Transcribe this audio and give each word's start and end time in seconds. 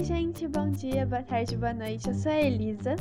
Oi, 0.00 0.04
gente, 0.04 0.48
bom 0.48 0.70
dia, 0.70 1.04
boa 1.04 1.22
tarde, 1.22 1.58
boa 1.58 1.74
noite. 1.74 2.08
Eu 2.08 2.14
sou 2.14 2.32
a 2.32 2.40
Elisa. 2.40 2.96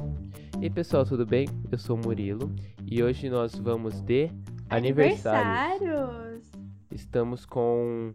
E 0.60 0.66
aí, 0.66 0.70
pessoal, 0.70 1.06
tudo 1.06 1.26
bem? 1.26 1.48
Eu 1.72 1.78
sou 1.78 1.96
o 1.96 1.98
Murilo 1.98 2.54
e 2.86 3.02
hoje 3.02 3.30
nós 3.30 3.56
vamos 3.56 4.02
de 4.02 4.30
aniversários. 4.70 5.82
Aniversários. 5.82 6.52
Estamos 6.92 7.46
com 7.46 8.14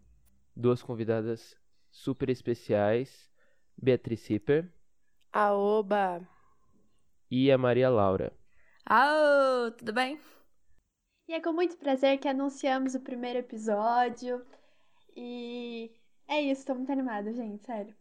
duas 0.54 0.82
convidadas 0.82 1.56
super 1.90 2.28
especiais, 2.28 3.32
Beatriz 3.74 4.20
Zipper 4.20 4.70
Aoba! 5.32 6.20
e 7.30 7.50
a 7.50 7.56
Maria 7.56 7.88
Laura. 7.88 8.34
Aô, 8.84 9.70
tudo 9.78 9.94
bem? 9.94 10.20
E 11.26 11.32
é 11.32 11.40
com 11.40 11.54
muito 11.54 11.78
prazer 11.78 12.18
que 12.18 12.28
anunciamos 12.28 12.94
o 12.94 13.00
primeiro 13.00 13.38
episódio. 13.38 14.44
E 15.16 15.90
é 16.28 16.42
isso, 16.42 16.66
tô 16.66 16.74
muito 16.74 16.92
animada, 16.92 17.32
gente, 17.32 17.64
sério. 17.64 17.94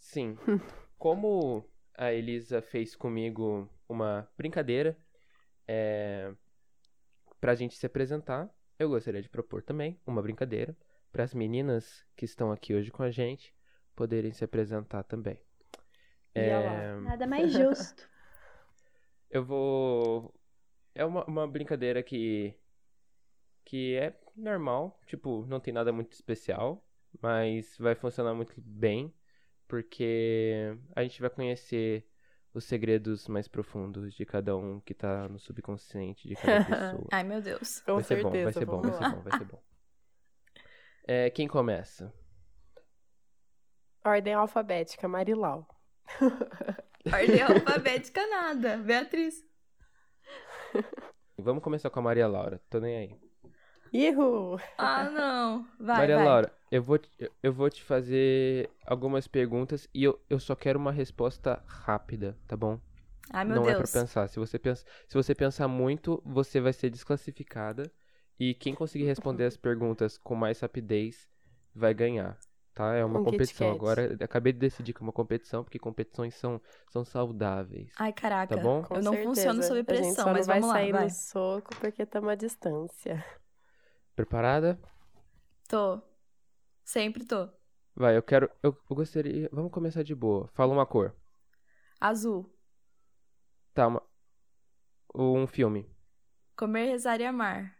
Sim, 0.00 0.36
como 0.98 1.64
a 1.96 2.12
Elisa 2.12 2.60
fez 2.60 2.96
comigo 2.96 3.70
uma 3.88 4.28
brincadeira 4.36 4.96
é, 5.68 6.34
para 7.40 7.52
a 7.52 7.54
gente 7.54 7.76
se 7.76 7.86
apresentar, 7.86 8.50
eu 8.78 8.88
gostaria 8.88 9.22
de 9.22 9.28
propor 9.28 9.62
também 9.62 10.00
uma 10.04 10.20
brincadeira 10.20 10.76
para 11.12 11.22
as 11.22 11.32
meninas 11.32 12.04
que 12.16 12.24
estão 12.24 12.50
aqui 12.50 12.74
hoje 12.74 12.90
com 12.90 13.02
a 13.02 13.10
gente 13.10 13.54
poderem 13.94 14.32
se 14.32 14.42
apresentar 14.42 15.04
também. 15.04 15.40
Lá. 16.34 16.40
É, 16.42 17.00
Nada 17.00 17.26
mais 17.26 17.52
justo. 17.52 18.08
Eu 19.30 19.44
vou. 19.44 20.34
É 20.94 21.04
uma, 21.04 21.24
uma 21.26 21.46
brincadeira 21.46 22.02
que. 22.02 22.54
que 23.64 23.94
é 23.96 24.18
normal, 24.34 24.98
tipo, 25.06 25.44
não 25.46 25.60
tem 25.60 25.72
nada 25.72 25.92
muito 25.92 26.12
especial, 26.12 26.84
mas 27.20 27.76
vai 27.78 27.94
funcionar 27.94 28.34
muito 28.34 28.54
bem, 28.56 29.12
porque 29.70 30.76
a 30.96 31.02
gente 31.04 31.20
vai 31.20 31.30
conhecer 31.30 32.04
os 32.52 32.64
segredos 32.64 33.28
mais 33.28 33.46
profundos 33.46 34.12
de 34.12 34.26
cada 34.26 34.56
um 34.56 34.80
que 34.80 34.92
tá 34.92 35.28
no 35.28 35.38
subconsciente 35.38 36.26
de 36.26 36.34
cada 36.34 36.64
pessoa. 36.64 37.06
Ai, 37.12 37.22
meu 37.22 37.40
Deus. 37.40 37.80
Com 37.86 37.94
vai 37.94 38.02
ser 38.02 38.20
certeza. 38.20 38.28
bom, 38.28 38.42
vai 38.42 38.52
ser 38.52 38.66
bom, 38.66 38.82
vai 38.82 38.92
ser 38.92 39.16
bom, 39.16 39.22
vai 39.22 39.38
ser 39.38 39.44
bom. 39.44 39.62
É, 41.06 41.30
quem 41.30 41.46
começa? 41.46 42.12
Ordem 44.04 44.34
alfabética, 44.34 45.06
Marilau. 45.06 45.68
Ordem 47.06 47.40
alfabética 47.40 48.26
nada. 48.26 48.76
Beatriz. 48.78 49.34
Vamos 51.38 51.62
começar 51.62 51.90
com 51.90 52.00
a 52.00 52.02
Maria 52.02 52.26
Laura, 52.26 52.60
tô 52.68 52.80
nem 52.80 52.96
aí. 52.96 53.29
Ihu! 53.92 54.58
Ah, 54.78 55.08
não. 55.10 55.66
Vai, 55.78 55.96
Maria 55.98 56.14
vai. 56.14 56.26
Laura, 56.26 56.52
eu 56.70 56.82
vou, 56.82 56.98
te- 56.98 57.10
eu- 57.42 57.52
vou 57.52 57.68
te 57.70 57.82
fazer 57.82 58.70
algumas 58.86 59.26
perguntas 59.26 59.88
e 59.94 60.04
eu, 60.04 60.20
eu 60.28 60.38
só 60.38 60.54
quero 60.54 60.78
uma 60.78 60.92
resposta 60.92 61.62
rápida, 61.66 62.36
tá 62.46 62.56
bom? 62.56 62.80
Ai, 63.32 63.44
meu 63.44 63.56
Não 63.56 63.68
é 63.68 63.74
pra 63.74 63.86
Deus. 63.86 63.90
pensar. 64.02 64.28
Se 64.28 64.38
você, 64.38 64.58
pensa, 64.58 64.84
se 65.08 65.14
você 65.14 65.34
pensar 65.34 65.68
muito, 65.68 66.22
você 66.24 66.60
vai 66.60 66.72
ser 66.72 66.90
desclassificada. 66.90 67.92
E 68.38 68.54
quem 68.54 68.74
conseguir 68.74 69.04
responder 69.04 69.44
as 69.44 69.56
perguntas 69.56 70.18
com 70.18 70.34
mais 70.34 70.60
rapidez 70.60 71.28
vai 71.74 71.94
ganhar. 71.94 72.38
Tá? 72.74 72.94
É 72.94 73.04
uma 73.04 73.18
Um 73.18 73.24
Kit 73.24 73.30
competição. 73.32 73.70
Agora, 73.70 74.16
acabei 74.20 74.52
de 74.52 74.58
decidir 74.58 74.92
que 74.94 75.00
é 75.02 75.04
uma 75.04 75.12
competição, 75.12 75.64
porque 75.64 75.78
competições 75.78 76.34
são, 76.34 76.60
são 76.90 77.04
saudáveis. 77.04 77.92
Ai, 77.96 78.12
caraca. 78.12 78.54
Tá 78.54 78.56
bom? 78.56 78.82
Com 78.82 78.96
Eu 78.96 79.02
não 79.02 79.12
certeza. 79.12 79.24
funciono 79.24 79.62
sob 79.62 79.82
A 79.86 79.94
gente 79.94 80.14
pressão, 80.14 80.24
só 80.24 80.32
mas 80.32 80.46
não 80.46 80.46
vai 80.46 80.60
vamos 80.60 80.68
lá, 80.68 80.74
sair 80.74 80.92
vai. 80.92 81.04
no 81.04 81.10
soco 81.10 81.70
porque 81.80 82.02
estamos 82.02 82.30
à 82.30 82.34
distância. 82.34 83.24
Preparada? 84.14 84.78
Tô. 85.68 86.00
Sempre 86.84 87.24
tô. 87.24 87.48
Vai, 87.94 88.16
eu 88.16 88.22
quero. 88.22 88.50
Eu, 88.62 88.76
eu 88.88 88.96
gostaria. 88.96 89.48
Vamos 89.52 89.70
começar 89.70 90.02
de 90.02 90.14
boa. 90.14 90.48
Fala 90.54 90.72
uma 90.72 90.86
cor. 90.86 91.14
Azul. 92.00 92.50
Tá, 93.74 93.86
uma, 93.86 94.02
um 95.14 95.46
filme. 95.46 95.88
Comer, 96.56 96.86
rezar 96.86 97.20
e 97.20 97.24
amar. 97.24 97.76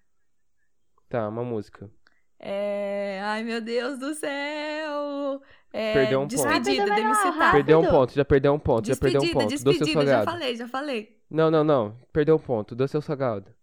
Tá, 1.08 1.28
uma 1.28 1.42
música. 1.42 1.90
É... 2.38 3.20
Ai, 3.22 3.42
meu 3.42 3.60
Deus 3.60 3.98
do 3.98 4.14
céu. 4.14 5.42
É... 5.72 5.92
Perdeu 5.92 6.20
um 6.20 6.22
ponto. 6.22 6.30
Despedida, 6.30 6.84
Demi 6.84 7.02
Manuel, 7.02 7.32
Cetar. 7.32 7.52
Perdeu 7.52 7.80
um 7.80 7.86
ponto, 7.86 8.14
já 8.14 8.24
perdeu 8.24 8.54
um 8.54 8.58
ponto, 8.58 8.86
já 8.88 8.96
perdeu 8.96 9.20
um 9.20 9.24
Despedida, 9.24 9.40
ponto. 9.40 9.50
Despedida. 9.50 9.86
Já 9.86 9.94
salgado? 9.94 10.30
falei, 10.30 10.56
já 10.56 10.68
falei. 10.68 11.20
Não, 11.30 11.50
não, 11.50 11.62
não. 11.62 11.98
Perdeu 12.12 12.36
um 12.36 12.38
ponto. 12.38 12.74
Doce 12.74 12.96
ou 12.96 13.02
salgado? 13.02 13.50
O 13.50 13.54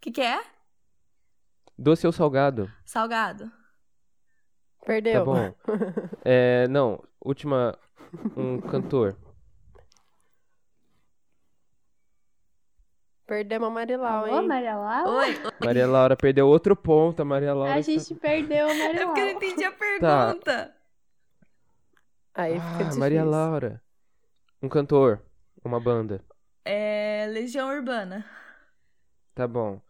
que 0.00 0.10
que 0.10 0.20
é? 0.20 0.42
Doce 1.78 2.06
ou 2.06 2.12
salgado? 2.12 2.70
Salgado. 2.84 3.50
Perdeu. 4.84 5.18
Tá 5.20 5.24
bom. 5.24 5.54
É, 6.24 6.66
não, 6.68 7.02
última. 7.24 7.78
Um 8.36 8.60
cantor. 8.60 9.16
Perdemos 13.26 13.68
a 13.68 13.70
Marilau, 13.70 14.24
Alô, 14.24 14.40
hein? 14.40 14.46
Maria 14.46 14.76
Laura? 14.76 15.10
Oi. 15.10 15.30
oi. 15.44 15.52
Maria 15.64 15.86
Laura 15.86 16.16
perdeu 16.16 16.46
outro 16.46 16.76
ponto. 16.76 17.20
A 17.20 17.24
Maria 17.24 17.52
Laura. 17.52 17.74
A 17.74 17.80
gente 17.80 18.14
perdeu 18.14 18.66
a 18.70 18.74
Maria 18.74 18.84
É 19.02 19.04
porque 19.06 19.20
eu 19.20 19.26
não 19.26 19.32
Laura. 19.32 19.46
entendi 19.46 19.64
a 19.64 19.72
Tá. 19.72 19.76
pergunta. 20.26 20.76
Aí 22.34 22.54
fica 22.54 22.64
Ah, 22.66 22.78
difícil. 22.78 23.00
Maria 23.00 23.24
Laura. 23.24 23.82
Um 24.62 24.68
cantor. 24.68 25.20
Uma 25.64 25.80
banda. 25.80 26.20
É... 26.64 27.26
Legião 27.30 27.68
Urbana. 27.68 28.24
Tá 29.34 29.48
bom. 29.48 29.80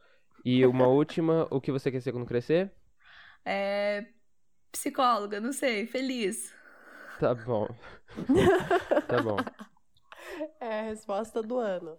E 0.47 0.65
uma 0.65 0.87
última. 0.87 1.49
O 1.51 1.61
que 1.61 1.73
você 1.73 1.91
quer 1.91 2.01
ser 2.01 2.13
quando 2.13 2.25
crescer? 2.25 2.71
É... 3.45 4.07
Psicóloga, 4.71 5.41
não 5.41 5.53
sei. 5.53 5.89
Feliz. 5.89 6.55
Tá 7.19 7.35
bom. 7.35 7.67
tá 9.09 9.21
bom. 9.21 9.37
É 10.61 10.81
a 10.81 10.83
resposta 10.85 11.43
do 11.43 11.59
ano. 11.59 11.99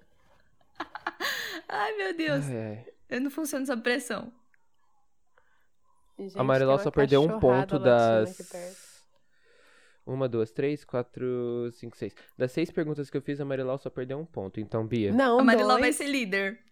Ai, 1.67 1.97
meu 1.97 2.15
Deus. 2.15 2.45
Ai, 2.45 2.57
ai. 2.57 2.85
Eu 3.09 3.19
não 3.19 3.29
funciono 3.29 3.65
sob 3.65 3.81
pressão. 3.81 4.31
Gente, 6.17 6.39
A 6.39 6.41
uma 6.41 6.77
só 6.77 6.89
perdeu 6.89 7.21
um 7.21 7.39
ponto 7.41 7.77
das. 7.77 9.03
Uma, 10.05 10.29
duas, 10.29 10.51
três, 10.51 10.85
quatro, 10.85 11.69
cinco, 11.73 11.97
seis. 11.97 12.15
Das 12.37 12.53
seis 12.53 12.71
perguntas 12.71 13.09
que 13.09 13.17
eu 13.17 13.21
fiz, 13.21 13.41
a 13.41 13.45
Marilau 13.45 13.77
só 13.77 13.89
perdeu 13.89 14.17
um 14.17 14.25
ponto. 14.25 14.57
Então, 14.61 14.87
Bia. 14.87 15.11
Não, 15.11 15.37
a 15.37 15.43
dois. 15.43 15.81
vai 15.81 15.91
ser 15.91 16.07
líder. 16.07 16.66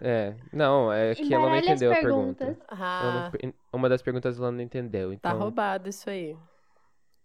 É. 0.00 0.34
Não, 0.52 0.92
é 0.92 1.14
que 1.16 1.32
ela 1.32 1.48
não 1.48 1.56
entendeu 1.56 1.92
a 1.92 1.94
pergunta. 1.96 2.46
não 2.46 2.56
Ah, 2.68 3.28
per- 3.32 3.54
uma 3.72 3.88
das 3.88 4.02
perguntas 4.02 4.38
ela 4.38 4.50
não 4.50 4.60
entendeu. 4.60 5.10
tá 5.10 5.14
Então, 5.30 5.38
roubado 5.38 5.88
isso 5.88 6.08
aí. 6.10 6.36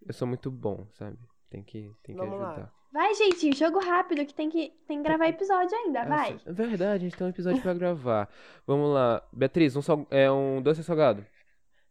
eu 0.05 0.13
sou 0.13 0.27
muito 0.27 0.49
bom, 0.51 0.85
sabe? 0.93 1.17
Tem 1.49 1.63
que, 1.63 1.91
tem 2.03 2.15
que 2.15 2.21
Vamos 2.21 2.39
lá. 2.39 2.51
ajudar. 2.51 2.73
Vai, 2.93 3.13
gente, 3.13 3.53
jogo 3.57 3.79
rápido 3.79 4.25
que 4.25 4.33
tem 4.33 4.49
que, 4.49 4.69
tem 4.85 4.97
que 4.97 5.03
gravar 5.07 5.27
episódio 5.29 5.75
ainda, 5.77 6.03
vai. 6.05 6.37
É 6.45 6.51
verdade, 6.51 7.05
a 7.05 7.09
gente 7.09 7.17
tem 7.17 7.25
um 7.25 7.29
episódio 7.29 7.61
pra 7.61 7.73
gravar. 7.73 8.29
Vamos 8.67 8.93
lá. 8.93 9.21
Beatriz, 9.31 9.75
um, 9.77 9.81
sal... 9.81 10.05
é 10.11 10.29
um 10.29 10.61
doce 10.61 10.81
ou 10.81 10.83
salgado? 10.83 11.25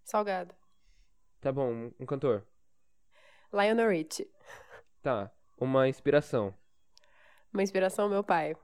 Salgado. 0.04 0.54
Tá 1.40 1.50
bom, 1.50 1.70
um, 1.70 1.92
um 2.00 2.04
cantor. 2.06 2.44
Lionel 3.52 3.88
Richie. 3.88 4.30
Tá. 5.02 5.30
Uma 5.58 5.88
inspiração. 5.88 6.54
Uma 7.52 7.62
inspiração, 7.62 8.08
meu 8.08 8.22
pai. 8.22 8.54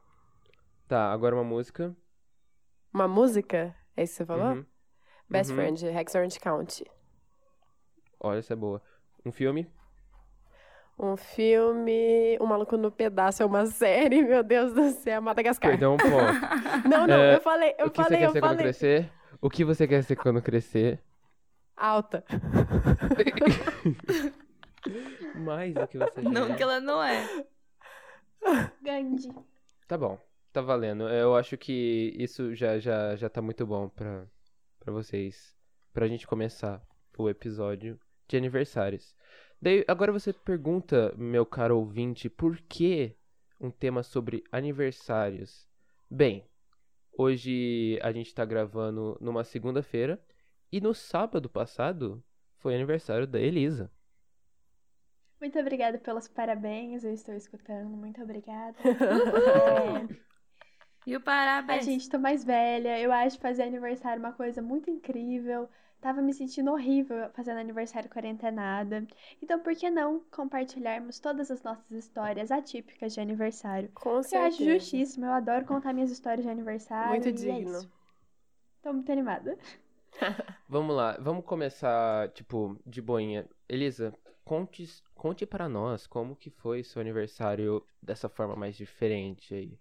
Tá, 0.89 1.13
agora 1.13 1.35
uma 1.35 1.45
música. 1.45 1.95
Uma 2.93 3.09
música? 3.09 3.75
É 3.97 4.03
isso 4.05 4.13
que 4.13 4.17
você 4.19 4.27
falou? 4.27 4.55
Uhum. 4.57 4.65
Best 5.29 5.51
Uhum. 5.51 5.57
Friend, 5.57 5.89
Rex 5.89 6.15
Orange 6.15 6.39
County. 6.41 6.85
Olha, 8.21 8.39
essa 8.39 8.53
é 8.53 8.57
boa. 8.57 8.81
Um 9.25 9.33
filme. 9.33 9.69
Um 10.99 11.17
filme. 11.17 12.39
Um 12.41 12.47
Maluco 12.47 12.77
no 12.77 12.91
Pedaço 12.93 13.43
é 13.43 13.47
uma 13.47 13.67
série, 13.67 14.23
meu 14.27 14.43
Deus 14.43 14.73
do 14.73 14.91
céu. 14.91 15.21
Madagascar. 15.21 15.75
Um 15.75 15.97
ponto. 15.97 16.05
Não, 16.89 17.07
não, 17.07 17.15
É, 17.15 17.37
eu 17.37 17.41
falei, 17.41 17.75
eu 17.79 17.87
o 17.87 17.91
que 17.91 18.03
falei, 18.03 18.19
você 18.19 18.19
quer 18.19 18.27
eu 18.29 18.33
ser 18.33 18.41
quando 18.41 18.51
falei. 18.51 18.65
crescer? 18.65 19.13
O 19.41 19.51
que 19.51 19.65
você 19.65 19.89
quer 19.89 20.03
ser 20.03 20.17
quando 20.17 20.41
crescer? 20.41 21.03
Alta. 21.77 22.25
Mais 25.35 25.75
do 25.75 25.87
que 25.89 25.99
você 25.99 26.23
já 26.23 26.31
Não 26.31 26.53
é. 26.53 26.57
que 26.57 26.63
ela 26.63 26.81
não 26.81 27.03
é. 27.03 27.45
Gandhi. 28.83 29.35
Tá 29.89 29.99
bom, 29.99 30.19
tá 30.57 30.63
valendo. 30.63 31.07
Eu 31.07 31.37
acho 31.37 31.59
que 31.59 32.15
isso 32.19 32.55
já, 32.55 32.79
já, 32.79 33.15
já 33.15 33.29
tá 33.29 33.43
muito 33.43 33.67
bom 33.67 33.91
pra, 33.91 34.27
pra 34.81 34.91
vocês. 34.91 35.55
Pra 35.93 36.09
gente 36.09 36.27
começar 36.27 36.83
o 37.19 37.29
episódio 37.29 38.01
de 38.27 38.39
aniversários. 38.39 39.15
Daí, 39.61 39.85
agora 39.87 40.11
você 40.11 40.33
pergunta, 40.33 41.15
meu 41.15 41.45
caro 41.45 41.77
ouvinte, 41.77 42.31
por 42.31 42.57
que 42.63 43.15
um 43.61 43.71
tema 43.71 44.03
sobre 44.03 44.45
aniversários? 44.51 45.69
Bem, 46.11 46.49
hoje 47.13 47.99
a 48.03 48.11
gente 48.11 48.35
tá 48.35 48.45
gravando 48.45 49.19
numa 49.21 49.45
segunda-feira 49.45 50.19
e 50.73 50.81
no 50.81 50.95
sábado 50.95 51.51
passado 51.51 52.25
foi 52.57 52.75
aniversário 52.75 53.27
da 53.27 53.39
Elisa. 53.39 53.93
Muito 55.39 55.59
obrigada 55.59 55.99
pelos 55.99 56.29
parabéns, 56.29 57.05
eu 57.05 57.13
estou 57.13 57.35
escutando, 57.35 57.91
muito 57.91 58.23
obrigada. 58.23 58.79
É, 61.07 61.11
E 61.11 61.17
o 61.17 61.21
a 61.67 61.79
parabéns. 61.79 61.81
gente 61.81 62.09
tô 62.09 62.19
mais 62.19 62.45
velha, 62.45 62.99
eu 63.01 63.13
acho 63.13 63.39
fazer 63.41 63.63
aniversário 63.63 64.21
uma 64.21 64.33
coisa 64.33 64.61
muito 64.63 64.91
incrível. 64.91 65.69
tava 66.01 66.21
me 66.23 66.33
sentindo 66.35 66.71
horrível 66.73 67.31
fazendo 67.35 67.59
aniversário 67.59 68.11
quarentenada. 68.11 69.07
Então, 69.43 69.59
por 69.61 69.75
que 69.75 69.89
não 69.91 70.21
compartilharmos 70.31 71.19
todas 71.19 71.51
as 71.51 71.63
nossas 71.63 71.91
histórias 71.93 72.51
atípicas 72.51 73.15
de 73.15 73.21
aniversário? 73.21 73.91
Com 73.95 74.23
Eu 74.31 74.41
acho 74.41 74.63
certeza. 74.63 74.65
justíssimo, 74.65 75.25
eu 75.27 75.33
adoro 75.33 75.65
contar 75.65 75.93
minhas 75.95 76.11
histórias 76.11 76.45
de 76.45 76.51
aniversário. 76.51 77.25
Muito 77.25 77.33
e 77.33 77.51
É 77.51 77.59
digno. 77.59 77.61
isso. 77.61 77.89
Tô 78.83 78.93
muito 78.93 79.13
animada. 79.13 79.57
Vamos 80.69 80.95
lá, 80.97 81.17
vamos 81.21 81.45
começar, 81.45 82.31
tipo, 82.33 82.79
de 82.87 83.01
boinha. 83.03 83.49
Elisa, 83.69 84.17
conte, 84.45 84.87
conte 85.15 85.45
para 85.47 85.69
nós 85.69 86.07
como 86.07 86.37
que 86.37 86.51
foi 86.51 86.83
seu 86.85 87.01
aniversário 87.01 87.85
dessa 88.03 88.29
forma 88.29 88.55
mais 88.57 88.77
diferente 88.77 89.55
aí. 89.55 89.79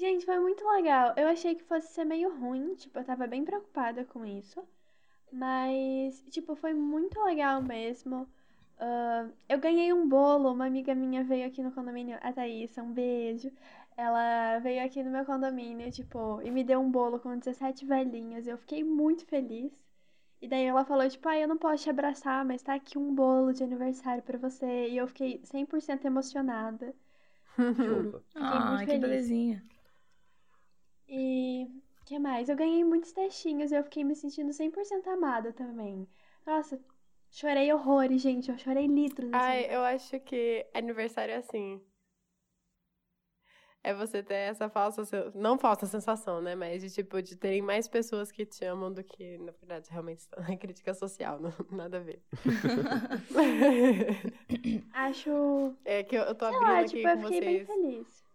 Gente, 0.00 0.24
foi 0.24 0.38
muito 0.40 0.66
legal. 0.66 1.12
Eu 1.16 1.28
achei 1.28 1.54
que 1.54 1.62
fosse 1.64 1.88
ser 1.92 2.04
meio 2.04 2.34
ruim, 2.40 2.74
tipo, 2.74 2.98
eu 2.98 3.04
tava 3.04 3.26
bem 3.26 3.44
preocupada 3.44 4.04
com 4.04 4.24
isso. 4.24 4.66
Mas, 5.32 6.22
tipo, 6.30 6.56
foi 6.56 6.74
muito 6.74 7.20
legal 7.24 7.62
mesmo. 7.62 8.28
Ah, 8.78 9.28
eu 9.48 9.58
ganhei 9.60 9.92
um 9.92 10.08
bolo, 10.08 10.52
uma 10.52 10.66
amiga 10.66 10.94
minha 10.94 11.24
veio 11.24 11.46
aqui 11.46 11.62
no 11.62 11.72
condomínio, 11.72 12.18
a 12.22 12.32
Thaís, 12.32 12.76
um 12.78 12.92
beijo. 12.92 13.52
Ela 13.96 14.58
veio 14.60 14.84
aqui 14.84 15.02
no 15.02 15.10
meu 15.10 15.24
condomínio, 15.26 15.90
tipo, 15.92 16.40
e 16.42 16.50
me 16.50 16.64
deu 16.64 16.80
um 16.80 16.90
bolo 16.90 17.20
com 17.20 17.38
17 17.38 17.84
velhinhas. 17.86 18.46
Eu 18.46 18.58
fiquei 18.58 18.84
muito 18.84 19.26
feliz. 19.26 19.72
E 20.42 20.48
daí 20.48 20.64
ela 20.66 20.84
falou, 20.84 21.08
tipo, 21.08 21.28
ah, 21.28 21.38
eu 21.38 21.48
não 21.48 21.58
posso 21.58 21.84
te 21.84 21.90
abraçar, 21.90 22.44
mas 22.44 22.62
tá 22.62 22.74
aqui 22.74 22.98
um 22.98 23.14
bolo 23.14 23.52
de 23.52 23.64
aniversário 23.64 24.22
pra 24.24 24.38
você. 24.38 24.88
E 24.90 24.96
eu 24.98 25.06
fiquei 25.08 25.40
100% 25.44 26.06
emocionada. 26.06 26.94
Juro. 27.78 28.24
Fiquei 28.30 28.60
muito 28.60 28.78
Ai, 28.78 28.86
que 28.86 28.92
feliz. 28.92 29.00
belezinha. 29.00 29.69
E 31.10 31.68
que 32.06 32.18
mais? 32.18 32.48
Eu 32.48 32.56
ganhei 32.56 32.84
muitos 32.84 33.12
textinhos 33.12 33.72
e 33.72 33.74
eu 33.74 33.82
fiquei 33.82 34.04
me 34.04 34.14
sentindo 34.14 34.52
100% 34.52 35.08
amada 35.08 35.52
também. 35.52 36.08
Nossa, 36.46 36.80
chorei 37.30 37.72
horrores, 37.72 38.22
gente. 38.22 38.50
Eu 38.50 38.56
chorei 38.56 38.86
litros. 38.86 39.28
nesse 39.30 39.44
Ai, 39.44 39.74
eu 39.74 39.82
acho 39.82 40.20
que 40.20 40.64
aniversário 40.72 41.34
é 41.34 41.38
assim. 41.38 41.80
É 43.82 43.94
você 43.94 44.22
ter 44.22 44.34
essa 44.34 44.68
falsa, 44.68 45.02
não 45.34 45.58
falsa 45.58 45.86
sensação, 45.86 46.40
né? 46.40 46.54
Mas 46.54 46.82
de 46.82 46.90
tipo, 46.90 47.20
de 47.22 47.34
terem 47.34 47.62
mais 47.62 47.88
pessoas 47.88 48.30
que 48.30 48.44
te 48.44 48.64
amam 48.64 48.92
do 48.92 49.02
que, 49.02 49.38
na 49.38 49.52
verdade, 49.52 49.90
realmente 49.90 50.18
estão 50.28 50.42
na 50.42 50.56
crítica 50.56 50.92
social, 50.92 51.40
não, 51.40 51.52
nada 51.70 51.96
a 51.96 52.00
ver. 52.00 52.22
Acho. 54.92 55.74
É 55.84 56.02
que 56.04 56.14
eu, 56.16 56.22
eu 56.22 56.34
tô 56.34 56.44
abrindo 56.44 56.62
lá, 56.62 56.80
aqui 56.80 56.88
tipo, 56.96 57.08
eu 57.08 57.16
com 57.16 57.22
fiquei 57.22 57.40
bem 57.40 57.64
vocês. 57.64 57.66
feliz. 57.66 58.29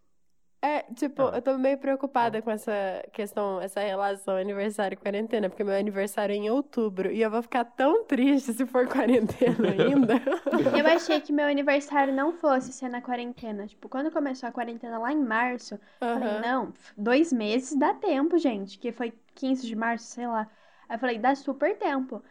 É, 0.66 0.82
tipo, 0.96 1.22
Ah. 1.22 1.36
eu 1.36 1.42
tô 1.44 1.58
meio 1.60 1.78
preocupada 1.78 2.42
com 2.42 2.50
essa 2.50 2.72
questão, 3.14 3.62
essa 3.62 3.80
relação 3.82 4.36
aniversário 4.36 4.96
e 4.96 4.98
quarentena, 4.98 5.48
porque 5.50 5.64
meu 5.64 5.76
aniversário 5.78 6.34
é 6.34 6.38
em 6.38 6.50
outubro 6.50 7.12
e 7.12 7.22
eu 7.22 7.30
vou 7.30 7.42
ficar 7.44 7.64
tão 7.66 8.04
triste 8.06 8.52
se 8.54 8.66
for 8.66 8.88
quarentena 8.88 9.70
ainda. 9.70 10.14
Eu 10.82 10.88
achei 10.88 11.22
que 11.22 11.32
meu 11.32 11.46
aniversário 11.46 12.14
não 12.14 12.32
fosse 12.34 12.72
ser 12.74 12.90
na 12.90 13.00
quarentena. 13.02 13.68
Tipo, 13.68 13.88
quando 13.90 14.10
começou 14.12 14.50
a 14.50 14.52
quarentena 14.52 14.98
lá 14.98 15.12
em 15.14 15.24
março, 15.24 15.80
falei, 16.00 16.30
Aham. 16.30 16.42
não, 16.42 16.74
dois 16.98 17.32
meses 17.32 17.78
dá 17.78 17.94
tempo, 17.94 18.38
gente. 18.40 18.80
Que 18.80 18.92
foi 18.92 19.14
15 19.36 19.68
de 19.68 19.76
março, 19.76 20.06
sei 20.08 20.26
lá. 20.28 20.50
Aí 20.90 20.96
eu 20.96 21.00
falei, 21.00 21.20
dá 21.20 21.36
super 21.36 21.78
tempo. 21.78 22.24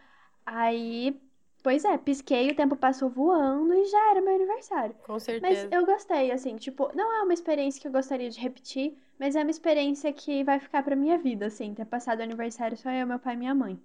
Aí, 0.47 1.21
pois 1.65 1.85
é, 1.85 1.99
pisquei, 1.99 2.51
o 2.51 2.55
tempo 2.55 2.77
passou 2.77 3.11
voando 3.11 3.75
e 3.75 3.85
já 3.87 4.11
era 4.13 4.21
meu 4.21 4.35
aniversário. 4.37 4.95
Com 5.03 5.19
Mas 5.41 5.59
certeza. 5.59 5.69
eu 5.73 5.85
gostei, 5.87 6.31
assim, 6.31 6.57
tipo, 6.57 6.91
não 6.95 7.13
é 7.13 7.23
uma 7.23 7.35
experiência 7.35 7.81
que 7.81 7.89
eu 7.89 7.93
gostaria 7.93 8.31
de 8.31 8.39
repetir, 8.41 8.97
mas 9.19 9.35
é 9.35 9.43
uma 9.43 9.51
experiência 9.51 10.13
que 10.13 10.45
vai 10.45 10.61
ficar 10.61 10.83
pra 10.85 10.95
minha 10.97 11.19
vida, 11.19 11.47
assim, 11.47 11.75
ter 11.75 11.87
passado 11.87 12.21
o 12.21 12.23
aniversário 12.23 12.77
só 12.77 12.91
eu, 12.91 13.07
meu 13.07 13.19
pai 13.19 13.35
e 13.35 13.37
minha 13.39 13.55
mãe. 13.55 13.81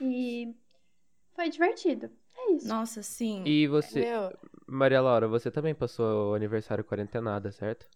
E 0.00 0.54
foi 1.34 1.48
divertido. 1.50 2.10
É 2.36 2.52
isso. 2.52 2.68
Nossa, 2.68 3.02
sim. 3.02 3.42
E 3.46 3.66
você, 3.68 4.00
Meu, 4.00 4.32
Maria 4.66 5.00
Laura, 5.00 5.28
você 5.28 5.50
também 5.50 5.74
passou 5.74 6.32
o 6.32 6.34
aniversário 6.34 6.84
quarentenada, 6.84 7.52
certo? 7.52 7.86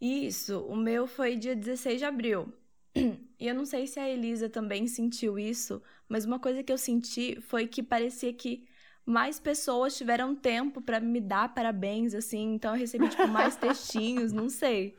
Isso, 0.00 0.64
o 0.66 0.76
meu 0.76 1.06
foi 1.06 1.36
dia 1.36 1.54
16 1.54 1.98
de 1.98 2.04
abril. 2.04 2.52
E 2.94 3.46
eu 3.46 3.54
não 3.54 3.64
sei 3.64 3.86
se 3.86 3.98
a 3.98 4.08
Elisa 4.08 4.48
também 4.48 4.86
sentiu 4.86 5.38
isso, 5.38 5.82
mas 6.08 6.24
uma 6.24 6.38
coisa 6.38 6.62
que 6.62 6.72
eu 6.72 6.78
senti 6.78 7.40
foi 7.40 7.66
que 7.66 7.82
parecia 7.82 8.32
que 8.32 8.68
mais 9.06 9.40
pessoas 9.40 9.96
tiveram 9.96 10.34
tempo 10.34 10.80
pra 10.82 11.00
me 11.00 11.20
dar 11.20 11.54
parabéns, 11.54 12.14
assim, 12.14 12.54
então 12.54 12.74
eu 12.74 12.78
recebi, 12.78 13.08
tipo, 13.08 13.26
mais 13.28 13.56
textinhos, 13.56 14.32
não 14.32 14.48
sei. 14.48 14.96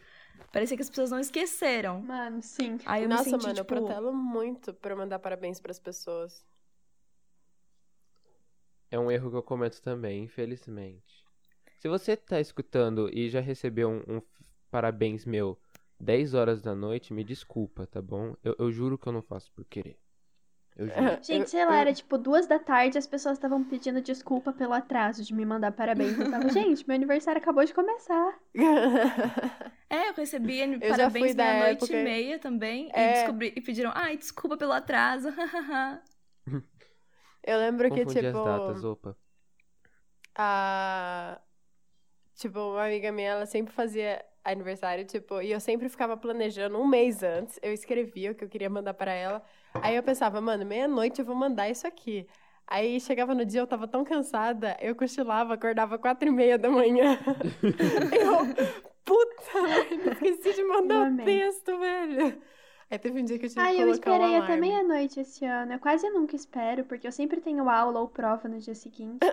Parecia 0.51 0.75
que 0.75 0.83
as 0.83 0.89
pessoas 0.89 1.11
não 1.11 1.19
esqueceram. 1.19 2.01
Mano, 2.01 2.41
sim. 2.41 2.77
Aí 2.85 3.03
eu 3.03 3.09
nossa, 3.09 3.23
me 3.23 3.29
senti, 3.31 3.43
mano, 3.43 3.59
eu 3.59 3.63
tipo, 3.63 3.75
protelo 3.75 4.13
muito 4.13 4.73
pra 4.73 4.95
mandar 4.95 5.19
parabéns 5.19 5.59
pras 5.59 5.79
pessoas. 5.79 6.43
É 8.89 8.99
um 8.99 9.09
erro 9.09 9.29
que 9.29 9.37
eu 9.37 9.43
cometo 9.43 9.81
também, 9.81 10.23
infelizmente. 10.23 11.25
Se 11.79 11.87
você 11.87 12.17
tá 12.17 12.39
escutando 12.41 13.09
e 13.13 13.29
já 13.29 13.39
recebeu 13.39 13.89
um, 13.89 14.17
um 14.17 14.21
parabéns 14.69 15.25
meu 15.25 15.57
10 16.01 16.33
horas 16.33 16.61
da 16.61 16.73
noite, 16.75 17.13
me 17.13 17.23
desculpa, 17.23 17.85
tá 17.87 18.01
bom? 18.01 18.35
Eu, 18.43 18.55
eu 18.59 18.71
juro 18.71 18.97
que 18.97 19.07
eu 19.07 19.13
não 19.13 19.21
faço 19.21 19.51
por 19.53 19.63
querer. 19.65 19.97
Eu 20.75 20.87
juro. 20.87 20.99
Gente, 21.21 21.41
Eu- 21.41 21.47
sei 21.47 21.65
lá, 21.65 21.77
era 21.79 21.93
tipo 21.93 22.17
duas 22.17 22.47
da 22.47 22.57
tarde, 22.57 22.97
as 22.97 23.05
pessoas 23.05 23.37
estavam 23.37 23.63
pedindo 23.63 24.01
desculpa 24.01 24.51
pelo 24.53 24.73
atraso 24.73 25.23
de 25.23 25.33
me 25.33 25.45
mandar 25.45 25.71
parabéns. 25.73 26.17
Eu 26.17 26.31
tava, 26.31 26.47
gente, 26.49 26.87
meu 26.87 26.95
aniversário 26.95 27.41
acabou 27.41 27.63
de 27.65 27.73
começar. 27.73 28.39
É, 29.89 30.09
eu 30.09 30.13
recebi 30.13 30.59
Eu 30.59 30.79
parabéns 30.89 31.35
da 31.35 31.43
meia-noite 31.43 31.83
época- 31.83 31.99
e 31.99 32.03
meia 32.03 32.39
também. 32.39 32.87
E, 32.87 32.91
É. 32.93 33.13
descobri, 33.13 33.53
e 33.55 33.61
pediram, 33.61 33.91
ai, 33.93 34.17
desculpa 34.17 34.57
pelo 34.57 34.71
atraso. 34.71 35.27
Eu 37.43 37.57
lembro 37.57 37.89
que, 37.91 38.05
Confundi 38.05 38.21
tipo, 38.27 38.37
as 38.37 38.45
datas, 38.45 38.83
opa. 38.83 39.17
a. 40.35 41.41
Tipo, 42.41 42.59
uma 42.71 42.87
amiga 42.87 43.11
minha, 43.11 43.29
ela 43.29 43.45
sempre 43.45 43.71
fazia 43.71 44.25
aniversário, 44.43 45.05
tipo, 45.05 45.39
e 45.43 45.51
eu 45.51 45.59
sempre 45.59 45.87
ficava 45.87 46.17
planejando 46.17 46.75
um 46.75 46.87
mês 46.87 47.21
antes. 47.21 47.59
Eu 47.61 47.71
escrevia 47.71 48.31
o 48.31 48.35
que 48.35 48.43
eu 48.43 48.49
queria 48.49 48.67
mandar 48.67 48.95
pra 48.95 49.13
ela. 49.13 49.43
Aí 49.75 49.95
eu 49.95 50.01
pensava, 50.01 50.41
mano, 50.41 50.65
meia-noite 50.65 51.19
eu 51.19 51.25
vou 51.25 51.35
mandar 51.35 51.69
isso 51.69 51.85
aqui. 51.85 52.27
Aí 52.65 52.99
chegava 52.99 53.35
no 53.35 53.45
dia, 53.45 53.61
eu 53.61 53.67
tava 53.67 53.87
tão 53.87 54.03
cansada, 54.03 54.75
eu 54.81 54.95
cochilava, 54.95 55.53
acordava 55.53 55.99
quatro 55.99 56.29
e 56.29 56.31
meia 56.31 56.57
da 56.57 56.67
manhã. 56.67 57.19
eu, 57.61 58.37
puta, 59.05 59.61
velho, 59.61 60.11
esqueci 60.13 60.53
de 60.55 60.63
mandar 60.63 61.05
amei. 61.05 61.25
texto, 61.25 61.77
velho. 61.77 62.41
Aí 62.91 62.99
teve 62.99 63.21
um 63.21 63.23
dia 63.23 63.39
que 63.39 63.45
eu 63.45 63.49
tive 63.49 63.61
Ai, 63.61 63.75
que 63.75 63.81
eu 63.81 63.87
colocar 63.87 64.11
um 64.11 64.15
esperei 64.15 64.35
até 64.35 64.45
alarme. 64.53 64.67
meia-noite 64.67 65.19
esse 65.21 65.45
ano. 65.45 65.73
Eu 65.73 65.79
quase 65.79 66.09
nunca 66.09 66.35
espero, 66.35 66.83
porque 66.83 67.07
eu 67.07 67.11
sempre 67.11 67.39
tenho 67.39 67.69
aula 67.69 68.01
ou 68.01 68.07
prova 68.09 68.49
no 68.49 68.59
dia 68.59 68.75
seguinte. 68.75 69.25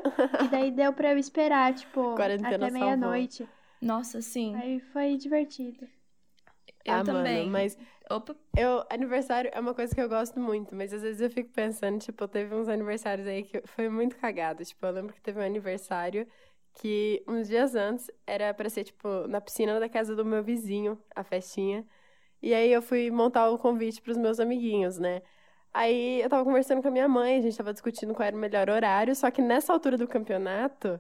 E 0.45 0.49
daí 0.49 0.71
deu 0.73 0.93
pra 0.93 1.13
eu 1.13 1.19
esperar, 1.19 1.75
tipo, 1.75 2.15
Quarentena 2.15 2.67
até 2.67 2.71
meia-noite. 2.71 3.49
Nossa, 3.83 4.23
sim. 4.23 4.55
Aí 4.55 4.79
foi 4.79 5.17
divertido. 5.17 5.89
Eu 6.85 6.95
ah, 6.95 7.05
também. 7.05 7.41
Mano, 7.41 7.51
mas 7.51 7.77
Opa, 8.11 8.35
Eu, 8.57 8.85
aniversário 8.89 9.51
é 9.53 9.61
uma 9.61 9.75
coisa 9.75 9.95
que 9.95 10.01
eu 10.01 10.09
gosto 10.09 10.41
muito, 10.41 10.75
mas 10.75 10.93
às 10.95 11.03
vezes 11.03 11.21
eu 11.21 11.29
fico 11.29 11.51
pensando, 11.51 11.99
tipo, 11.99 12.27
teve 12.27 12.55
uns 12.55 12.69
aniversários 12.69 13.27
aí 13.27 13.43
que 13.43 13.61
foi 13.67 13.89
muito 13.89 14.17
cagado. 14.17 14.65
Tipo, 14.65 14.87
eu 14.87 14.93
lembro 14.93 15.13
que 15.13 15.21
teve 15.21 15.39
um 15.39 15.43
aniversário 15.43 16.27
que 16.75 17.23
uns 17.29 17.49
dias 17.49 17.75
antes 17.75 18.11
era 18.27 18.55
pra 18.55 18.71
ser, 18.71 18.85
tipo, 18.85 19.27
na 19.29 19.41
piscina 19.41 19.79
da 19.79 19.89
casa 19.89 20.17
do 20.17 20.25
meu 20.25 20.43
vizinho, 20.43 20.99
a 21.15 21.23
festinha. 21.23 21.85
E 22.43 22.55
aí 22.55 22.73
eu 22.73 22.83
fui 22.83 23.11
montar 23.11 23.51
o 23.51 23.59
convite 23.59 24.01
pros 24.01 24.17
meus 24.17 24.39
amiguinhos, 24.41 24.99
né? 24.99 25.23
Aí 25.73 26.21
eu 26.23 26.29
tava 26.29 26.45
conversando 26.45 26.83
com 26.83 26.89
a 26.89 26.91
minha 26.91 27.09
mãe, 27.09 27.39
a 27.39 27.43
gente 27.43 27.57
tava 27.57 27.73
discutindo 27.73 28.15
qual 28.15 28.27
era 28.27 28.37
o 28.37 28.39
melhor 28.41 28.71
horário, 28.71 29.15
só 29.15 29.31
que 29.31 29.43
nessa 29.43 29.73
altura 29.73 29.97
do 29.99 30.09
campeonato, 30.09 30.99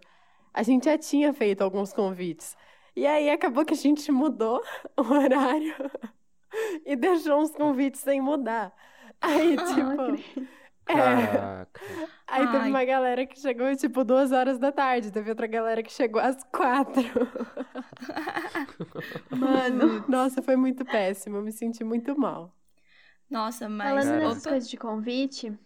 a 0.52 0.62
gente 0.62 0.84
já 0.86 0.98
tinha 0.98 1.32
feito 1.32 1.62
alguns 1.62 1.92
convites. 1.92 2.56
E 2.96 3.06
aí 3.06 3.30
acabou 3.30 3.64
que 3.64 3.74
a 3.74 3.76
gente 3.76 4.10
mudou 4.12 4.62
o 4.96 5.02
horário 5.12 5.74
e 6.84 6.96
deixou 6.96 7.40
uns 7.40 7.52
convites 7.52 8.00
sem 8.00 8.20
mudar. 8.20 8.74
Aí, 9.20 9.56
tipo. 9.56 10.48
é, 10.88 10.94
Caraca. 10.94 11.80
aí 12.26 12.46
teve 12.48 12.64
Ai. 12.64 12.70
uma 12.70 12.84
galera 12.84 13.26
que 13.26 13.38
chegou, 13.40 13.74
tipo, 13.76 14.04
duas 14.04 14.32
horas 14.32 14.58
da 14.58 14.72
tarde. 14.72 15.12
Teve 15.12 15.30
outra 15.30 15.46
galera 15.46 15.82
que 15.82 15.92
chegou 15.92 16.20
às 16.20 16.42
quatro. 16.44 17.02
Mano. 19.30 20.04
Nossa, 20.08 20.42
foi 20.42 20.56
muito 20.56 20.84
péssimo. 20.84 21.36
Eu 21.36 21.42
me 21.42 21.52
senti 21.52 21.82
muito 21.84 22.18
mal. 22.18 22.54
nossa, 23.30 23.68
mas. 23.68 23.88
Falando 23.88 24.20
Cara. 24.20 24.28
nessas 24.28 24.46
coisas 24.46 24.70
de 24.70 24.76
convite. 24.76 25.58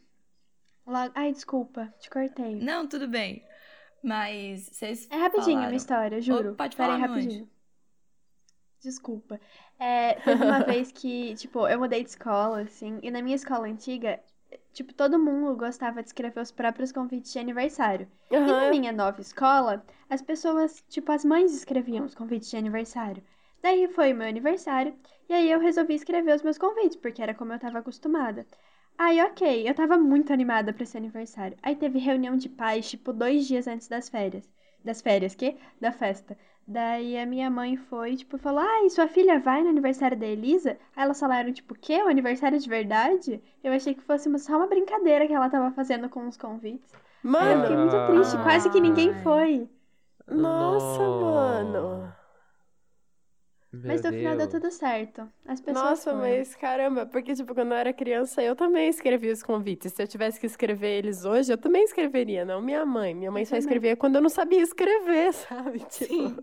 Logo... 0.86 1.12
Ai, 1.14 1.32
desculpa, 1.32 1.92
te 2.00 2.10
cortei. 2.10 2.56
Não, 2.56 2.86
tudo 2.86 3.06
bem. 3.06 3.44
Mas 4.02 4.68
vocês. 4.72 5.08
É 5.10 5.16
rapidinho 5.16 5.56
falaram... 5.56 5.70
uma 5.70 5.76
história, 5.76 6.20
juro. 6.20 6.52
Ô, 6.52 6.54
pode 6.54 6.76
Peraí, 6.76 6.96
falar, 6.96 7.08
meu 7.08 7.16
rapidinho. 7.16 7.48
Desculpa. 8.80 9.40
É, 9.78 10.14
teve 10.14 10.44
uma 10.44 10.60
vez 10.64 10.90
que, 10.90 11.34
tipo, 11.36 11.68
eu 11.68 11.78
mudei 11.78 12.02
de 12.02 12.10
escola, 12.10 12.62
assim, 12.62 12.98
e 13.02 13.10
na 13.10 13.22
minha 13.22 13.36
escola 13.36 13.66
antiga, 13.68 14.20
tipo, 14.72 14.92
todo 14.94 15.18
mundo 15.18 15.56
gostava 15.56 16.02
de 16.02 16.08
escrever 16.08 16.40
os 16.40 16.50
próprios 16.52 16.92
convites 16.92 17.32
de 17.32 17.38
aniversário. 17.38 18.08
E 18.44 18.52
na 18.52 18.66
minha 18.66 18.92
nova 18.92 19.20
escola, 19.20 19.84
as 20.08 20.22
pessoas, 20.22 20.82
tipo, 20.88 21.12
as 21.12 21.24
mães 21.24 21.52
escreviam 21.54 22.04
os 22.04 22.14
convites 22.14 22.50
de 22.50 22.56
aniversário. 22.56 23.22
Daí 23.62 23.88
foi 23.88 24.12
o 24.12 24.16
meu 24.16 24.28
aniversário, 24.28 24.94
e 25.28 25.32
aí 25.34 25.50
eu 25.50 25.60
resolvi 25.60 25.94
escrever 25.94 26.34
os 26.34 26.42
meus 26.42 26.58
convites, 26.58 26.96
porque 26.96 27.22
era 27.22 27.34
como 27.34 27.52
eu 27.52 27.58
tava 27.58 27.78
acostumada. 27.78 28.46
Aí, 28.98 29.20
ok, 29.22 29.68
eu 29.68 29.74
tava 29.74 29.98
muito 29.98 30.32
animada 30.32 30.72
pra 30.72 30.82
esse 30.84 30.96
aniversário. 30.96 31.58
Aí 31.62 31.76
teve 31.76 31.98
reunião 31.98 32.36
de 32.36 32.48
pais, 32.48 32.88
tipo, 32.88 33.12
dois 33.12 33.46
dias 33.46 33.66
antes 33.66 33.88
das 33.88 34.08
férias. 34.08 34.48
Das 34.84 35.00
férias, 35.02 35.34
que? 35.34 35.56
Da 35.80 35.92
festa. 35.92 36.36
Daí 36.66 37.16
a 37.18 37.26
minha 37.26 37.50
mãe 37.50 37.76
foi, 37.76 38.16
tipo, 38.16 38.38
falou: 38.38 38.60
Ai, 38.60 38.88
sua 38.90 39.08
filha 39.08 39.38
vai 39.40 39.62
no 39.62 39.68
aniversário 39.70 40.16
da 40.18 40.26
Elisa? 40.26 40.72
Aí 40.96 41.04
elas 41.04 41.18
falaram, 41.20 41.52
tipo, 41.52 41.74
o 41.74 41.78
quê? 41.78 42.02
O 42.02 42.08
aniversário 42.08 42.58
de 42.58 42.68
verdade? 42.68 43.40
Eu 43.62 43.72
achei 43.72 43.94
que 43.94 44.02
fosse 44.02 44.28
uma- 44.28 44.38
só 44.38 44.56
uma 44.56 44.66
brincadeira 44.66 45.26
que 45.26 45.32
ela 45.34 45.50
tava 45.50 45.70
fazendo 45.74 46.08
com 46.08 46.26
os 46.28 46.36
convites. 46.36 46.92
Aí 47.38 47.50
eu 47.52 47.56
Mano, 47.56 47.58
fiquei 47.58 47.76
muito 47.76 47.98
triste, 48.00 48.38
quase 48.38 48.70
que 48.70 48.80
ninguém 48.80 49.12
foi. 49.14 49.68
nossa, 50.28 51.10
Nossa. 51.10 51.10
mano. 51.10 52.12
Mas 53.86 54.02
no 54.02 54.10
Meu 54.10 54.12
final 54.12 54.36
deu 54.36 54.48
Deus. 54.48 54.50
tudo 54.50 54.70
certo. 54.72 55.32
As 55.46 55.60
pessoas 55.60 56.02
Nossa, 56.02 56.08
foram. 56.08 56.44
mas 56.44 56.54
caramba, 56.56 57.06
porque, 57.06 57.34
tipo, 57.34 57.54
quando 57.54 57.72
eu 57.72 57.76
era 57.78 57.92
criança, 57.92 58.42
eu 58.42 58.54
também 58.56 58.88
escrevia 58.88 59.32
os 59.32 59.42
convites. 59.42 59.92
Se 59.92 60.02
eu 60.02 60.08
tivesse 60.08 60.38
que 60.40 60.46
escrever 60.46 60.98
eles 60.98 61.24
hoje, 61.24 61.52
eu 61.52 61.58
também 61.58 61.84
escreveria, 61.84 62.44
não 62.44 62.60
minha 62.60 62.84
mãe. 62.84 63.14
Minha 63.14 63.30
mãe 63.30 63.44
Eu 63.44 63.46
só 63.46 63.56
também. 63.56 63.56
escrevia 63.56 63.96
quando 63.96 64.16
eu 64.16 64.22
não 64.22 64.28
sabia 64.28 64.60
escrever, 64.60 65.32
sabe? 65.34 65.78
Tipo, 65.86 66.42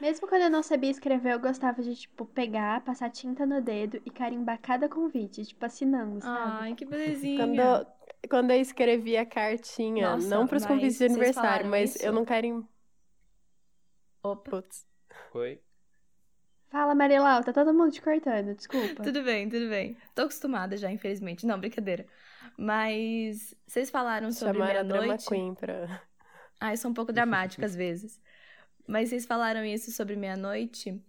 Mesmo 0.00 0.26
quando 0.28 0.42
eu 0.42 0.50
não 0.50 0.62
sabia 0.62 0.90
escrever, 0.90 1.32
eu 1.34 1.38
gostava 1.40 1.82
de, 1.82 1.94
tipo, 1.94 2.24
pegar, 2.26 2.82
passar 2.84 3.10
tinta 3.10 3.44
no 3.46 3.60
dedo 3.60 4.00
e 4.06 4.10
carimbar 4.10 4.58
cada 4.60 4.88
convite, 4.88 5.44
tipo, 5.44 5.64
assinando, 5.66 6.20
sabe? 6.22 6.62
Ai, 6.62 6.74
que 6.74 6.84
belezinha. 6.86 7.34
quando, 7.34 7.60
eu, 7.60 7.86
quando 8.30 8.50
eu 8.52 8.60
escrevia 8.60 9.24
cartinha, 9.26 10.16
Nossa, 10.16 10.16
não 10.16 10.46
pros 10.46 10.64
mas 10.64 10.66
convites 10.66 10.98
de 10.98 11.04
aniversário, 11.04 11.66
mas 11.66 11.96
isso? 11.96 12.00
eu 12.00 12.12
não 12.12 12.24
quero. 12.24 12.66
Opa, 14.22 14.50
Putz. 14.50 14.86
Foi? 15.30 15.62
Fala, 16.68 16.94
Marilau, 16.94 17.42
tá 17.42 17.52
todo 17.52 17.72
mundo 17.72 17.92
te 17.92 18.02
cortando, 18.02 18.54
desculpa. 18.54 19.02
tudo 19.02 19.22
bem, 19.22 19.48
tudo 19.48 19.68
bem. 19.68 19.96
Tô 20.14 20.22
acostumada 20.22 20.76
já, 20.76 20.90
infelizmente. 20.90 21.46
Não, 21.46 21.58
brincadeira. 21.58 22.06
Mas 22.56 23.54
vocês 23.66 23.90
falaram 23.90 24.32
sobre 24.32 24.58
Chamaram 24.58 24.80
a 24.80 24.82
Drama 24.82 25.00
meia-noite. 25.00 25.28
Queen 25.28 25.54
pra. 25.54 26.02
Ah, 26.58 26.72
eu 26.72 26.76
sou 26.76 26.90
um 26.90 26.94
pouco 26.94 27.12
dramática 27.12 27.66
às 27.66 27.76
vezes. 27.76 28.20
Mas 28.86 29.10
vocês 29.10 29.26
falaram 29.26 29.64
isso 29.64 29.90
sobre 29.92 30.16
meia-noite. 30.16 31.00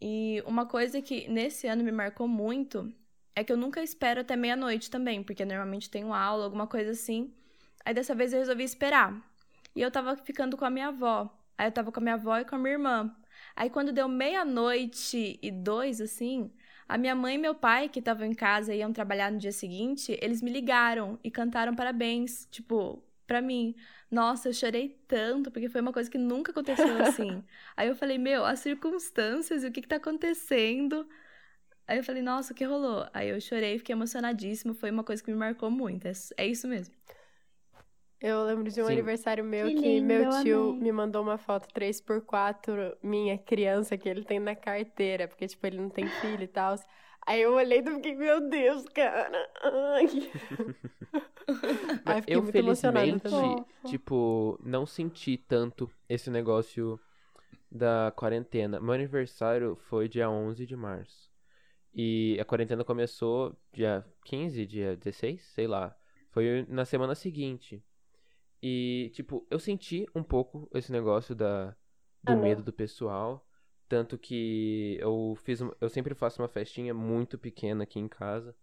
E 0.00 0.42
uma 0.46 0.66
coisa 0.66 1.00
que 1.00 1.28
nesse 1.28 1.66
ano 1.66 1.84
me 1.84 1.92
marcou 1.92 2.26
muito 2.26 2.92
é 3.34 3.44
que 3.44 3.52
eu 3.52 3.56
nunca 3.56 3.82
espero 3.82 4.20
até 4.20 4.34
meia-noite 4.34 4.90
também, 4.90 5.22
porque 5.22 5.44
normalmente 5.44 5.90
tenho 5.90 6.12
aula, 6.12 6.44
alguma 6.44 6.66
coisa 6.66 6.90
assim. 6.90 7.32
Aí 7.84 7.94
dessa 7.94 8.14
vez 8.14 8.32
eu 8.32 8.38
resolvi 8.40 8.64
esperar. 8.64 9.14
E 9.74 9.80
eu 9.80 9.90
tava 9.90 10.16
ficando 10.16 10.56
com 10.56 10.64
a 10.64 10.70
minha 10.70 10.88
avó. 10.88 11.30
Aí 11.56 11.68
eu 11.68 11.72
tava 11.72 11.92
com 11.92 12.00
a 12.00 12.02
minha 12.02 12.14
avó 12.14 12.38
e 12.38 12.44
com 12.44 12.56
a 12.56 12.58
minha 12.58 12.72
irmã. 12.72 13.14
Aí 13.56 13.70
quando 13.70 13.92
deu 13.92 14.06
meia-noite 14.06 15.38
e 15.42 15.50
dois, 15.50 16.00
assim, 16.00 16.50
a 16.86 16.98
minha 16.98 17.14
mãe 17.14 17.36
e 17.36 17.38
meu 17.38 17.54
pai, 17.54 17.88
que 17.88 17.98
estavam 18.00 18.26
em 18.26 18.34
casa 18.34 18.74
e 18.74 18.78
iam 18.78 18.92
trabalhar 18.92 19.32
no 19.32 19.38
dia 19.38 19.52
seguinte, 19.52 20.16
eles 20.20 20.42
me 20.42 20.50
ligaram 20.50 21.18
e 21.24 21.30
cantaram 21.30 21.74
parabéns, 21.74 22.46
tipo, 22.50 23.02
pra 23.26 23.40
mim. 23.40 23.74
Nossa, 24.10 24.50
eu 24.50 24.52
chorei 24.52 25.00
tanto, 25.08 25.50
porque 25.50 25.68
foi 25.68 25.80
uma 25.80 25.92
coisa 25.92 26.10
que 26.10 26.18
nunca 26.18 26.52
aconteceu 26.52 26.86
assim. 27.02 27.42
Aí 27.76 27.88
eu 27.88 27.96
falei, 27.96 28.18
meu, 28.18 28.44
as 28.44 28.60
circunstâncias 28.60 29.64
e 29.64 29.66
o 29.68 29.72
que 29.72 29.80
que 29.82 29.88
tá 29.88 29.96
acontecendo? 29.96 31.08
Aí 31.88 31.98
eu 31.98 32.04
falei, 32.04 32.22
nossa, 32.22 32.52
o 32.52 32.56
que 32.56 32.64
rolou? 32.64 33.06
Aí 33.14 33.28
eu 33.30 33.40
chorei, 33.40 33.78
fiquei 33.78 33.94
emocionadíssima, 33.94 34.74
foi 34.74 34.90
uma 34.90 35.04
coisa 35.04 35.22
que 35.22 35.30
me 35.30 35.36
marcou 35.36 35.70
muito. 35.70 36.06
É, 36.06 36.12
é 36.36 36.46
isso 36.46 36.68
mesmo. 36.68 36.94
Eu 38.20 38.44
lembro 38.44 38.70
de 38.70 38.80
um 38.82 38.86
Sim. 38.86 38.92
aniversário 38.92 39.44
meu 39.44 39.66
Que 39.68 39.74
que, 39.74 40.00
lindo, 40.00 40.06
meu 40.06 40.24
eu 40.24 40.30
tio 40.42 40.70
amei. 40.70 40.80
me 40.80 40.92
mandou 40.92 41.22
uma 41.22 41.36
foto 41.38 41.68
3x4 41.72 42.96
minha 43.02 43.36
criança 43.38 43.96
que 43.98 44.08
ele 44.08 44.24
tem 44.24 44.40
na 44.40 44.54
carteira, 44.56 45.28
porque, 45.28 45.46
tipo, 45.46 45.66
ele 45.66 45.78
não 45.78 45.90
tem 45.90 46.06
filho 46.08 46.42
e 46.42 46.48
tal. 46.48 46.76
Aí 47.26 47.42
eu 47.42 47.54
olhei 47.54 47.80
e 47.80 47.82
fiquei, 47.82 48.14
meu 48.14 48.48
Deus, 48.48 48.84
cara. 48.94 49.50
Ai. 49.62 50.06
Aí 52.04 52.16
eu 52.16 52.20
fiquei 52.20 52.36
eu, 52.36 52.42
muito 52.42 52.56
emocionada 52.56 53.18
felizmente, 53.18 53.64
tipo, 53.84 54.58
não 54.64 54.86
senti 54.86 55.36
tanto 55.36 55.90
esse 56.08 56.30
negócio 56.30 56.98
da 57.70 58.12
quarentena. 58.16 58.80
Meu 58.80 58.94
aniversário 58.94 59.76
foi 59.76 60.08
dia 60.08 60.30
11 60.30 60.64
de 60.66 60.76
março. 60.76 61.30
E 61.94 62.36
a 62.40 62.44
quarentena 62.44 62.84
começou 62.84 63.56
dia 63.72 64.04
15, 64.24 64.66
dia 64.66 64.96
16, 64.96 65.42
sei 65.42 65.66
lá. 65.66 65.96
Foi 66.30 66.66
na 66.68 66.84
semana 66.84 67.14
seguinte. 67.14 67.82
E, 68.62 69.10
tipo, 69.14 69.46
eu 69.50 69.58
senti 69.58 70.06
um 70.14 70.22
pouco 70.22 70.68
esse 70.74 70.90
negócio 70.92 71.34
da, 71.34 71.76
do 72.22 72.34
Ah, 72.34 72.36
medo 72.36 72.62
do 72.62 72.72
pessoal. 72.72 73.46
Tanto 73.88 74.18
que 74.18 74.98
eu 75.00 75.36
fiz, 75.44 75.60
eu 75.80 75.88
sempre 75.88 76.14
faço 76.14 76.42
uma 76.42 76.48
festinha 76.48 76.92
muito 76.94 77.38
pequena 77.38 77.84
aqui 77.84 77.98
em 78.00 78.08
casa. 78.08 78.56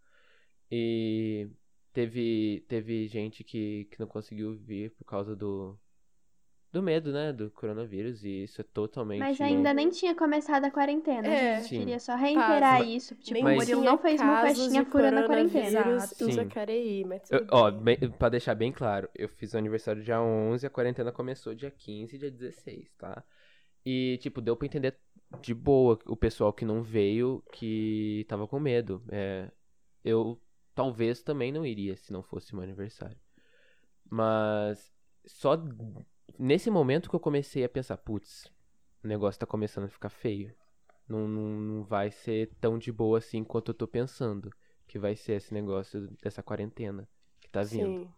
E 0.71 1.49
teve, 1.93 2.65
teve 2.67 3.07
gente 3.07 3.43
que, 3.43 3.85
que 3.85 3.99
não 3.99 4.07
conseguiu 4.07 4.55
vir 4.57 4.91
por 4.95 5.05
causa 5.05 5.35
do, 5.35 5.79
do 6.73 6.81
medo, 6.83 7.13
né? 7.13 7.31
Do 7.31 7.49
coronavírus. 7.51 8.23
E 8.25 8.43
isso 8.43 8.59
é 8.59 8.63
totalmente. 8.63 9.19
Mas 9.19 9.39
ainda 9.39 9.73
nem 9.73 9.89
tinha 9.89 10.13
começado 10.15 10.65
a 10.65 10.71
quarentena, 10.71 11.27
É. 11.27 11.57
gente. 11.59 11.69
Sim. 11.69 11.79
Queria 11.79 11.99
só 11.99 12.15
reiterar 12.15 12.81
isso. 12.85 13.15
Tipo, 13.15 13.39
o 13.39 13.43
Murilo 13.53 13.83
não 13.83 13.97
fez 13.97 14.19
uma 14.19 14.41
festinha 14.41 14.83
de 14.83 14.89
fura 14.89 15.11
na 15.11 15.25
quarentena. 15.25 15.67
Exato. 15.91 16.25
Sim. 16.25 16.31
Jacareí, 16.31 17.05
mas 17.05 17.29
Eu- 17.31 17.39
tudo 17.39 17.49
ó, 17.53 17.71
bem. 17.71 17.97
bem, 17.97 18.09
pra 18.11 18.27
deixar 18.29 18.55
bem 18.55 18.71
claro, 18.71 19.07
eu 19.15 19.29
fiz 19.29 19.53
o 19.53 19.57
aniversário 19.57 20.03
dia 20.03 20.19
11, 20.21 20.65
a 20.65 20.69
quarentena 20.69 21.11
começou 21.11 21.53
dia 21.55 21.69
15 21.71 22.15
e 22.15 22.19
dia 22.19 22.31
16, 22.31 22.91
tá? 22.97 23.23
E, 23.85 24.17
tipo, 24.21 24.41
deu 24.41 24.55
pra 24.57 24.65
entender 24.65 24.97
de 25.41 25.53
boa 25.53 25.97
o 26.07 26.15
pessoal 26.17 26.51
que 26.51 26.65
não 26.65 26.81
veio, 26.81 27.43
que 27.51 28.25
tava 28.27 28.47
com 28.47 28.59
medo. 28.59 29.03
É, 29.11 29.49
eu 30.03 30.41
talvez 30.73 31.21
também 31.21 31.51
não 31.51 31.63
iria 31.65 31.95
se 31.95 32.11
não 32.11 32.23
fosse 32.23 32.53
meu 32.55 32.63
aniversário. 32.63 33.17
Mas 34.09 34.91
só 35.25 35.55
nesse 36.37 36.69
momento 36.69 37.09
que 37.09 37.15
eu 37.15 37.19
comecei 37.19 37.63
a 37.63 37.69
pensar, 37.69 37.97
putz, 37.97 38.51
o 39.03 39.07
negócio 39.07 39.39
tá 39.39 39.45
começando 39.45 39.85
a 39.85 39.89
ficar 39.89 40.09
feio. 40.09 40.53
Não, 41.07 41.27
não, 41.27 41.59
não 41.59 41.83
vai 41.83 42.11
ser 42.11 42.51
tão 42.61 42.77
de 42.77 42.91
boa 42.91 43.17
assim 43.17 43.43
quanto 43.43 43.69
eu 43.69 43.75
tô 43.75 43.87
pensando 43.87 44.49
que 44.87 44.97
vai 44.97 45.15
ser 45.15 45.33
esse 45.33 45.53
negócio 45.53 46.07
dessa 46.21 46.41
quarentena 46.41 47.07
que 47.41 47.49
tá 47.49 47.61
vindo. 47.63 48.03
Sim. 48.03 48.11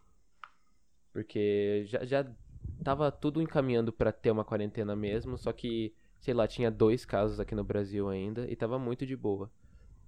Porque 1.12 1.84
já, 1.88 2.06
já 2.06 2.36
tava 2.84 3.12
tudo 3.12 3.42
encaminhando 3.42 3.92
pra 3.92 4.12
ter 4.12 4.32
uma 4.32 4.46
quarentena 4.46 4.96
mesmo, 4.96 5.38
só 5.38 5.52
que, 5.52 5.94
sei 6.20 6.34
lá, 6.34 6.48
tinha 6.48 6.70
dois 6.70 7.06
casos 7.06 7.40
aqui 7.40 7.56
no 7.56 7.64
Brasil 7.64 8.10
ainda 8.10 8.50
e 8.52 8.56
tava 8.56 8.78
muito 8.78 9.06
de 9.06 9.16
boa. 9.16 9.52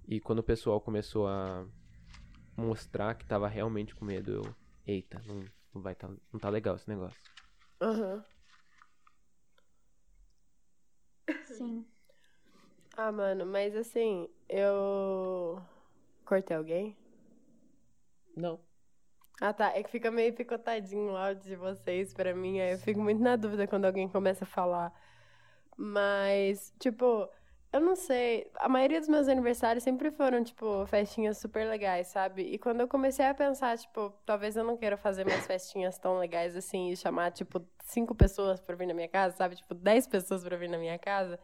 E 0.06 0.20
quando 0.20 0.40
o 0.40 0.44
pessoal 0.44 0.80
começou 0.80 1.26
a 1.26 1.66
mostrar 2.56 3.14
que 3.14 3.26
tava 3.26 3.48
realmente 3.48 3.94
com 3.94 4.04
medo, 4.04 4.32
eu, 4.32 4.54
eita, 4.86 5.20
não, 5.26 5.44
não 5.74 5.82
vai 5.82 5.94
tá, 5.94 6.08
não 6.32 6.40
tá 6.40 6.48
legal 6.48 6.76
esse 6.76 6.88
negócio. 6.88 7.20
Aham. 7.80 8.24
Sim. 11.56 11.86
Ah, 12.96 13.12
mano, 13.12 13.46
mas 13.46 13.74
assim, 13.76 14.28
eu. 14.48 15.60
Cortei 16.24 16.56
alguém? 16.56 16.96
Não. 18.36 18.60
Ah, 19.40 19.52
tá. 19.52 19.72
É 19.76 19.82
que 19.82 19.90
fica 19.90 20.10
meio 20.10 20.34
picotadinho 20.34 21.12
o 21.12 21.16
áudio 21.16 21.44
de 21.44 21.56
vocês 21.56 22.14
pra 22.14 22.34
mim. 22.34 22.60
Aí 22.60 22.72
eu 22.74 22.78
fico 22.78 23.00
muito 23.00 23.22
na 23.22 23.36
dúvida 23.36 23.66
quando 23.68 23.86
alguém 23.86 24.08
começa 24.08 24.44
a 24.44 24.48
falar. 24.48 24.92
Mas, 25.76 26.74
tipo, 26.80 27.28
eu 27.72 27.80
não 27.80 27.94
sei. 27.94 28.50
A 28.56 28.68
maioria 28.68 28.98
dos 28.98 29.08
meus 29.08 29.28
aniversários 29.28 29.84
sempre 29.84 30.10
foram, 30.10 30.42
tipo, 30.42 30.86
festinhas 30.86 31.38
super 31.38 31.66
legais, 31.68 32.08
sabe? 32.08 32.42
E 32.42 32.58
quando 32.58 32.80
eu 32.80 32.88
comecei 32.88 33.26
a 33.26 33.34
pensar, 33.34 33.76
tipo, 33.78 34.12
talvez 34.24 34.56
eu 34.56 34.64
não 34.64 34.76
queira 34.76 34.96
fazer 34.96 35.24
mais 35.26 35.46
festinhas 35.46 35.98
tão 35.98 36.18
legais 36.18 36.56
assim 36.56 36.90
e 36.90 36.96
chamar, 36.96 37.30
tipo, 37.32 37.62
cinco 37.84 38.14
pessoas 38.14 38.60
pra 38.60 38.74
vir 38.74 38.86
na 38.86 38.94
minha 38.94 39.08
casa, 39.08 39.36
sabe? 39.36 39.56
Tipo, 39.56 39.74
dez 39.74 40.06
pessoas 40.06 40.42
pra 40.42 40.56
vir 40.56 40.68
na 40.68 40.78
minha 40.78 40.98
casa. 40.98 41.38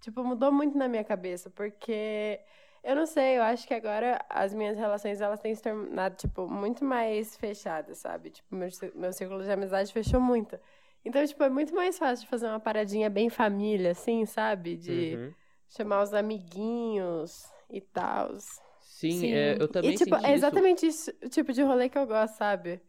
Tipo, 0.00 0.24
mudou 0.24 0.50
muito 0.50 0.76
na 0.76 0.88
minha 0.88 1.04
cabeça, 1.04 1.50
porque 1.50 2.40
eu 2.82 2.96
não 2.96 3.06
sei, 3.06 3.38
eu 3.38 3.42
acho 3.42 3.66
que 3.66 3.74
agora 3.74 4.24
as 4.28 4.54
minhas 4.54 4.76
relações 4.76 5.20
elas 5.20 5.40
têm 5.40 5.54
se 5.54 5.62
tornado, 5.62 6.16
tipo, 6.16 6.48
muito 6.48 6.84
mais 6.84 7.36
fechadas, 7.36 7.98
sabe? 7.98 8.30
Tipo, 8.30 8.54
meu, 8.56 8.68
meu 8.94 9.12
círculo 9.12 9.42
de 9.44 9.50
amizade 9.50 9.92
fechou 9.92 10.20
muito. 10.20 10.58
Então, 11.04 11.24
tipo, 11.24 11.42
é 11.44 11.48
muito 11.48 11.74
mais 11.74 11.98
fácil 11.98 12.24
de 12.24 12.30
fazer 12.30 12.46
uma 12.46 12.60
paradinha 12.60 13.08
bem 13.08 13.30
família, 13.30 13.92
assim, 13.92 14.24
sabe? 14.26 14.76
De 14.76 15.14
Uhum. 15.16 15.34
Chamar 15.70 16.02
os 16.02 16.14
amiguinhos 16.14 17.44
e 17.70 17.80
tal. 17.80 18.36
Sim, 18.80 19.26
Sim. 19.26 19.30
é, 19.30 19.56
eu 19.60 19.68
também 19.68 19.92
E, 19.92 19.98
tipo, 19.98 20.14
senti 20.14 20.24
é 20.24 20.32
isso. 20.32 20.54
exatamente 20.56 20.86
isso, 20.86 21.10
o 21.24 21.28
tipo 21.28 21.52
de 21.52 21.62
rolê 21.62 21.88
que 21.88 21.98
eu 21.98 22.06
gosto, 22.06 22.36
sabe? 22.36 22.80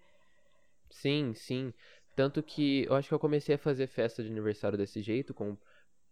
Sim, 0.90 1.34
sim. 1.34 1.74
Tanto 2.16 2.44
que 2.44 2.84
eu 2.86 2.94
acho 2.96 3.08
que 3.08 3.14
eu 3.14 3.20
comecei 3.20 3.56
a 3.56 3.58
fazer 3.58 3.88
festa 3.88 4.22
de 4.24 4.30
aniversário 4.30 4.78
desse 4.78 5.02
jeito, 5.02 5.34
com 5.34 5.58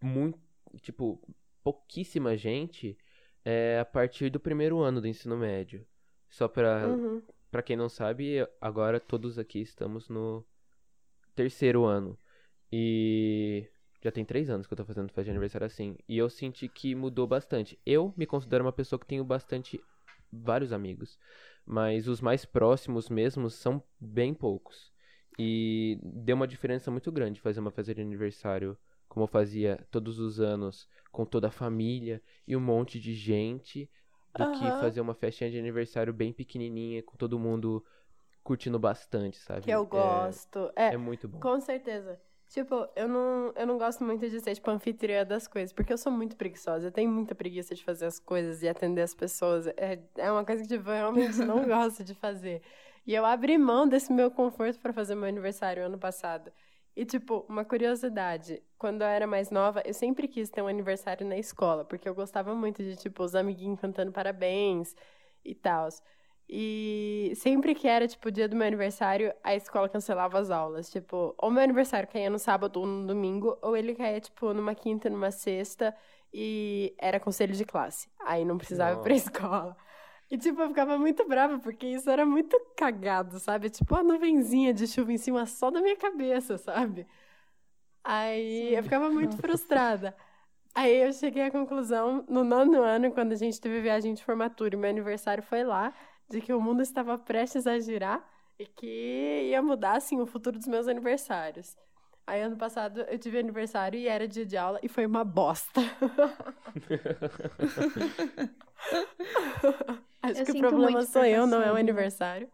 muito, 0.02 0.40
tipo, 0.82 1.22
pouquíssima 1.64 2.38
gente, 2.38 2.98
é, 3.44 3.80
a 3.80 3.86
partir 3.86 4.30
do 4.30 4.40
primeiro 4.40 4.80
ano 4.80 5.02
do 5.02 5.08
ensino 5.08 5.38
médio. 5.38 5.86
Só 6.30 6.48
pra, 6.48 7.00
Uhum. 7.00 7.24
pra 7.52 7.62
quem 7.64 7.76
não 7.76 7.90
sabe, 7.90 8.48
agora 8.62 9.00
todos 9.00 9.38
aqui 9.40 9.60
estamos 9.62 10.10
no 10.10 10.46
terceiro 11.36 11.86
ano. 11.86 12.20
E 12.72 13.70
já 14.02 14.12
tem 14.12 14.24
três 14.26 14.50
anos 14.50 14.68
que 14.68 14.74
eu 14.74 14.78
tô 14.78 14.86
fazendo 14.86 15.08
festa 15.10 15.24
de 15.26 15.30
aniversário 15.32 15.66
assim. 15.68 15.96
E 16.08 16.18
eu 16.18 16.30
senti 16.30 16.70
que 16.70 16.96
mudou 16.96 17.28
bastante. 17.28 17.80
Eu 17.86 18.14
me 18.18 18.26
considero 18.26 18.64
uma 18.64 18.72
pessoa 18.74 19.00
que 19.00 19.06
tenho 19.06 19.24
bastante, 19.24 19.80
vários 20.32 20.72
amigos. 20.72 21.20
mas 21.66 22.08
os 22.08 22.22
mais 22.22 22.46
próximos 22.46 23.10
mesmo 23.10 23.50
são 23.50 23.84
bem 24.00 24.34
poucos. 24.34 24.92
E 25.38 25.98
deu 26.04 26.36
uma 26.36 26.48
diferença 26.48 26.92
muito 26.92 27.12
grande 27.12 27.40
fazer 27.40 27.60
uma 27.60 27.72
festa 27.72 27.94
de 27.96 28.02
aniversário 28.02 28.78
como 29.08 29.24
eu 29.24 29.28
fazia 29.28 29.86
todos 29.90 30.20
os 30.20 30.40
anos, 30.40 30.88
com 31.12 31.26
toda 31.26 31.48
a 31.48 31.52
família 31.52 32.22
e 32.48 32.56
um 32.56 32.60
monte 32.60 33.00
de 33.00 33.14
gente, 33.16 33.90
do 34.36 34.46
que 34.46 34.72
Aham. 34.72 34.72
fazer 34.72 35.02
uma 35.02 35.16
festinha 35.16 35.50
de 35.50 35.58
aniversário 35.58 36.14
bem 36.14 36.32
pequenininha, 36.32 37.02
com 37.04 37.18
todo 37.18 37.40
mundo 37.40 37.84
curtindo 38.44 38.80
bastante, 38.80 39.38
sabe? 39.38 39.66
Que 39.66 39.72
eu 39.72 39.86
É- 39.90 39.90
gosto. 39.90 40.72
É, 40.76 40.94
É, 40.94 40.98
muito 40.98 41.28
bom. 41.28 41.40
com 41.42 41.60
certeza. 41.60 42.20
Tipo, 42.50 42.88
eu 42.96 43.08
não, 43.08 43.54
eu 43.56 43.68
não 43.68 43.78
gosto 43.78 44.04
muito 44.04 44.28
de 44.28 44.40
ser, 44.40 44.56
tipo, 44.56 44.72
anfitriã 44.72 45.24
das 45.24 45.48
coisas, 45.48 45.72
porque 45.72 45.94
eu 45.94 45.98
sou 46.00 46.12
muito 46.12 46.36
preguiçosa. 46.36 46.88
Eu 46.88 46.92
tenho 46.92 47.10
muita 47.12 47.36
preguiça 47.36 47.76
de 47.76 47.84
fazer 47.84 48.08
as 48.08 48.20
coisas 48.20 48.64
e 48.64 48.68
atender 48.68 49.04
as 49.04 49.14
pessoas. 49.14 49.68
É, 49.68 50.00
é 50.18 50.32
uma 50.32 50.44
coisa 50.44 50.64
que, 50.64 50.68
tipo, 50.68 50.90
eu 50.90 50.94
realmente 50.96 51.38
não 51.40 51.64
gosto 51.68 52.04
de 52.04 52.16
fazer. 52.16 52.64
E 53.06 53.14
eu 53.14 53.24
abri 53.24 53.56
mão 53.58 53.88
desse 53.88 54.12
meu 54.12 54.32
conforto 54.32 54.80
pra 54.80 54.92
fazer 54.92 55.14
meu 55.14 55.30
aniversário 55.30 55.86
ano 55.86 56.00
passado. 56.00 56.52
E, 56.96 57.06
tipo, 57.06 57.46
uma 57.48 57.64
curiosidade, 57.64 58.64
quando 58.80 59.04
eu 59.04 59.08
era 59.08 59.28
mais 59.28 59.52
nova, 59.52 59.84
eu 59.86 59.94
sempre 59.94 60.28
quis 60.28 60.50
ter 60.50 60.62
um 60.64 60.68
aniversário 60.68 61.26
na 61.28 61.38
escola, 61.38 61.86
porque 61.86 62.10
eu 62.10 62.16
gostava 62.16 62.56
muito 62.56 62.84
de, 62.84 62.96
tipo, 62.96 63.24
os 63.24 63.36
amiguinhos 63.36 63.80
cantando 63.80 64.12
parabéns 64.12 64.96
e 65.46 65.54
tal. 65.54 65.88
E 66.52 67.32
sempre 67.36 67.76
que 67.76 67.88
era, 67.88 68.08
tipo, 68.08 68.28
o 68.28 68.32
dia 68.32 68.48
do 68.48 68.56
meu 68.56 68.66
aniversário, 68.66 69.32
a 69.44 69.56
escola 69.56 69.88
cancelava 69.88 70.40
as 70.40 70.50
aulas. 70.50 70.90
Tipo, 70.90 71.36
ou 71.38 71.52
meu 71.52 71.62
aniversário 71.64 72.10
caía 72.10 72.30
no 72.30 72.40
sábado 72.40 72.80
ou 72.80 72.88
no 72.88 73.06
domingo, 73.06 73.56
ou 73.62 73.78
ele 73.78 73.94
caía, 73.94 74.20
tipo, 74.20 74.52
numa 74.52 74.74
quinta, 74.74 75.10
numa 75.12 75.30
sexta, 75.30 75.96
e 76.34 76.96
era 76.98 77.20
conselho 77.20 77.54
de 77.54 77.64
classe. 77.66 78.10
Aí 78.26 78.44
não 78.44 78.58
precisava 78.58 79.00
ir 79.00 79.04
pra 79.04 79.14
escola. 79.14 79.78
E, 80.32 80.38
tipo, 80.40 80.60
eu 80.62 80.70
ficava 80.70 80.98
muito 80.98 81.28
brava, 81.28 81.60
porque 81.60 81.86
isso 81.86 82.10
era 82.10 82.26
muito 82.26 82.60
cagado, 82.76 83.40
sabe? 83.40 83.70
Tipo, 83.70 83.96
a 83.96 84.04
nuvenzinha 84.04 84.74
de 84.74 84.88
chuva 84.88 85.14
em 85.14 85.18
cima 85.18 85.46
só 85.46 85.70
da 85.70 85.82
minha 85.82 85.98
cabeça, 85.98 86.58
sabe? 86.58 87.06
Aí 88.04 88.74
eu 88.74 88.84
ficava 88.84 89.10
muito 89.10 89.38
frustrada. 89.42 90.16
Aí 90.74 90.96
eu 91.04 91.12
cheguei 91.14 91.44
à 91.44 91.52
conclusão, 91.52 92.26
no 92.28 92.44
nono 92.44 92.82
ano, 92.82 93.12
quando 93.12 93.34
a 93.34 93.36
gente 93.36 93.60
teve 93.62 93.82
viagem 93.82 94.14
de 94.14 94.24
formatura 94.24 94.76
e 94.76 94.78
meu 94.78 94.90
aniversário 94.90 95.44
foi 95.44 95.64
lá, 95.64 95.94
de 96.30 96.42
que 96.42 96.54
o 96.54 96.62
mundo 96.62 96.82
estava 96.82 97.18
prestes 97.18 97.66
a 97.66 97.80
girar 97.80 98.24
e 98.58 98.66
que 98.66 99.50
ia 99.50 99.62
mudar, 99.62 99.98
assim, 99.98 100.20
o 100.20 100.26
futuro 100.26 100.58
dos 100.58 100.68
meus 100.68 100.88
aniversários. 100.88 101.76
Aí, 102.28 102.42
ano 102.42 102.58
passado, 102.58 103.02
eu 103.02 103.18
tive 103.18 103.40
aniversário 103.40 104.00
e 104.00 104.08
era 104.08 104.28
dia 104.28 104.46
de 104.46 104.56
aula 104.56 104.80
e 104.84 104.88
foi 104.88 105.06
uma 105.06 105.24
bosta. 105.24 105.82
Acho 110.22 110.42
Eu 110.42 110.46
que 110.46 110.52
o 110.52 110.60
problema 110.60 111.02
sou 111.04 111.26
eu, 111.26 111.48
não 111.48 111.62
é 111.62 111.72
o 111.72 111.76
aniversário. 111.76 112.52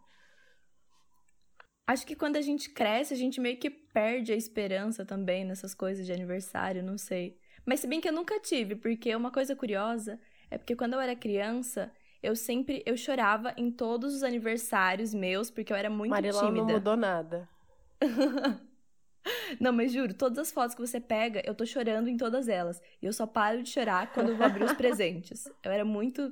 Acho 1.87 2.07
que 2.07 2.15
quando 2.15 2.37
a 2.37 2.41
gente 2.41 2.69
cresce, 2.69 3.13
a 3.13 3.17
gente 3.17 3.41
meio 3.41 3.57
que 3.57 3.69
perde 3.69 4.31
a 4.31 4.35
esperança 4.35 5.05
também 5.05 5.43
nessas 5.43 5.75
coisas 5.75 6.05
de 6.05 6.13
aniversário, 6.13 6.81
não 6.81 6.97
sei. 6.97 7.37
Mas 7.65 7.79
se 7.79 7.87
bem 7.87 7.99
que 7.99 8.07
eu 8.07 8.13
nunca 8.13 8.39
tive, 8.39 8.75
porque 8.75 9.13
uma 9.15 9.31
coisa 9.31 9.55
curiosa 9.55 10.19
é 10.49 10.57
porque 10.57 10.75
quando 10.75 10.93
eu 10.93 11.01
era 11.01 11.15
criança, 11.15 11.91
eu 12.25 12.35
sempre 12.35 12.83
eu 12.85 12.97
chorava 12.97 13.53
em 13.57 13.71
todos 13.71 14.13
os 14.15 14.23
aniversários 14.23 15.13
meus, 15.13 15.49
porque 15.51 15.71
eu 15.71 15.77
era 15.77 15.89
muito 15.89 16.11
Marilão 16.11 16.41
não 16.41 16.53
tímida. 16.53 16.73
mudou 16.73 16.97
nada. 16.97 17.47
Não, 19.59 19.73
mas 19.73 19.91
juro, 19.91 20.13
todas 20.13 20.37
as 20.37 20.51
fotos 20.51 20.75
que 20.75 20.81
você 20.81 20.99
pega, 20.99 21.41
eu 21.45 21.55
tô 21.55 21.65
chorando 21.65 22.07
em 22.07 22.17
todas 22.17 22.47
elas. 22.47 22.79
E 23.01 23.05
eu 23.05 23.13
só 23.13 23.25
paro 23.25 23.63
de 23.63 23.69
chorar 23.69 24.11
quando 24.13 24.29
eu 24.29 24.37
vou 24.37 24.45
abrir 24.45 24.63
os 24.63 24.73
presentes. 24.73 25.45
Eu 25.63 25.71
era 25.71 25.83
muito, 25.83 26.31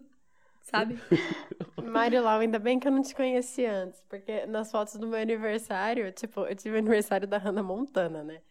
sabe? 0.61 0.95
Marilau, 1.81 2.39
ainda 2.39 2.59
bem 2.59 2.79
que 2.79 2.87
eu 2.87 2.91
não 2.91 3.01
te 3.01 3.15
conheci 3.15 3.65
antes, 3.65 4.01
porque 4.09 4.45
nas 4.45 4.71
fotos 4.71 4.95
do 4.95 5.07
meu 5.07 5.19
aniversário, 5.19 6.11
tipo, 6.11 6.41
eu 6.41 6.55
tive 6.55 6.75
o 6.75 6.79
aniversário 6.79 7.27
da 7.27 7.37
Hannah 7.37 7.63
Montana, 7.63 8.23
né? 8.23 8.41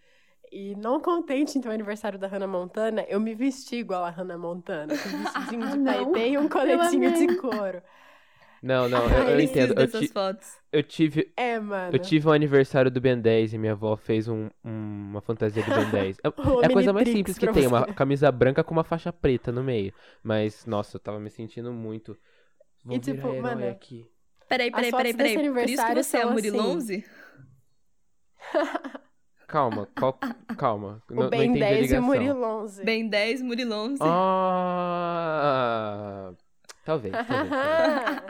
E 0.52 0.74
não 0.76 1.00
contente 1.00 1.56
em 1.56 1.62
ter 1.62 1.68
o 1.70 1.72
aniversário 1.72 2.18
da 2.18 2.26
Hannah 2.26 2.46
Montana, 2.46 3.06
eu 3.08 3.18
me 3.18 3.34
vesti 3.34 3.76
igual 3.76 4.04
a 4.04 4.10
Hannah 4.10 4.36
Montana, 4.36 4.92
com 4.98 5.08
um 5.08 5.22
vestidinho 5.24 5.70
de 5.70 5.78
paetê 5.82 6.28
e 6.28 6.38
um 6.38 6.46
coletinho 6.46 7.10
de 7.14 7.36
couro. 7.36 7.82
Não, 8.62 8.86
não, 8.86 9.02
eu, 9.10 9.28
eu 9.30 9.34
Preciso 9.36 9.72
entendo. 9.72 9.80
Eu, 9.80 9.86
ti- 9.88 10.08
fotos. 10.08 10.56
eu 10.70 10.82
tive, 10.82 11.32
É, 11.38 11.58
mano. 11.58 11.96
eu 11.96 11.98
tive 11.98 12.28
um 12.28 12.32
aniversário 12.32 12.90
do 12.90 13.00
Ben 13.00 13.18
10 13.18 13.54
e 13.54 13.58
minha 13.58 13.72
avó 13.72 13.96
fez 13.96 14.28
um- 14.28 14.50
um- 14.62 15.08
uma 15.10 15.20
fantasia 15.22 15.62
do 15.64 15.70
Ben 15.74 15.90
10. 15.90 16.18
É, 16.22 16.28
é 16.28 16.66
a 16.66 16.70
coisa 16.70 16.92
mais 16.92 17.08
simples 17.08 17.38
que 17.38 17.46
tem, 17.46 17.54
você. 17.62 17.66
uma 17.66 17.86
camisa 17.86 18.30
branca 18.30 18.62
com 18.62 18.72
uma 18.72 18.84
faixa 18.84 19.10
preta 19.10 19.50
no 19.50 19.64
meio. 19.64 19.92
Mas, 20.22 20.66
nossa, 20.66 20.96
eu 20.96 21.00
tava 21.00 21.18
me 21.18 21.30
sentindo 21.30 21.72
muito. 21.72 22.14
Vou 22.84 22.94
E, 22.94 23.00
tipo, 23.00 23.26
herói 23.26 23.40
mano, 23.40 23.68
aqui. 23.68 24.06
Peraí, 24.48 24.70
peraí, 24.70 24.92
peraí, 24.92 25.14
peraí. 25.16 25.50
Por 25.50 25.68
isso 25.68 25.86
que 25.86 25.94
você 25.94 26.18
é 26.18 26.22
a 26.22 26.30
Murilonze? 26.30 27.04
Calma, 29.52 29.86
qual- 29.98 30.18
calma. 30.56 31.02
O 31.10 31.14
não, 31.14 31.22
não 31.24 31.30
Ben 31.30 31.50
a 31.50 31.58
10 31.58 31.92
e 31.92 31.98
o. 31.98 32.02
Murilo 32.02 32.42
11. 32.42 32.82
Bem 32.84 33.06
10, 33.06 33.42
Murilonze. 33.42 34.00
Ah, 35.02 36.32
talvez, 36.86 37.12
talvez. 37.14 37.50
talvez. 37.50 38.22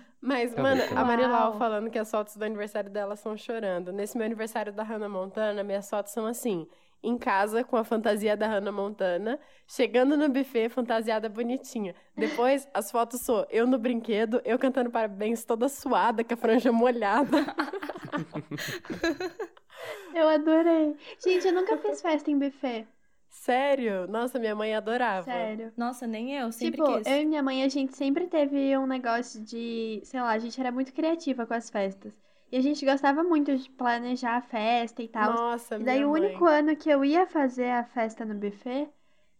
Mas, 0.24 0.54
Talvez, 0.54 0.88
mano, 0.88 0.98
a. 0.98 1.04
Marilau 1.04 1.50
Uau. 1.50 1.58
falando 1.58 1.90
que 1.90 1.98
as 1.98 2.10
fotos 2.10 2.36
do 2.36 2.44
aniversário 2.44 2.88
dela 2.88 3.16
são 3.16 3.36
chorando. 3.36 3.92
Nesse 3.92 4.16
meu 4.16 4.24
aniversário 4.24 4.72
da 4.72 4.82
Hannah 4.82 5.08
Montana, 5.10 5.62
minhas 5.62 5.90
fotos 5.90 6.12
são 6.12 6.24
assim: 6.26 6.66
em 7.02 7.18
casa 7.18 7.62
com 7.64 7.76
a 7.76 7.84
fantasia 7.84 8.34
da 8.36 8.46
Hannah 8.46 8.72
Montana, 8.72 9.38
chegando 9.66 10.16
no 10.16 10.28
buffet 10.30 10.70
fantasiada 10.70 11.28
bonitinha. 11.28 11.94
Depois, 12.16 12.66
as 12.72 12.90
fotos 12.90 13.20
sou 13.20 13.46
eu 13.50 13.66
no 13.66 13.76
brinquedo, 13.78 14.40
eu 14.44 14.58
cantando 14.58 14.90
parabéns 14.90 15.44
toda 15.44 15.68
suada, 15.68 16.24
com 16.24 16.32
a 16.32 16.36
franja 16.36 16.72
molhada. 16.72 17.44
Eu 20.14 20.28
adorei. 20.28 20.96
Gente, 21.18 21.46
eu 21.46 21.52
nunca 21.52 21.76
fiz 21.78 22.00
festa 22.00 22.30
em 22.30 22.38
buffet. 22.38 22.86
Sério? 23.28 24.06
Nossa, 24.08 24.38
minha 24.38 24.54
mãe 24.54 24.74
adorava. 24.74 25.24
Sério. 25.24 25.72
Nossa, 25.76 26.06
nem 26.06 26.32
eu, 26.36 26.52
sempre 26.52 26.82
Tipo, 26.82 26.84
quis. 26.84 27.06
eu 27.06 27.20
e 27.22 27.24
minha 27.24 27.42
mãe, 27.42 27.62
a 27.64 27.68
gente 27.68 27.96
sempre 27.96 28.26
teve 28.28 28.76
um 28.78 28.86
negócio 28.86 29.42
de, 29.42 30.00
sei 30.04 30.20
lá, 30.20 30.30
a 30.30 30.38
gente 30.38 30.60
era 30.60 30.70
muito 30.70 30.92
criativa 30.92 31.46
com 31.46 31.54
as 31.54 31.70
festas. 31.70 32.14
E 32.50 32.56
a 32.56 32.60
gente 32.60 32.84
gostava 32.84 33.22
muito 33.24 33.56
de 33.56 33.70
planejar 33.70 34.36
a 34.36 34.42
festa 34.42 35.02
e 35.02 35.08
tal. 35.08 35.32
Nossa, 35.32 35.78
E 35.78 35.82
daí 35.84 36.04
minha 36.04 36.06
o 36.06 36.10
mãe. 36.10 36.20
único 36.22 36.44
ano 36.44 36.76
que 36.76 36.90
eu 36.90 37.04
ia 37.04 37.26
fazer 37.26 37.70
a 37.70 37.84
festa 37.84 38.24
no 38.24 38.34
buffet, 38.34 38.88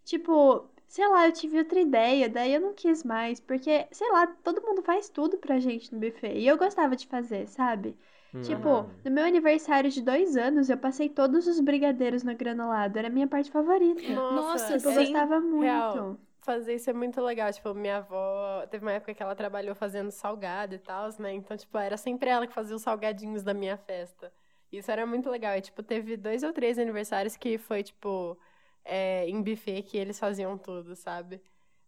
tipo, 0.05 0.69
sei 0.89 1.07
lá, 1.09 1.27
eu 1.27 1.33
tive 1.33 1.59
outra 1.59 1.81
ideia, 1.81 2.29
daí 2.29 2.55
eu 2.55 2.61
não 2.61 2.75
quis 2.75 3.05
mais, 3.05 3.39
porque, 3.41 3.87
sei 3.93 4.11
lá, 4.11 4.27
todo 4.27 4.63
mundo 4.63 4.83
faz 4.83 5.09
tudo 5.11 5.39
pra 5.39 5.59
gente 5.61 5.93
no 5.95 6.01
buffet. 6.01 6.35
E 6.39 6.47
eu 6.47 6.57
gostava 6.59 6.97
de 6.97 7.07
fazer, 7.07 7.47
sabe? 7.49 7.97
Tipo, 8.41 8.81
Hum. 8.81 8.91
no 9.05 9.11
meu 9.11 9.25
aniversário 9.25 9.91
de 9.91 10.01
dois 10.01 10.37
anos, 10.39 10.71
eu 10.71 10.79
passei 10.79 11.09
todos 11.09 11.47
os 11.47 11.61
brigadeiros 11.61 12.23
no 12.23 12.35
granulado. 12.35 12.99
Era 12.99 13.09
a 13.09 13.11
minha 13.11 13.29
parte 13.29 13.51
favorita. 13.51 14.01
Nossa, 14.11 14.79
Tipo, 14.79 14.89
eu 14.89 14.93
sim. 14.95 15.13
gostava 15.13 15.39
muito. 15.41 15.63
real. 15.65 16.17
Fazer 16.41 16.75
isso 16.75 16.89
é 16.89 16.93
muito 16.95 17.21
legal. 17.21 17.53
Tipo, 17.53 17.75
minha 17.75 17.99
avó. 17.99 18.67
Teve 18.71 18.85
uma 18.85 18.93
época 18.93 19.13
que 19.15 19.23
ela 19.23 19.35
trabalhou 19.37 19.75
fazendo 19.75 20.11
salgado 20.11 20.75
e 20.75 20.79
tal, 20.79 21.09
né? 21.19 21.35
Então, 21.35 21.57
tipo, 21.57 21.77
era 21.77 21.97
sempre 21.97 22.31
ela 22.31 22.47
que 22.47 22.55
fazia 22.55 22.75
os 22.75 22.83
salgadinhos 22.83 23.43
da 23.43 23.53
minha 23.53 23.77
festa. 23.77 24.33
Isso 24.73 24.91
era 24.91 25.05
muito 25.07 25.29
legal. 25.29 25.55
E, 25.57 25.61
tipo, 25.61 25.83
teve 25.83 26.17
dois 26.17 26.43
ou 26.43 26.53
três 26.55 26.79
aniversários 26.79 27.37
que 27.37 27.59
foi, 27.59 27.83
tipo, 27.83 28.37
é, 28.85 29.29
em 29.29 29.43
buffet 29.43 29.83
que 29.83 29.97
eles 29.99 30.19
faziam 30.19 30.57
tudo, 30.57 30.97
sabe? 30.97 31.41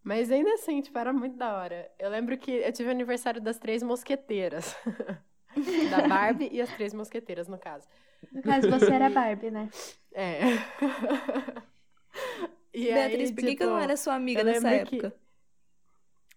Mas 0.02 0.30
ainda 0.30 0.52
assim, 0.52 0.82
tipo, 0.82 0.98
era 0.98 1.12
muito 1.12 1.36
da 1.38 1.56
hora. 1.56 1.90
Eu 1.98 2.10
lembro 2.10 2.36
que 2.36 2.50
eu 2.52 2.70
tive 2.72 2.90
o 2.90 2.92
aniversário 2.92 3.40
das 3.40 3.58
três 3.58 3.82
mosqueteiras. 3.82 4.76
da 5.90 6.06
Barbie 6.08 6.48
e 6.52 6.60
as 6.60 6.70
três 6.70 6.92
mosqueteiras, 6.94 7.48
no 7.48 7.58
caso. 7.58 7.86
No 8.32 8.42
caso, 8.42 8.68
você 8.70 8.92
era 8.92 9.08
Barbie, 9.10 9.50
né? 9.50 9.68
É. 10.12 10.40
E 12.72 12.86
Beatriz, 12.92 13.30
aí, 13.30 13.34
por 13.36 13.44
que, 13.44 13.54
que 13.54 13.62
eu 13.62 13.68
não 13.68 13.74
tipo, 13.76 13.84
era 13.84 13.96
sua 13.96 14.14
amiga 14.14 14.42
nessa 14.42 14.68
lembro 14.68 14.86
que- 14.88 14.96
época? 14.96 15.16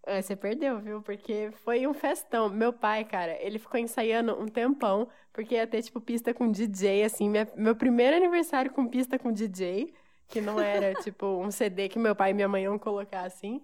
É, 0.05 0.21
você 0.21 0.35
perdeu, 0.35 0.79
viu? 0.79 1.01
Porque 1.01 1.51
foi 1.65 1.85
um 1.85 1.93
festão. 1.93 2.47
Meu 2.47 2.71
pai, 2.71 3.03
cara, 3.03 3.35
ele 3.41 3.59
ficou 3.59 3.79
ensaiando 3.79 4.39
um 4.39 4.47
tempão, 4.47 5.09
porque 5.33 5.55
ia 5.55 5.67
ter, 5.67 5.81
tipo, 5.81 5.99
pista 5.99 6.33
com 6.33 6.49
DJ, 6.49 7.03
assim. 7.03 7.27
Minha- 7.29 7.47
meu 7.55 7.75
primeiro 7.75 8.15
aniversário 8.15 8.71
com 8.71 8.87
pista 8.87 9.19
com 9.19 9.33
DJ, 9.33 9.93
que 10.29 10.39
não 10.39 10.59
era, 10.59 10.93
tipo, 11.03 11.25
um 11.25 11.51
CD 11.51 11.89
que 11.89 11.99
meu 11.99 12.15
pai 12.15 12.31
e 12.31 12.33
minha 12.33 12.47
mãe 12.47 12.63
iam 12.63 12.79
colocar, 12.79 13.23
assim. 13.25 13.61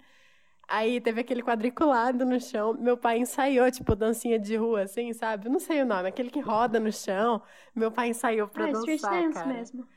Aí 0.68 1.00
teve 1.02 1.22
aquele 1.22 1.44
quadriculado 1.44 2.26
no 2.26 2.40
chão. 2.40 2.74
Meu 2.74 2.98
pai 2.98 3.18
ensaiou, 3.20 3.70
tipo, 3.70 3.96
dancinha 3.96 4.40
de 4.40 4.56
rua, 4.56 4.84
assim, 4.84 5.14
sabe? 5.14 5.48
Eu 5.48 5.52
não 5.52 5.60
sei 5.60 5.82
o 5.82 5.86
nome, 5.86 6.08
aquele 6.10 6.30
que 6.30 6.40
roda 6.40 6.80
no 6.80 6.92
chão. 6.92 7.42
Meu 7.76 7.92
pai 7.92 8.10
ensaiou 8.10 8.48
pra 8.48 8.66
Ah, 8.66 8.72
street 8.72 9.02
dançar, 9.02 9.22
dance 9.22 9.34
cara. 9.34 9.48
mesmo. 9.54 9.88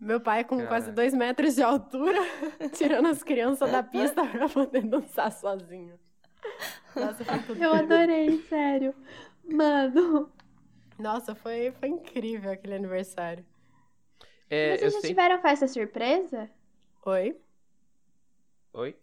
Meu 0.00 0.20
pai 0.20 0.42
com 0.44 0.56
quase 0.66 0.86
Caraca. 0.86 0.92
dois 0.92 1.14
metros 1.14 1.54
de 1.54 1.62
altura, 1.62 2.18
tirando 2.72 3.06
as 3.06 3.22
crianças 3.22 3.70
da 3.70 3.82
pista 3.82 4.26
pra 4.26 4.48
poder 4.48 4.82
dançar 4.82 5.30
sozinho. 5.30 5.98
Nossa, 6.96 7.24
foi 7.24 7.38
tudo 7.40 7.62
Eu 7.62 7.72
adorei, 7.72 8.38
sério. 8.48 8.94
Mano, 9.44 10.30
Nossa, 10.98 11.34
foi, 11.36 11.70
foi 11.78 11.88
incrível 11.88 12.50
aquele 12.50 12.74
aniversário. 12.74 13.44
É, 14.50 14.74
eu 14.74 14.78
vocês 14.78 14.92
já 14.92 15.00
sempre... 15.00 15.08
tiveram 15.10 15.40
festa 15.40 15.68
surpresa? 15.68 16.50
Oi? 17.06 17.36
Oi? 18.74 18.96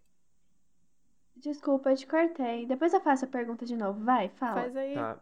Desculpa, 1.42 1.92
eu 1.92 1.96
te 1.98 2.06
cortei. 2.08 2.66
Depois 2.66 2.94
eu 2.94 3.02
faço 3.02 3.26
a 3.26 3.28
pergunta 3.28 3.66
de 3.66 3.76
novo. 3.76 4.04
Vai, 4.04 4.30
fala. 4.30 4.62
Faz 4.62 4.76
aí. 4.76 4.94
Tá. 4.94 5.20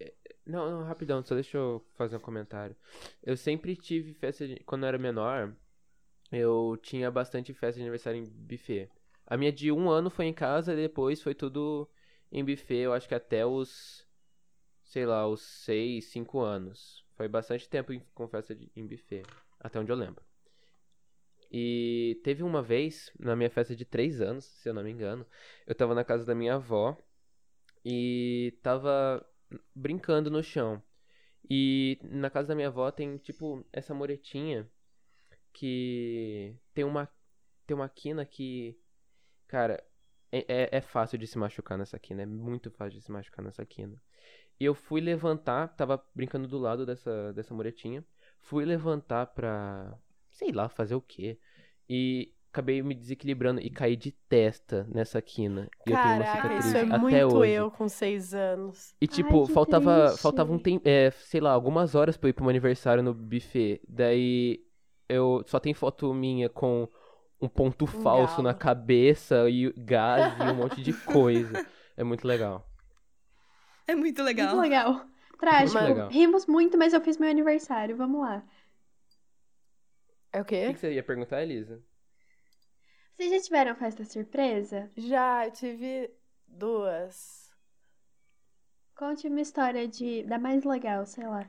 É, 0.00 0.12
Não, 0.46 0.70
não, 0.70 0.84
rapidão, 0.84 1.24
só 1.24 1.34
deixa 1.34 1.56
eu 1.56 1.84
fazer 1.94 2.16
um 2.16 2.20
comentário. 2.20 2.76
Eu 3.22 3.36
sempre 3.36 3.76
tive 3.76 4.14
festa 4.14 4.46
de... 4.46 4.56
Quando 4.64 4.82
eu 4.84 4.88
era 4.88 4.98
menor, 4.98 5.54
eu 6.32 6.76
tinha 6.82 7.10
bastante 7.10 7.54
festa 7.54 7.76
de 7.76 7.82
aniversário 7.82 8.20
em 8.20 8.24
buffet. 8.24 8.90
A 9.26 9.36
minha 9.36 9.52
de 9.52 9.72
um 9.72 9.88
ano 9.90 10.10
foi 10.10 10.26
em 10.26 10.34
casa 10.34 10.72
e 10.72 10.76
depois 10.76 11.22
foi 11.22 11.34
tudo 11.34 11.88
em 12.30 12.44
buffet, 12.44 12.78
eu 12.78 12.92
acho 12.92 13.08
que 13.08 13.14
até 13.14 13.46
os, 13.46 14.06
sei 14.82 15.06
lá, 15.06 15.26
os 15.28 15.40
seis, 15.42 16.06
cinco 16.06 16.40
anos. 16.40 17.04
Foi 17.16 17.28
bastante 17.28 17.68
tempo 17.68 17.92
em- 17.92 18.02
com 18.14 18.28
festa 18.28 18.54
de, 18.54 18.70
em 18.76 18.86
buffet, 18.86 19.22
até 19.60 19.78
onde 19.80 19.90
eu 19.92 19.96
lembro. 19.96 20.25
E 21.50 22.20
teve 22.24 22.42
uma 22.42 22.62
vez, 22.62 23.10
na 23.18 23.36
minha 23.36 23.50
festa 23.50 23.74
de 23.74 23.84
três 23.84 24.20
anos, 24.20 24.44
se 24.44 24.68
eu 24.68 24.74
não 24.74 24.82
me 24.82 24.90
engano, 24.90 25.26
eu 25.66 25.74
tava 25.74 25.94
na 25.94 26.04
casa 26.04 26.24
da 26.24 26.34
minha 26.34 26.54
avó 26.56 26.96
e 27.84 28.58
tava 28.62 29.24
brincando 29.74 30.30
no 30.30 30.42
chão. 30.42 30.82
E 31.48 31.98
na 32.02 32.28
casa 32.28 32.48
da 32.48 32.54
minha 32.54 32.68
avó 32.68 32.90
tem, 32.90 33.16
tipo, 33.18 33.64
essa 33.72 33.94
muretinha 33.94 34.68
que 35.52 36.54
tem 36.74 36.84
uma, 36.84 37.08
tem 37.66 37.74
uma 37.76 37.88
quina 37.88 38.26
que, 38.26 38.78
cara, 39.46 39.82
é, 40.32 40.38
é, 40.48 40.68
é 40.78 40.80
fácil 40.80 41.18
de 41.18 41.26
se 41.26 41.38
machucar 41.38 41.78
nessa 41.78 41.98
quina, 41.98 42.22
é 42.22 42.26
muito 42.26 42.70
fácil 42.70 42.98
de 42.98 43.04
se 43.04 43.12
machucar 43.12 43.44
nessa 43.44 43.64
quina. 43.64 44.00
E 44.58 44.64
eu 44.64 44.74
fui 44.74 45.00
levantar, 45.00 45.68
tava 45.68 46.04
brincando 46.14 46.48
do 46.48 46.58
lado 46.58 46.84
dessa, 46.84 47.32
dessa 47.32 47.54
muretinha, 47.54 48.04
fui 48.40 48.64
levantar 48.64 49.26
pra, 49.26 49.96
sei 50.36 50.52
lá, 50.52 50.68
fazer 50.68 50.94
o 50.94 51.00
quê. 51.00 51.38
E 51.88 52.32
acabei 52.52 52.82
me 52.82 52.94
desequilibrando 52.94 53.60
e 53.60 53.70
caí 53.70 53.96
de 53.96 54.12
testa 54.12 54.86
nessa 54.90 55.20
quina. 55.22 55.68
E 55.86 55.92
eu 55.92 55.98
tenho 55.98 56.14
uma 56.14 56.24
Caraca, 56.24 56.26
cicatriz 56.26 56.64
isso 56.66 56.76
é 56.76 56.84
até 56.90 56.96
muito 56.98 57.16
hoje. 57.26 57.52
eu 57.52 57.70
com 57.70 57.88
seis 57.88 58.34
anos. 58.34 58.94
E 59.00 59.06
tipo, 59.06 59.46
que 59.46 59.52
faltava, 59.52 60.06
triste. 60.06 60.20
faltava 60.22 60.52
um 60.52 60.58
tempo, 60.58 60.82
é, 60.88 61.10
sei 61.10 61.40
lá, 61.40 61.50
algumas 61.52 61.94
horas 61.94 62.16
pra 62.16 62.28
eu 62.28 62.30
ir 62.30 62.32
pro 62.32 62.44
meu 62.44 62.50
aniversário 62.50 63.02
no 63.02 63.12
buffet. 63.14 63.80
Daí 63.88 64.64
eu 65.08 65.42
só 65.46 65.60
tem 65.60 65.74
foto 65.74 66.12
minha 66.14 66.48
com 66.48 66.88
um 67.40 67.48
ponto 67.48 67.86
Um 67.94 68.02
falso 68.02 68.42
na 68.42 68.52
galo. 68.52 68.58
cabeça 68.58 69.48
e 69.50 69.72
gás 69.76 70.34
e 70.38 70.42
um 70.50 70.54
monte 70.54 70.82
de 70.82 70.92
coisa. 71.04 71.66
É 71.96 72.04
muito 72.04 72.26
legal. 72.26 72.66
É 73.86 73.94
muito 73.94 74.22
legal. 74.22 74.56
Muito 74.56 74.60
legal. 74.60 75.06
Trágico. 75.38 75.78
Muito 75.80 75.88
legal. 75.88 76.08
Rimos 76.08 76.46
muito, 76.46 76.78
mas 76.78 76.92
eu 76.94 77.00
fiz 77.00 77.18
meu 77.18 77.30
aniversário. 77.30 77.96
Vamos 77.96 78.20
lá. 78.22 78.44
É 80.36 80.40
o 80.40 80.42
O 80.42 80.44
que, 80.44 80.50
quê? 80.50 80.72
que 80.74 80.78
você 80.80 80.92
ia 80.92 81.02
perguntar, 81.02 81.42
Elisa? 81.42 81.82
Vocês 83.16 83.30
já 83.32 83.40
tiveram 83.40 83.74
festa 83.76 84.04
surpresa? 84.04 84.90
Já, 84.96 85.46
eu 85.46 85.50
tive 85.52 86.10
duas. 86.46 87.50
Conte 88.96 89.28
uma 89.28 89.40
história 89.40 89.86
de 89.86 90.24
da 90.24 90.38
mais 90.40 90.64
legal, 90.64 91.06
sei 91.06 91.26
lá. 91.28 91.48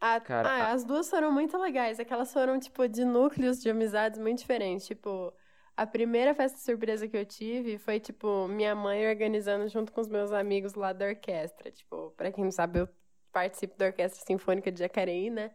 A- 0.00 0.20
Cara, 0.20 0.48
ah, 0.48 0.64
a- 0.64 0.72
as 0.72 0.84
duas 0.84 1.08
foram 1.08 1.32
muito 1.32 1.56
legais. 1.58 1.98
É 1.98 2.04
que 2.04 2.12
elas 2.12 2.32
foram, 2.32 2.58
tipo, 2.60 2.86
de 2.88 3.04
núcleos 3.04 3.60
de 3.62 3.70
amizades 3.70 4.18
muito 4.20 4.38
diferentes. 4.38 4.86
Tipo, 4.86 5.32
a 5.76 5.86
primeira 5.86 6.34
festa 6.34 6.58
surpresa 6.58 7.08
que 7.08 7.16
eu 7.16 7.24
tive 7.24 7.78
foi, 7.78 7.98
tipo, 8.00 8.46
minha 8.48 8.74
mãe 8.74 9.06
organizando 9.08 9.68
junto 9.68 9.92
com 9.92 10.00
os 10.00 10.08
meus 10.08 10.32
amigos 10.32 10.74
lá 10.74 10.92
da 10.92 11.06
orquestra. 11.06 11.70
Tipo, 11.70 12.10
pra 12.12 12.30
quem 12.32 12.44
não 12.44 12.50
sabe, 12.52 12.80
eu 12.80 12.88
participo 13.32 13.76
da 13.76 13.86
Orquestra 13.86 14.24
Sinfônica 14.24 14.70
de 14.70 14.78
Jacareí, 14.80 15.30
né? 15.30 15.54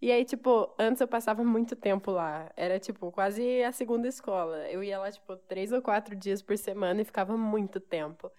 E 0.00 0.12
aí, 0.12 0.24
tipo, 0.24 0.74
antes 0.78 1.00
eu 1.00 1.08
passava 1.08 1.42
muito 1.42 1.74
tempo 1.74 2.10
lá. 2.10 2.50
Era, 2.56 2.78
tipo, 2.78 3.10
quase 3.10 3.62
a 3.62 3.72
segunda 3.72 4.06
escola. 4.08 4.68
Eu 4.70 4.82
ia 4.84 4.98
lá, 4.98 5.10
tipo, 5.10 5.36
três 5.36 5.72
ou 5.72 5.80
quatro 5.80 6.14
dias 6.14 6.42
por 6.42 6.56
semana 6.58 7.00
e 7.00 7.04
ficava 7.04 7.36
muito 7.36 7.80
tempo. 7.80 8.30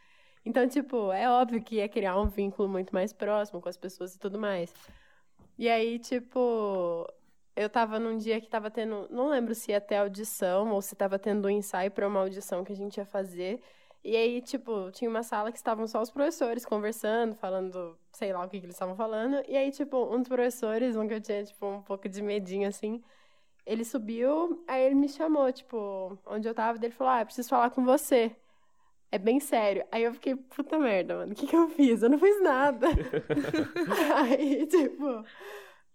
Então, 0.46 0.68
tipo, 0.68 1.12
é 1.12 1.30
óbvio 1.30 1.62
que 1.62 1.76
ia 1.76 1.90
criar 1.90 2.20
um 2.20 2.28
vínculo 2.28 2.70
muito 2.70 2.94
mais 2.94 3.12
próximo 3.12 3.60
com 3.62 3.70
as 3.70 3.78
pessoas 3.78 4.16
e 4.16 4.20
tudo 4.20 4.40
mais. 4.40 4.74
E 5.58 5.68
aí, 5.68 6.00
tipo, 6.00 7.08
eu 7.56 7.70
tava 7.70 8.00
num 8.00 8.18
dia 8.18 8.40
que 8.40 8.48
tava 8.48 8.70
tendo. 8.70 9.08
Não 9.10 9.30
lembro 9.30 9.56
se 9.56 9.72
ia 9.72 9.82
ter 9.82 9.96
audição 9.98 10.72
ou 10.72 10.82
se 10.82 10.96
tava 10.96 11.18
tendo 11.18 11.48
um 11.48 11.50
ensaio 11.50 11.92
pra 11.92 12.08
uma 12.08 12.20
audição 12.20 12.64
que 12.64 12.72
a 12.72 12.76
gente 12.76 12.98
ia 12.98 13.06
fazer. 13.06 13.60
E 14.08 14.16
aí, 14.16 14.42
tipo, 14.42 14.90
tinha 14.92 15.10
uma 15.10 15.22
sala 15.22 15.52
que 15.52 15.58
estavam 15.58 15.86
só 15.86 16.02
os 16.02 16.10
professores 16.10 16.66
conversando, 16.66 17.36
falando, 17.36 17.98
sei 18.14 18.32
lá 18.32 18.46
o 18.46 18.48
que, 18.48 18.58
que 18.58 18.66
eles 18.66 18.76
estavam 18.76 18.96
falando. 18.96 19.44
E 19.46 19.58
aí, 19.58 19.70
tipo, 19.70 19.98
um 19.98 20.20
dos 20.20 20.30
professores, 20.30 20.96
um 20.96 21.06
que 21.06 21.16
eu 21.16 21.20
tinha, 21.20 21.44
tipo, 21.44 21.68
um 21.68 21.82
pouco 21.82 22.08
de 22.08 22.22
medinho 22.22 22.70
assim, 22.70 23.04
ele 23.66 23.84
subiu, 23.84 24.64
aí 24.66 24.82
ele 24.86 24.96
me 24.96 25.10
chamou, 25.10 25.52
tipo, 25.52 26.18
onde 26.26 26.48
eu 26.48 26.56
tava, 26.56 26.80
daí 26.80 26.88
ele 26.88 26.96
falou: 26.96 27.12
Ah, 27.16 27.22
eu 27.22 27.26
preciso 27.26 27.50
falar 27.50 27.70
com 27.70 27.84
você. 27.84 28.34
É 29.12 29.18
bem 29.18 29.42
sério. 29.42 29.86
Aí 29.92 30.04
eu 30.04 30.14
fiquei, 30.14 30.38
puta 30.38 30.80
merda, 30.80 31.18
mano, 31.18 31.34
o 31.34 31.36
que 31.36 31.46
que 31.46 31.56
eu 31.58 31.68
fiz? 31.68 32.02
Eu 32.02 32.10
não 32.10 32.18
fiz 32.18 32.42
nada. 32.42 32.88
aí, 34.16 34.66
tipo. 34.68 35.26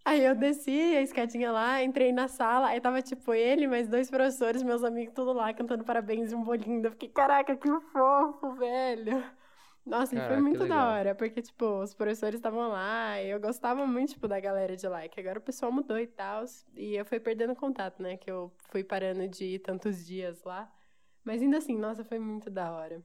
Aí 0.05 0.23
eu 0.25 0.35
desci 0.35 0.71
a 0.71 1.01
escadinha 1.01 1.51
lá, 1.51 1.81
entrei 1.81 2.11
na 2.11 2.27
sala, 2.27 2.67
aí 2.67 2.81
tava 2.81 3.01
tipo 3.01 3.33
ele, 3.33 3.67
mais 3.67 3.87
dois 3.87 4.09
professores, 4.09 4.61
meus 4.61 4.83
amigos, 4.83 5.13
tudo 5.13 5.31
lá 5.31 5.53
cantando 5.53 5.83
parabéns 5.85 6.31
e 6.31 6.35
um 6.35 6.43
bolinho. 6.43 6.85
Eu 6.85 6.91
fiquei, 6.91 7.07
caraca, 7.09 7.55
que 7.55 7.69
fofo, 7.91 8.53
velho. 8.55 9.23
Nossa, 9.85 10.13
e 10.15 10.17
Caraca, 10.17 10.33
foi 10.33 10.41
muito 10.41 10.65
da 10.65 10.89
hora, 10.91 11.15
porque, 11.15 11.41
tipo, 11.41 11.65
os 11.81 11.93
professores 11.93 12.35
estavam 12.35 12.69
lá 12.69 13.21
e 13.21 13.29
eu 13.29 13.39
gostava 13.39 13.85
muito, 13.85 14.13
tipo, 14.13 14.27
da 14.27 14.39
galera 14.39 14.75
de 14.75 14.87
lá, 14.87 15.07
que 15.09 15.19
agora 15.19 15.39
o 15.39 15.41
pessoal 15.41 15.71
mudou 15.71 15.99
e 15.99 16.07
tal, 16.07 16.45
e 16.75 16.95
eu 16.95 17.05
fui 17.05 17.19
perdendo 17.19 17.55
contato, 17.55 18.01
né, 18.01 18.15
que 18.15 18.31
eu 18.31 18.51
fui 18.69 18.83
parando 18.83 19.27
de 19.27 19.43
ir 19.45 19.59
tantos 19.59 20.05
dias 20.05 20.41
lá. 20.43 20.71
Mas 21.23 21.41
ainda 21.41 21.57
assim, 21.57 21.77
nossa, 21.77 22.03
foi 22.03 22.19
muito 22.19 22.49
da 22.49 22.71
hora. 22.71 23.03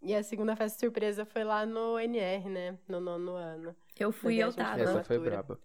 E 0.00 0.14
a 0.14 0.22
segunda 0.22 0.56
festa 0.56 0.80
surpresa 0.80 1.24
foi 1.24 1.44
lá 1.44 1.64
no 1.64 1.98
NR, 1.98 2.48
né, 2.48 2.78
no 2.88 3.00
nono 3.00 3.32
ano. 3.32 3.74
Eu 3.98 4.12
fui 4.12 4.34
e 4.36 4.40
eu 4.40 4.52
tava. 4.52 4.80
Essa 4.80 5.04
foi 5.04 5.18
braba. 5.18 5.60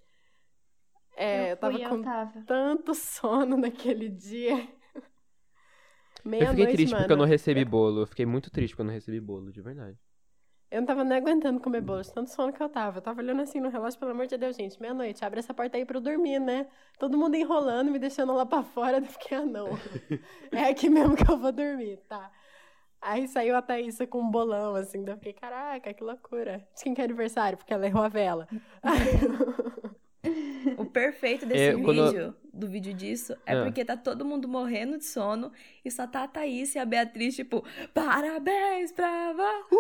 É, 1.18 1.54
eu, 1.54 1.58
tava 1.58 1.74
fui, 1.74 1.88
com 1.90 1.96
eu 1.96 2.04
tava. 2.04 2.44
tanto 2.46 2.94
sono 2.96 3.58
naquele 3.58 4.10
dia. 4.10 4.70
Eu 6.30 6.32
Meia-noite, 6.32 6.60
fiquei 6.62 6.74
triste 6.76 6.92
mano. 6.92 7.04
porque 7.04 7.14
eu 7.14 7.18
não 7.18 7.26
recebi 7.26 7.66
bolo. 7.66 8.02
Eu 8.02 8.08
fiquei 8.08 8.26
muito 8.26 8.52
triste 8.52 8.74
porque 8.74 8.82
eu 8.82 8.86
não 8.86 8.94
recebi 8.94 9.20
bolo, 9.20 9.52
de 9.52 9.62
verdade. 9.62 9.98
Eu 10.70 10.82
não 10.82 10.86
tava 10.88 11.04
nem 11.04 11.18
aguentando 11.18 11.62
comer 11.62 11.82
bolo, 11.82 12.02
de 12.02 12.12
tanto 12.14 12.30
sono 12.30 12.52
que 12.52 12.62
eu 12.62 12.68
tava. 12.70 12.98
Eu 12.98 13.02
tava 13.02 13.22
olhando 13.22 13.42
assim 13.42 13.60
no 13.62 13.70
relógio, 13.70 13.98
pelo 14.00 14.12
amor 14.12 14.28
de 14.28 14.38
Deus, 14.38 14.56
gente, 14.56 14.80
meia-noite, 14.82 15.24
abre 15.24 15.40
essa 15.40 15.54
porta 15.54 15.78
aí 15.78 15.86
pra 15.86 15.98
eu 15.98 16.02
dormir, 16.02 16.40
né? 16.40 16.68
Todo 17.00 17.18
mundo 17.18 17.36
enrolando, 17.36 17.90
me 17.90 17.98
deixando 17.98 18.34
lá 18.34 18.46
pra 18.46 18.64
fora, 18.64 18.98
eu 19.00 19.06
fiquei, 19.06 19.38
ah, 19.38 19.46
não. 19.46 19.70
é 20.52 20.66
aqui 20.70 20.90
mesmo 20.90 21.16
que 21.16 21.30
eu 21.32 21.38
vou 21.38 21.52
dormir, 21.54 21.98
tá? 22.10 22.30
Aí 23.02 23.28
saiu 23.30 23.56
a 23.56 23.62
Thaísa 23.62 24.06
com 24.08 24.20
um 24.20 24.30
bolão, 24.30 24.76
assim, 24.76 25.04
daí 25.06 25.14
eu 25.14 25.18
fiquei, 25.18 25.34
caraca, 25.34 25.94
que 25.94 26.04
loucura. 26.04 26.68
De 26.76 26.84
quem 26.84 26.94
que 26.94 27.00
é 27.02 27.06
aniversário? 27.06 27.58
Porque 27.58 27.74
ela 27.74 27.86
errou 27.88 28.04
a 28.04 28.10
vela. 28.10 28.48
O 30.78 30.86
perfeito 30.86 31.46
desse 31.48 31.64
É, 31.78 31.82
quando- 31.82 32.06
vídeo, 32.12 32.36
do 32.54 32.68
vídeo 32.68 32.94
disso, 32.94 33.36
é 33.46 33.54
Ah. 33.54 33.64
porque 33.64 33.86
tá 33.86 33.96
todo 33.96 34.26
mundo 34.26 34.48
morrendo 34.48 34.98
de 34.98 35.06
sono 35.06 35.52
e 35.86 35.92
só 35.92 36.08
tá 36.08 36.24
a 36.24 36.28
Thaís 36.28 36.74
e 36.76 36.80
a 36.80 36.86
Beatriz, 36.86 37.36
tipo, 37.36 37.64
parabéns 37.94 38.92
pra 38.92 39.34
você. 39.34 39.78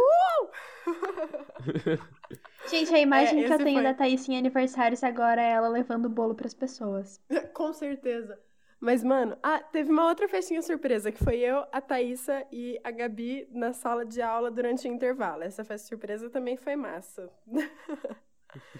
Gente, 2.69 2.93
a 2.93 2.99
imagem 2.99 3.43
É, 3.43 3.47
que 3.47 3.53
eu 3.53 3.57
tenho 3.57 3.73
foi- 3.77 3.83
da 3.83 3.93
Thaís 3.93 4.27
em 4.27 4.37
aniversários 4.37 5.03
agora 5.03 5.41
é 5.41 5.51
ela 5.51 5.67
levando 5.69 6.05
o 6.05 6.09
bolo 6.09 6.35
pras 6.35 6.53
pessoas. 6.53 7.19
Com 7.53 7.73
certeza. 7.73 8.39
Mas, 8.79 9.03
mano, 9.03 9.35
ah, 9.41 9.59
teve 9.59 9.91
uma 9.91 10.07
outra 10.07 10.27
festinha 10.29 10.61
surpresa, 10.61 11.11
que 11.11 11.23
foi 11.23 11.37
eu, 11.39 11.65
a 11.71 11.81
Thaísa 11.81 12.45
e 12.51 12.79
a 12.83 12.91
Gabi 12.91 13.47
na 13.51 13.73
sala 13.73 14.05
de 14.05 14.21
aula 14.21 14.51
durante 14.51 14.87
o 14.87 14.91
intervalo. 14.93 15.41
Essa 15.41 15.63
festa 15.63 15.87
surpresa 15.87 16.29
também 16.29 16.55
foi 16.57 16.75
massa. 16.75 17.27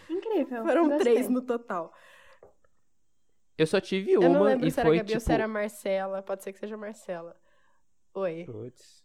Incrível. 0.09 0.63
Foram 0.63 0.89
gostei. 0.89 0.99
três 0.99 1.29
no 1.29 1.41
total. 1.41 1.93
Eu 3.57 3.65
só 3.67 3.79
tive 3.81 4.17
Eu 4.19 4.21
uma 4.21 4.29
não 4.29 4.43
lembro 4.43 4.67
e 4.67 4.71
se 4.71 4.79
era 4.79 4.89
foi 4.89 4.97
Gabi 4.97 5.07
tipo. 5.07 5.15
ou 5.15 5.19
se 5.19 5.33
era 5.33 5.45
a 5.45 5.47
Marcela. 5.47 6.21
Pode 6.21 6.43
ser 6.43 6.53
que 6.53 6.59
seja 6.59 6.77
Marcela. 6.77 7.35
Oi. 8.13 8.45
Puts. 8.45 9.03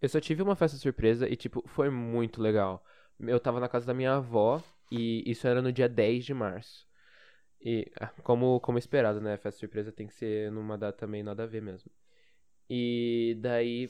Eu 0.00 0.08
só 0.08 0.20
tive 0.20 0.42
uma 0.42 0.54
festa 0.56 0.76
surpresa 0.76 1.28
e, 1.28 1.36
tipo, 1.36 1.62
foi 1.66 1.90
muito 1.90 2.40
legal. 2.40 2.84
Eu 3.18 3.40
tava 3.40 3.58
na 3.60 3.68
casa 3.68 3.86
da 3.86 3.94
minha 3.94 4.14
avó 4.14 4.62
e 4.90 5.28
isso 5.30 5.46
era 5.46 5.60
no 5.62 5.72
dia 5.72 5.88
10 5.88 6.24
de 6.24 6.34
março. 6.34 6.86
E, 7.60 7.90
ah, 8.00 8.08
como, 8.22 8.60
como 8.60 8.78
esperado, 8.78 9.20
né? 9.20 9.36
Festa 9.36 9.58
surpresa 9.58 9.92
tem 9.92 10.06
que 10.06 10.14
ser 10.14 10.50
numa 10.52 10.78
data 10.78 10.96
também 10.98 11.22
nada 11.22 11.42
a 11.44 11.46
ver 11.46 11.60
mesmo. 11.62 11.90
E 12.70 13.36
daí 13.40 13.88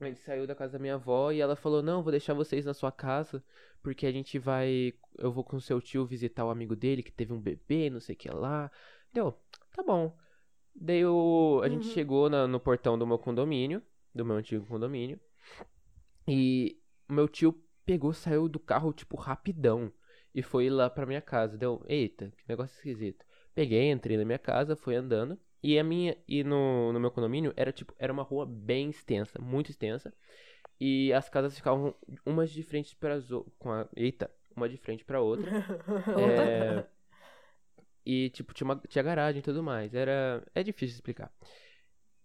a 0.00 0.04
gente 0.06 0.20
saiu 0.20 0.46
da 0.46 0.54
casa 0.54 0.74
da 0.74 0.78
minha 0.78 0.94
avó 0.94 1.30
e 1.32 1.40
ela 1.40 1.56
falou: 1.56 1.82
Não, 1.82 2.02
vou 2.02 2.10
deixar 2.10 2.34
vocês 2.34 2.64
na 2.64 2.74
sua 2.74 2.92
casa 2.92 3.42
porque 3.82 4.06
a 4.06 4.12
gente 4.12 4.38
vai. 4.38 4.92
Eu 5.18 5.32
vou 5.32 5.42
com 5.44 5.58
seu 5.60 5.80
tio 5.80 6.04
visitar 6.04 6.44
o 6.44 6.50
amigo 6.50 6.74
dele 6.76 7.02
que 7.02 7.12
teve 7.12 7.32
um 7.32 7.40
bebê, 7.40 7.88
não 7.90 8.00
sei 8.00 8.14
o 8.14 8.18
que 8.18 8.28
lá. 8.30 8.70
Deu, 9.12 9.32
tá 9.74 9.82
bom. 9.82 10.16
Daí 10.74 11.04
o- 11.06 11.60
a 11.64 11.68
gente 11.68 11.86
Uhum. 11.88 11.94
chegou 11.94 12.28
na- 12.28 12.46
no 12.46 12.60
portão 12.60 12.98
do 12.98 13.06
meu 13.06 13.18
condomínio, 13.18 13.82
do 14.14 14.24
meu 14.24 14.36
antigo 14.36 14.66
condomínio. 14.66 15.18
E 16.28 16.78
o 17.08 17.12
meu 17.12 17.28
tio 17.28 17.52
pegou, 17.84 18.12
saiu 18.12 18.48
do 18.48 18.58
carro, 18.58 18.92
tipo, 18.92 19.16
rapidão. 19.16 19.92
E 20.34 20.42
foi 20.42 20.68
lá 20.68 20.90
pra 20.90 21.06
minha 21.06 21.22
casa. 21.22 21.56
Deu, 21.56 21.82
eita, 21.88 22.30
que 22.36 22.44
negócio 22.48 22.74
esquisito. 22.76 23.24
Peguei, 23.54 23.90
entrei 23.90 24.16
na 24.18 24.24
minha 24.24 24.38
casa, 24.38 24.76
fui 24.76 24.94
andando. 24.94 25.38
E 25.66 25.80
a 25.80 25.82
minha. 25.82 26.16
E 26.28 26.44
no, 26.44 26.92
no 26.92 27.00
meu 27.00 27.10
condomínio 27.10 27.52
era 27.56 27.72
tipo, 27.72 27.92
era 27.98 28.12
uma 28.12 28.22
rua 28.22 28.46
bem 28.46 28.88
extensa, 28.88 29.40
muito 29.40 29.68
extensa. 29.68 30.14
E 30.78 31.12
as 31.12 31.28
casas 31.28 31.56
ficavam 31.56 31.92
umas 32.24 32.52
de 32.52 32.62
frente 32.62 32.94
para 32.94 33.14
as 33.14 33.32
outras. 33.32 33.52
Eita, 33.96 34.30
uma 34.54 34.68
de 34.68 34.76
frente 34.76 35.04
pra 35.04 35.20
outra. 35.20 35.50
É, 36.16 36.86
e, 38.04 38.30
tipo, 38.30 38.54
tinha, 38.54 38.64
uma, 38.64 38.80
tinha 38.86 39.02
garagem 39.02 39.40
e 39.40 39.42
tudo 39.42 39.60
mais. 39.60 39.92
Era. 39.92 40.46
É 40.54 40.62
difícil 40.62 40.94
explicar. 40.94 41.32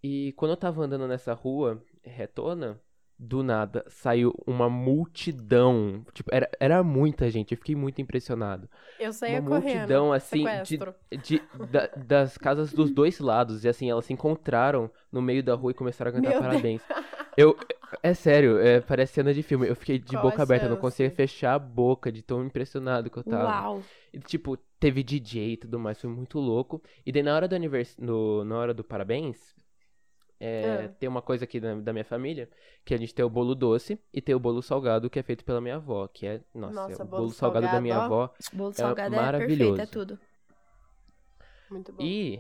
E 0.04 0.34
quando 0.34 0.52
eu 0.52 0.58
tava 0.58 0.84
andando 0.84 1.08
nessa 1.08 1.34
rua 1.34 1.84
retona, 2.04 2.80
do 3.24 3.44
nada 3.44 3.86
saiu 3.88 4.34
uma 4.48 4.68
multidão. 4.68 6.04
Tipo, 6.12 6.30
era, 6.34 6.50
era 6.60 6.84
muita 6.84 7.30
gente. 7.30 7.52
Eu 7.52 7.58
fiquei 7.58 7.76
muito 7.76 8.02
impressionado. 8.02 8.68
Eu 9.00 9.14
saía 9.14 9.40
uma 9.40 9.50
correndo. 9.50 9.76
multidão, 9.76 10.12
assim, 10.14 10.44
de, 10.44 10.68
sequestro. 10.68 10.96
de- 11.24 11.42
da- 11.70 11.88
das 11.96 12.38
casas 12.38 12.74
dos 12.74 12.90
dois 12.92 13.20
lados. 13.20 13.64
E 13.64 13.70
assim, 13.70 13.90
elas 13.90 14.06
se 14.06 14.14
encontraram 14.14 14.90
no 15.12 15.22
meio 15.22 15.44
da 15.44 15.54
rua 15.54 15.72
e 15.72 15.76
começaram 15.76 16.10
a 16.10 16.14
cantar 16.14 16.32
Meu 16.32 16.40
parabéns. 16.42 16.82
Eu. 17.38 17.56
É 18.02 18.14
sério, 18.14 18.58
é, 18.58 18.80
parece 18.80 19.14
cena 19.14 19.34
de 19.34 19.44
filme. 19.44 19.68
Eu 19.68 19.76
fiquei 19.76 20.00
de 20.00 20.14
Qual 20.16 20.24
boca 20.24 20.42
aberta, 20.42 20.66
eu 20.66 20.70
não 20.70 20.78
conseguia 20.78 21.12
fechar 21.12 21.56
a 21.56 21.60
boca 21.60 22.10
de 22.10 22.22
tão 22.22 22.44
impressionado 22.44 23.10
que 23.10 23.18
eu 23.18 23.24
tava. 23.24 23.44
Uau. 23.44 23.84
E, 24.14 24.20
tipo, 24.20 24.56
teve 24.80 25.04
DJ 25.04 25.52
e 25.54 25.58
tudo 25.58 25.78
mais, 25.78 26.00
foi 26.00 26.10
muito 26.10 26.40
louco. 26.40 26.82
E 27.06 27.12
daí 27.12 27.22
na 27.22 27.36
hora 27.36 27.50
do 27.50 27.54
anivers... 27.56 27.98
no, 27.98 28.46
na 28.46 28.56
hora 28.58 28.74
do 28.74 28.82
parabéns, 28.82 29.54
é, 30.42 30.86
Ah. 30.86 30.90
tem 31.00 31.08
uma 31.10 31.22
coisa 31.22 31.46
aqui 31.46 31.60
da, 31.60 31.76
da 31.76 31.94
minha 31.94 32.06
família, 32.06 32.50
que 32.86 32.94
a 32.94 32.98
gente 32.98 33.14
tem 33.16 33.24
o 33.26 33.30
bolo 33.30 33.56
doce 33.56 34.00
e 34.14 34.22
tem 34.22 34.36
o 34.36 34.40
bolo 34.40 34.62
salgado, 34.62 35.10
que 35.10 35.20
é 35.20 35.24
feito 35.24 35.46
pela 35.46 35.62
minha 35.62 35.76
avó, 35.78 36.08
que 36.08 36.26
é, 36.28 36.42
nossa, 36.54 36.74
Nossa, 36.74 37.04
o 37.04 37.08
bolo 37.08 37.22
bolo 37.24 37.34
salgado, 37.34 37.62
da 37.68 37.72
salgado, 37.74 37.84
minha 37.84 38.00
ó. 38.00 38.02
avó. 38.04 38.34
Bolo 38.54 38.72
É 38.72 38.74
salgado 38.74 39.16
é, 39.16 39.20
perfeito, 39.20 39.26
maravilhoso. 39.38 39.82
é 39.82 39.86
tudo. 39.86 40.20
Muito 41.70 41.94
bom. 41.94 42.04
E 42.04 42.40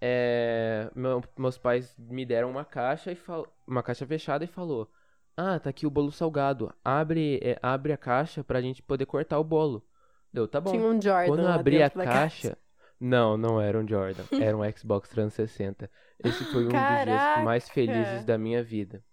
é, 0.00 0.90
meu- 0.94 1.22
meus 1.38 1.56
pais 1.58 1.94
me 1.98 2.26
deram 2.26 2.50
uma 2.50 2.64
caixa 2.64 3.12
e 3.12 3.14
fal... 3.16 3.46
uma 3.66 3.82
caixa 3.82 4.06
fechada 4.06 4.44
e 4.44 4.48
falou: 4.48 4.90
"Ah, 5.36 5.58
tá 5.58 5.70
aqui 5.70 5.86
o 5.86 5.90
bolo 5.90 6.10
salgado. 6.10 6.72
Abre, 6.84 7.38
é, 7.42 7.58
abre 7.62 7.92
a 7.92 7.96
caixa 7.96 8.42
pra 8.42 8.60
gente 8.60 8.82
poder 8.82 9.06
cortar 9.06 9.38
o 9.38 9.44
bolo." 9.44 9.86
Deu, 10.32 10.48
tá 10.48 10.60
bom. 10.60 10.72
Tinha 10.72 10.82
um 10.82 11.00
Jordan 11.00 11.26
Quando 11.26 11.40
eu 11.42 11.48
abri 11.48 11.80
a 11.82 11.88
da 11.88 12.04
caixa, 12.04 12.58
não, 13.04 13.36
não 13.36 13.60
era 13.60 13.78
um 13.78 13.86
Jordan, 13.86 14.24
era 14.40 14.56
um 14.56 14.62
Xbox 14.72 15.08
360. 15.10 15.90
Esse 16.24 16.44
foi 16.44 16.66
um 16.66 16.78
dos 16.80 17.02
dias 17.02 17.44
mais 17.44 17.68
felizes 17.68 18.24
Caraca! 18.24 18.24
da 18.24 18.38
minha 18.38 18.62
vida. 18.62 19.04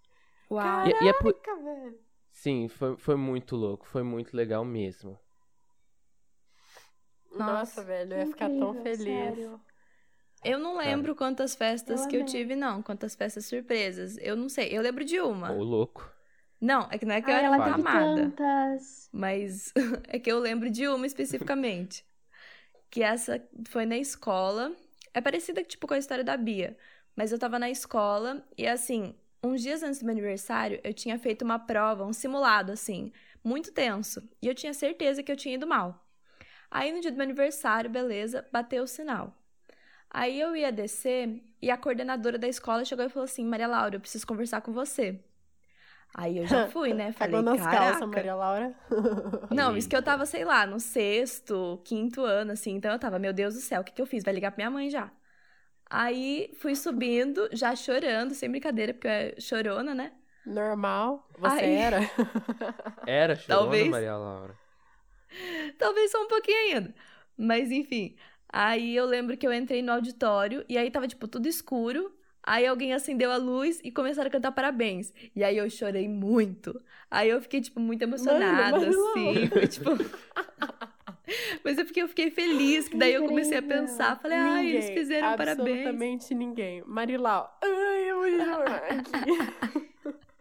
Uau. 0.50 0.86
E, 0.86 0.94
e 1.04 1.08
é 1.08 1.12
por... 1.12 1.34
Caraca, 1.34 1.62
velho. 1.62 1.98
Sim, 2.30 2.68
foi, 2.68 2.96
foi 2.96 3.16
muito 3.16 3.56
louco, 3.56 3.86
foi 3.86 4.02
muito 4.02 4.34
legal 4.36 4.64
mesmo. 4.64 5.18
Nossa, 7.30 7.82
Nossa, 7.82 7.84
velho, 7.84 8.14
eu 8.14 8.18
ia 8.20 8.26
ficar 8.26 8.50
tão 8.50 8.74
Incrível, 8.74 8.82
feliz. 8.82 9.04
sério. 9.04 9.60
Eu 10.44 10.58
não 10.58 10.76
lembro 10.76 11.14
quantas 11.14 11.54
festas 11.54 12.02
Eu 12.02 12.08
que 12.08 12.16
eu 12.16 12.24
tive, 12.24 12.56
não. 12.56 12.82
Quantas 12.82 13.14
festas 13.14 13.46
surpresas. 13.46 14.16
Eu 14.18 14.36
não 14.36 14.48
sei. 14.48 14.68
Eu 14.76 14.82
lembro 14.82 15.04
de 15.04 15.20
uma. 15.20 15.52
Ô, 15.52 15.62
louco. 15.62 16.10
Não, 16.60 16.88
é 16.90 16.98
que 16.98 17.04
não 17.04 17.14
é 17.14 17.22
que 17.22 17.30
eu 17.30 17.34
Ai, 17.34 17.44
era 17.44 17.46
ela 17.46 17.74
amada. 17.74 18.30
tantas. 18.30 19.08
Mas 19.12 19.72
é 20.08 20.18
que 20.18 20.30
eu 20.30 20.38
lembro 20.38 20.70
de 20.70 20.88
uma 20.88 21.06
especificamente. 21.06 22.04
Que 22.92 23.02
essa 23.02 23.42
foi 23.70 23.86
na 23.86 23.96
escola. 23.96 24.70
É 25.14 25.20
parecida 25.20 25.64
tipo 25.64 25.86
com 25.86 25.94
a 25.94 25.98
história 25.98 26.22
da 26.22 26.36
Bia. 26.36 26.76
Mas 27.16 27.32
eu 27.32 27.38
tava 27.38 27.58
na 27.58 27.70
escola 27.70 28.46
e 28.56 28.66
assim, 28.66 29.14
uns 29.42 29.62
dias 29.62 29.82
antes 29.82 30.00
do 30.00 30.04
meu 30.04 30.12
aniversário, 30.12 30.78
eu 30.84 30.92
tinha 30.92 31.18
feito 31.18 31.42
uma 31.42 31.58
prova, 31.58 32.04
um 32.04 32.12
simulado, 32.12 32.70
assim, 32.70 33.10
muito 33.42 33.72
tenso. 33.72 34.22
E 34.42 34.46
eu 34.46 34.54
tinha 34.54 34.74
certeza 34.74 35.22
que 35.22 35.32
eu 35.32 35.36
tinha 35.36 35.54
ido 35.54 35.66
mal. 35.66 36.06
Aí 36.70 36.92
no 36.92 37.00
dia 37.00 37.10
do 37.10 37.16
meu 37.16 37.24
aniversário, 37.24 37.88
beleza, 37.88 38.46
bateu 38.52 38.82
o 38.84 38.86
sinal. 38.86 39.34
Aí 40.10 40.38
eu 40.38 40.54
ia 40.54 40.70
descer 40.70 41.42
e 41.62 41.70
a 41.70 41.78
coordenadora 41.78 42.38
da 42.38 42.46
escola 42.46 42.84
chegou 42.84 43.06
e 43.06 43.08
falou 43.08 43.24
assim: 43.24 43.44
Maria 43.44 43.68
Laura, 43.68 43.96
eu 43.96 44.00
preciso 44.00 44.26
conversar 44.26 44.60
com 44.60 44.72
você. 44.72 45.18
Aí 46.14 46.38
eu 46.38 46.46
já 46.46 46.62
fui, 46.68 46.92
né? 46.92 47.12
Falei, 47.14 47.42
Cagou 47.42 47.42
nas 47.42 47.66
caraca. 47.66 47.78
calças, 47.78 48.08
Maria 48.08 48.34
Laura. 48.34 48.74
Não, 49.50 49.76
isso 49.76 49.88
que 49.88 49.96
eu 49.96 50.02
tava, 50.02 50.26
sei 50.26 50.44
lá, 50.44 50.66
no 50.66 50.80
sexto, 50.80 51.80
quinto 51.84 52.22
ano, 52.24 52.52
assim. 52.52 52.72
Então 52.76 52.92
eu 52.92 52.98
tava, 52.98 53.18
meu 53.18 53.32
Deus 53.32 53.54
do 53.54 53.60
céu, 53.60 53.80
o 53.82 53.84
que, 53.84 53.92
que 53.92 54.00
eu 54.02 54.06
fiz? 54.06 54.24
Vai 54.24 54.34
ligar 54.34 54.50
pra 54.52 54.58
minha 54.58 54.70
mãe 54.70 54.90
já. 54.90 55.10
Aí 55.90 56.52
fui 56.58 56.74
subindo, 56.76 57.48
já 57.52 57.76
chorando, 57.76 58.34
sem 58.34 58.50
brincadeira, 58.50 58.94
porque 58.94 59.08
eu 59.08 59.10
é 59.12 59.40
chorona, 59.40 59.94
né? 59.94 60.12
Normal. 60.44 61.28
Você 61.38 61.64
Ai. 61.64 61.74
era? 61.76 62.00
Era 63.06 63.36
chorona, 63.36 63.58
Talvez. 63.60 63.88
Maria 63.90 64.16
Laura. 64.16 64.58
Talvez 65.78 66.10
só 66.10 66.22
um 66.22 66.28
pouquinho 66.28 66.58
ainda. 66.76 66.94
Mas 67.36 67.70
enfim. 67.70 68.16
Aí 68.48 68.94
eu 68.96 69.06
lembro 69.06 69.36
que 69.36 69.46
eu 69.46 69.52
entrei 69.52 69.82
no 69.82 69.92
auditório 69.92 70.64
e 70.68 70.76
aí 70.76 70.90
tava, 70.90 71.08
tipo, 71.08 71.26
tudo 71.28 71.48
escuro. 71.48 72.14
Aí 72.44 72.66
alguém 72.66 72.92
acendeu 72.92 73.30
a 73.30 73.36
luz 73.36 73.80
e 73.84 73.90
começaram 73.92 74.28
a 74.28 74.30
cantar 74.30 74.52
parabéns. 74.52 75.12
E 75.34 75.44
aí 75.44 75.56
eu 75.56 75.68
chorei 75.70 76.08
muito. 76.08 76.80
Aí 77.10 77.28
eu 77.28 77.40
fiquei, 77.40 77.60
tipo, 77.60 77.78
muito 77.78 78.02
emocionada, 78.02 78.78
Mano, 78.78 78.88
assim. 78.88 79.46
Foi, 79.48 79.66
tipo... 79.66 79.90
Mas 81.64 81.78
é 81.78 81.84
porque 81.84 82.02
eu 82.02 82.08
fiquei 82.08 82.30
feliz, 82.30 82.88
que 82.88 82.96
daí 82.96 83.14
eu 83.14 83.26
comecei 83.26 83.56
a 83.58 83.62
pensar. 83.62 84.18
Falei, 84.18 84.36
ai, 84.36 84.66
eles 84.66 84.84
Ninguém, 84.86 84.98
fizeram 84.98 85.36
parabéns. 85.36 85.68
Absolutamente 85.68 86.34
ninguém. 86.34 86.82
Marilau. 86.84 87.58
Ai, 87.62 88.10
eu 88.10 88.16
vou 88.16 88.44
chorar 88.44 88.82
aqui. 88.84 90.12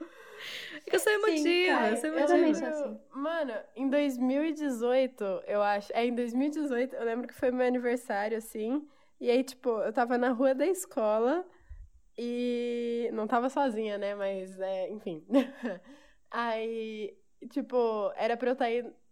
Eu 0.91 0.99
sou 0.99 1.13
emotiva, 1.13 1.77
cara, 1.77 1.91
eu 1.91 1.97
sou 1.97 2.09
eu 2.09 2.25
também 2.25 2.49
emotiva. 2.49 2.73
sou 2.73 2.85
assim. 2.85 2.99
Mano, 3.13 3.53
em 3.77 3.89
2018, 3.89 5.23
eu 5.47 5.61
acho. 5.61 5.89
É, 5.93 6.05
em 6.05 6.13
2018, 6.13 6.95
eu 6.95 7.05
lembro 7.05 7.27
que 7.29 7.33
foi 7.33 7.49
meu 7.49 7.65
aniversário, 7.65 8.37
assim. 8.37 8.85
E 9.19 9.29
aí, 9.29 9.41
tipo, 9.41 9.69
eu 9.69 9.93
tava 9.93 10.17
na 10.17 10.31
rua 10.31 10.53
da 10.53 10.65
escola 10.65 11.45
e. 12.17 13.09
Não 13.13 13.27
tava 13.27 13.49
sozinha, 13.49 13.97
né? 13.97 14.15
Mas, 14.15 14.59
é, 14.59 14.89
enfim. 14.91 15.25
aí, 16.29 17.17
tipo, 17.49 18.11
era 18.15 18.37
pra 18.37 18.51
eu 18.51 18.55
tá 18.55 18.65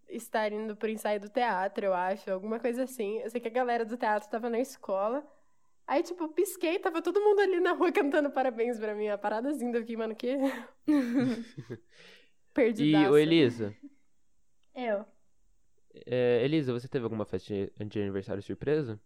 estar 0.09 0.51
indo 0.51 0.75
pro 0.75 0.89
ensaio 0.89 1.19
do 1.19 1.29
teatro, 1.29 1.85
eu 1.85 1.93
acho, 1.93 2.31
alguma 2.31 2.59
coisa 2.59 2.83
assim. 2.83 3.19
Eu 3.19 3.29
sei 3.29 3.41
que 3.41 3.47
a 3.47 3.51
galera 3.51 3.85
do 3.85 3.97
teatro 3.97 4.29
tava 4.29 4.49
na 4.49 4.59
escola. 4.59 5.25
Aí, 5.87 6.03
tipo, 6.03 6.27
pisquei, 6.29 6.79
tava 6.79 7.01
todo 7.01 7.21
mundo 7.21 7.39
ali 7.41 7.59
na 7.59 7.73
rua 7.73 7.91
cantando 7.93 8.31
parabéns 8.31 8.79
pra 8.79 8.95
mim. 8.95 9.07
A 9.09 9.17
paradazinha 9.17 9.73
eu 9.75 9.81
fiquei, 9.81 9.97
mano, 9.97 10.15
que. 10.15 10.35
Perdi. 12.53 12.83
E, 12.85 13.07
ô 13.07 13.17
Elisa, 13.17 13.75
Eu. 14.75 15.05
é, 16.05 16.43
Elisa, 16.43 16.73
você 16.73 16.87
teve 16.87 17.03
alguma 17.05 17.25
festa 17.25 17.53
de 17.53 17.71
de 17.85 18.01
aniversário 18.01 18.41
surpresa? 18.43 18.99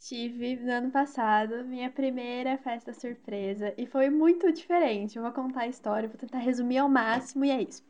Tive 0.00 0.56
no 0.56 0.72
ano 0.72 0.90
passado 0.90 1.62
minha 1.64 1.90
primeira 1.90 2.56
festa 2.58 2.92
surpresa 2.92 3.74
e 3.76 3.86
foi 3.86 4.08
muito 4.08 4.50
diferente. 4.52 5.16
Eu 5.16 5.22
vou 5.22 5.30
contar 5.32 5.62
a 5.62 5.68
história, 5.68 6.08
vou 6.08 6.16
tentar 6.18 6.38
resumir 6.38 6.78
ao 6.78 6.88
máximo 6.88 7.44
e 7.44 7.50
é 7.50 7.60
isso. 7.62 7.82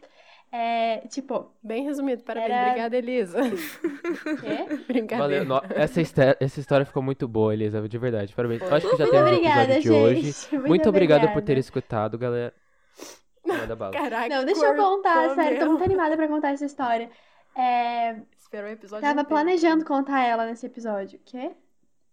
É, 0.52 1.06
tipo, 1.08 1.54
Bem 1.62 1.84
resumido, 1.84 2.24
parabéns. 2.24 2.50
Era- 2.50 2.66
Obrigada, 2.70 2.96
Elisa. 2.96 3.38
quê? 4.40 4.76
Brincadeira. 4.88 5.44
Valeu. 5.44 5.44
no- 5.44 5.62
essa, 5.74 6.00
essa 6.40 6.58
história 6.60 6.84
ficou 6.84 7.00
muito 7.02 7.28
boa, 7.28 7.54
Elisa, 7.54 7.88
de 7.88 7.98
verdade. 7.98 8.34
Parabéns. 8.34 8.60
Eu 8.62 8.74
acho 8.74 8.90
que 8.90 8.96
já 8.96 9.04
Muito 9.04 9.10
temos 9.12 9.30
o 9.30 9.34
obrigada, 9.34 9.74
episódio 9.76 10.14
de 10.16 10.22
gente. 10.22 10.54
hoje. 10.56 10.58
Muito, 10.68 10.88
obrigado 10.88 11.20
por 11.20 11.26
ter 11.34 11.38
obrigada. 11.38 11.60
escutado, 11.60 12.18
galera. 12.18 12.52
Manda 13.46 13.76
bala. 13.76 13.92
Caraca, 13.92 14.28
Não, 14.36 14.44
deixa 14.44 14.64
eu 14.66 14.74
contar, 14.74 15.34
sério, 15.36 15.58
tô 15.60 15.66
muito 15.66 15.84
animada 15.84 16.16
pra 16.16 16.26
contar 16.28 16.50
essa 16.50 16.64
história. 16.66 17.08
É, 17.56 18.16
Esperou 18.36 18.68
o 18.68 18.72
episódio 18.72 19.02
tava 19.02 19.12
inteiro. 19.22 19.28
planejando 19.28 19.84
contar 19.84 20.24
ela 20.24 20.44
nesse 20.46 20.66
episódio. 20.66 21.20
Quê? 21.24 21.52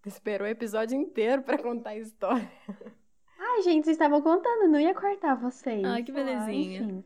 Esperou 0.08 0.48
o 0.48 0.50
episódio 0.50 0.98
inteiro 0.98 1.41
pra 1.41 1.58
contar 1.58 1.91
a 1.91 1.98
história. 1.98 2.50
Ai, 3.39 3.62
gente, 3.62 3.86
vocês 3.86 3.96
estavam 3.96 4.22
contando, 4.22 4.67
não 4.70 4.80
ia 4.80 4.93
cortar 4.93 5.36
vocês. 5.36 5.84
Ai, 5.86 6.04
que 6.04 6.12
belezinha. 6.12 6.82
Enfim. 6.82 7.04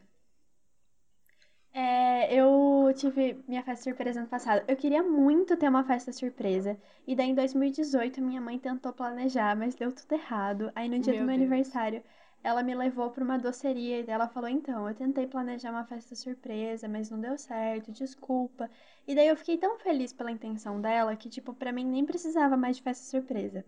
É, 1.74 2.34
eu 2.36 2.92
tive 2.96 3.44
minha 3.48 3.64
festa 3.64 3.84
surpresa 3.86 4.20
ano 4.20 4.30
passado. 4.30 4.64
Eu 4.68 4.76
queria 4.76 5.02
muito 5.02 5.56
ter 5.58 5.70
uma 5.70 5.84
festa 5.84 6.12
surpresa. 6.12 6.78
E 7.08 7.16
daí 7.16 7.30
em 7.30 7.36
2018 7.36 8.22
minha 8.22 8.42
mãe 8.42 8.60
tentou 8.60 8.92
planejar, 8.94 9.56
mas 9.56 9.76
deu 9.76 9.92
tudo 9.92 10.12
errado. 10.14 10.72
Aí 10.76 10.90
no 10.90 11.00
dia 11.00 11.14
Meu 11.14 11.22
do 11.24 11.28
meu 11.28 11.38
Deus. 11.38 11.50
aniversário, 11.50 12.04
ela 12.44 12.64
me 12.64 12.74
levou 12.76 13.10
pra 13.12 13.24
uma 13.24 13.38
doceria 13.38 14.00
e 14.02 14.10
ela 14.10 14.28
falou: 14.28 14.50
Então, 14.50 14.88
eu 14.88 14.96
tentei 14.96 15.28
planejar 15.28 15.72
uma 15.72 15.86
festa 15.86 16.16
surpresa, 16.16 16.88
mas 16.88 17.10
não 17.10 17.20
deu 17.20 17.38
certo, 17.38 17.92
desculpa. 17.92 18.70
E 19.08 19.16
daí 19.16 19.28
eu 19.28 19.38
fiquei 19.38 19.58
tão 19.58 19.78
feliz 19.80 20.14
pela 20.14 20.32
intenção 20.32 20.82
dela 20.82 21.16
que, 21.16 21.30
tipo, 21.30 21.54
pra 21.54 21.72
mim 21.72 21.86
nem 21.86 22.06
precisava 22.06 22.58
mais 22.58 22.78
de 22.78 22.84
festa 22.84 23.06
surpresa. 23.06 23.66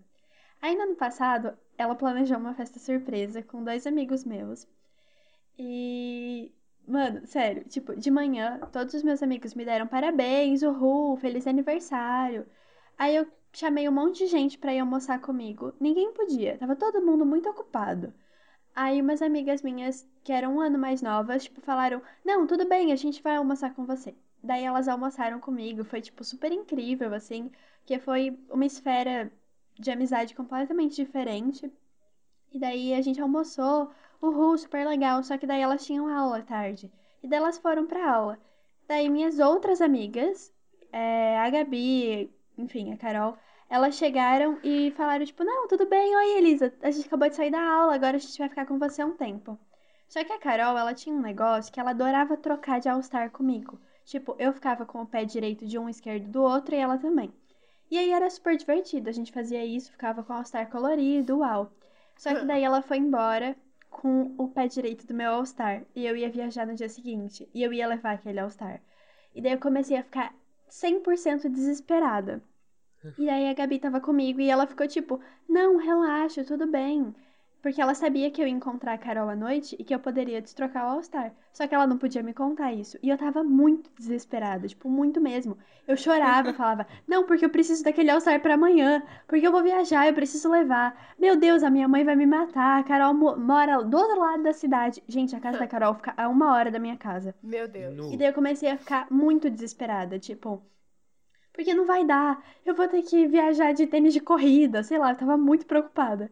Aí 0.61 0.75
no 0.75 0.83
ano 0.83 0.95
passado, 0.95 1.57
ela 1.77 1.95
planejou 1.95 2.37
uma 2.37 2.53
festa 2.55 2.79
surpresa 2.79 3.43
com 3.43 3.63
dois 3.63 3.85
amigos 3.85 4.23
meus. 4.23 4.67
E, 5.57 6.51
mano, 6.87 7.25
sério, 7.27 7.63
tipo, 7.65 7.95
de 7.95 8.09
manhã, 8.11 8.59
todos 8.71 8.93
os 8.93 9.03
meus 9.03 9.21
amigos 9.23 9.53
me 9.53 9.65
deram 9.65 9.87
parabéns, 9.87 10.63
uhul, 10.63 11.17
feliz 11.17 11.47
aniversário. 11.47 12.45
Aí 12.97 13.15
eu 13.15 13.27
chamei 13.51 13.87
um 13.87 13.91
monte 13.91 14.19
de 14.19 14.27
gente 14.27 14.57
pra 14.57 14.73
ir 14.73 14.79
almoçar 14.79 15.19
comigo. 15.21 15.73
Ninguém 15.79 16.11
podia, 16.13 16.57
tava 16.57 16.75
todo 16.75 17.01
mundo 17.01 17.25
muito 17.25 17.49
ocupado. 17.49 18.13
Aí 18.75 19.01
umas 19.01 19.21
amigas 19.21 19.61
minhas, 19.61 20.07
que 20.23 20.31
eram 20.31 20.55
um 20.55 20.61
ano 20.61 20.79
mais 20.79 21.01
novas, 21.01 21.43
tipo, 21.43 21.61
falaram: 21.61 22.01
Não, 22.25 22.47
tudo 22.47 22.67
bem, 22.67 22.91
a 22.91 22.95
gente 22.95 23.21
vai 23.21 23.35
almoçar 23.35 23.73
com 23.73 23.85
você. 23.85 24.15
Daí 24.43 24.63
elas 24.63 24.87
almoçaram 24.87 25.39
comigo, 25.39 25.83
foi, 25.83 26.01
tipo, 26.01 26.23
super 26.23 26.51
incrível, 26.51 27.13
assim, 27.13 27.51
que 27.85 27.97
foi 27.99 28.37
uma 28.49 28.65
esfera 28.65 29.31
de 29.79 29.91
amizade 29.91 30.35
completamente 30.35 30.95
diferente. 30.95 31.71
E 32.51 32.59
daí 32.59 32.93
a 32.93 33.01
gente 33.01 33.21
almoçou, 33.21 33.91
uhul, 34.21 34.57
super 34.57 34.87
legal. 34.87 35.23
Só 35.23 35.37
que 35.37 35.47
daí 35.47 35.61
elas 35.61 35.85
tinham 35.85 36.07
aula 36.07 36.39
à 36.39 36.41
tarde. 36.41 36.91
E 37.21 37.27
daí 37.27 37.39
elas 37.39 37.57
foram 37.57 37.85
pra 37.85 38.11
aula. 38.11 38.39
Daí 38.87 39.09
minhas 39.09 39.39
outras 39.39 39.81
amigas, 39.81 40.53
é, 40.91 41.39
a 41.39 41.49
Gabi, 41.49 42.29
enfim, 42.57 42.93
a 42.93 42.97
Carol, 42.97 43.37
elas 43.73 43.95
chegaram 43.95 44.59
e 44.63 44.91
falaram, 44.91 45.25
tipo, 45.25 45.43
não, 45.43 45.67
tudo 45.67 45.87
bem, 45.87 46.15
oi 46.15 46.37
Elisa, 46.37 46.71
a 46.79 46.91
gente 46.91 47.07
acabou 47.07 47.27
de 47.27 47.35
sair 47.35 47.49
da 47.49 47.59
aula, 47.59 47.95
agora 47.95 48.17
a 48.17 48.19
gente 48.19 48.37
vai 48.37 48.47
ficar 48.47 48.67
com 48.67 48.77
você 48.77 49.03
um 49.03 49.17
tempo. 49.17 49.57
Só 50.07 50.23
que 50.23 50.31
a 50.31 50.37
Carol, 50.37 50.77
ela 50.77 50.93
tinha 50.93 51.15
um 51.15 51.19
negócio 51.19 51.73
que 51.73 51.79
ela 51.79 51.89
adorava 51.89 52.37
trocar 52.37 52.79
de 52.79 52.87
All-Star 52.87 53.31
comigo. 53.31 53.81
Tipo, 54.05 54.35
eu 54.37 54.53
ficava 54.53 54.85
com 54.85 55.01
o 55.01 55.07
pé 55.07 55.25
direito 55.25 55.65
de 55.65 55.79
um 55.79 55.89
esquerdo 55.89 56.29
do 56.29 56.43
outro 56.43 56.75
e 56.75 56.77
ela 56.77 56.99
também. 56.99 57.33
E 57.89 57.97
aí 57.97 58.11
era 58.11 58.29
super 58.29 58.55
divertido, 58.55 59.09
a 59.09 59.11
gente 59.11 59.31
fazia 59.31 59.65
isso, 59.65 59.91
ficava 59.91 60.21
com 60.21 60.33
All-Star 60.33 60.69
colorido, 60.69 61.39
uau. 61.39 61.71
Só 62.15 62.31
que 62.35 62.45
daí 62.45 62.63
ela 62.63 62.83
foi 62.83 62.97
embora 62.97 63.55
com 63.89 64.35
o 64.37 64.49
pé 64.49 64.67
direito 64.67 65.07
do 65.07 65.15
meu 65.15 65.31
All-Star. 65.31 65.83
E 65.95 66.05
eu 66.05 66.15
ia 66.15 66.29
viajar 66.29 66.67
no 66.67 66.75
dia 66.75 66.89
seguinte. 66.89 67.49
E 67.51 67.63
eu 67.63 67.73
ia 67.73 67.87
levar 67.87 68.11
aquele 68.11 68.39
All-Star. 68.39 68.79
E 69.33 69.41
daí 69.41 69.53
eu 69.53 69.59
comecei 69.59 69.97
a 69.97 70.03
ficar 70.03 70.31
100% 70.69 71.49
desesperada. 71.49 72.39
E 73.17 73.29
aí 73.29 73.49
a 73.49 73.53
Gabi 73.53 73.79
tava 73.79 73.99
comigo 74.01 74.39
e 74.41 74.49
ela 74.49 74.67
ficou 74.67 74.87
tipo: 74.87 75.19
Não, 75.47 75.77
relaxa, 75.77 76.43
tudo 76.43 76.67
bem. 76.67 77.13
Porque 77.61 77.81
ela 77.81 77.95
sabia 77.95 78.29
que 78.29 78.41
eu 78.41 78.45
ia 78.47 78.51
encontrar 78.53 78.91
a 78.93 78.97
Carol 78.97 79.29
à 79.29 79.35
noite 79.37 79.73
e 79.79 79.85
que 79.85 79.95
eu 79.95 79.99
poderia 79.99 80.41
destrocar 80.41 80.85
o 80.85 80.89
All-Star. 80.89 81.31
Só 81.53 81.65
que 81.65 81.73
ela 81.73 81.87
não 81.87 81.97
podia 81.97 82.21
me 82.21 82.33
contar 82.33 82.73
isso. 82.73 82.97
E 83.01 83.07
eu 83.07 83.17
tava 83.17 83.41
muito 83.41 83.89
desesperada, 83.97 84.67
tipo, 84.67 84.89
muito 84.89 85.21
mesmo. 85.21 85.57
Eu 85.87 85.95
chorava, 85.95 86.51
falava, 86.53 86.85
não, 87.07 87.25
porque 87.25 87.45
eu 87.45 87.49
preciso 87.49 87.81
daquele 87.81 88.09
All-Star 88.11 88.41
pra 88.41 88.55
amanhã. 88.55 89.01
Porque 89.27 89.47
eu 89.47 89.51
vou 89.51 89.63
viajar, 89.63 90.05
eu 90.07 90.13
preciso 90.13 90.49
levar. 90.51 91.15
Meu 91.17 91.37
Deus, 91.37 91.63
a 91.63 91.69
minha 91.69 91.87
mãe 91.87 92.03
vai 92.03 92.17
me 92.17 92.25
matar. 92.25 92.79
A 92.81 92.83
Carol 92.83 93.13
mora 93.13 93.81
do 93.81 93.97
outro 93.97 94.19
lado 94.19 94.43
da 94.43 94.51
cidade. 94.51 95.01
Gente, 95.07 95.33
a 95.33 95.39
casa 95.39 95.59
da 95.59 95.67
Carol 95.67 95.93
fica 95.95 96.13
a 96.17 96.27
uma 96.27 96.51
hora 96.53 96.69
da 96.69 96.79
minha 96.79 96.97
casa. 96.97 97.33
Meu 97.41 97.65
Deus. 97.67 97.95
No- 97.95 98.13
E 98.13 98.17
daí 98.17 98.27
eu 98.27 98.33
comecei 98.33 98.69
a 98.69 98.77
ficar 98.77 99.07
muito 99.09 99.49
desesperada, 99.49 100.19
tipo. 100.19 100.61
Porque 101.53 101.73
não 101.73 101.85
vai 101.85 102.05
dar. 102.05 102.43
Eu 102.65 102.75
vou 102.75 102.87
ter 102.87 103.03
que 103.03 103.27
viajar 103.27 103.73
de 103.73 103.87
tênis 103.87 104.13
de 104.13 104.19
corrida, 104.19 104.83
sei 104.83 104.97
lá, 104.97 105.11
eu 105.11 105.17
tava 105.17 105.37
muito 105.37 105.65
preocupada. 105.65 106.31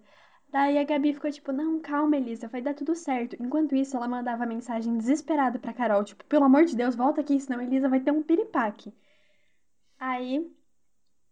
Daí 0.49 0.77
a 0.77 0.83
Gabi 0.83 1.13
ficou 1.13 1.31
tipo, 1.31 1.51
não, 1.53 1.79
calma, 1.79 2.17
Elisa, 2.17 2.47
vai 2.47 2.61
dar 2.61 2.73
tudo 2.73 2.93
certo. 2.95 3.37
Enquanto 3.41 3.75
isso, 3.75 3.95
ela 3.95 4.07
mandava 4.07 4.45
mensagem 4.45 4.97
desesperada 4.97 5.57
pra 5.59 5.73
Carol, 5.73 6.03
tipo, 6.03 6.25
pelo 6.25 6.43
amor 6.45 6.65
de 6.65 6.75
Deus, 6.75 6.95
volta 6.95 7.21
aqui, 7.21 7.39
senão 7.39 7.59
a 7.59 7.63
Elisa 7.63 7.87
vai 7.87 8.01
ter 8.01 8.11
um 8.11 8.21
piripaque. 8.23 8.93
Aí, 9.99 10.51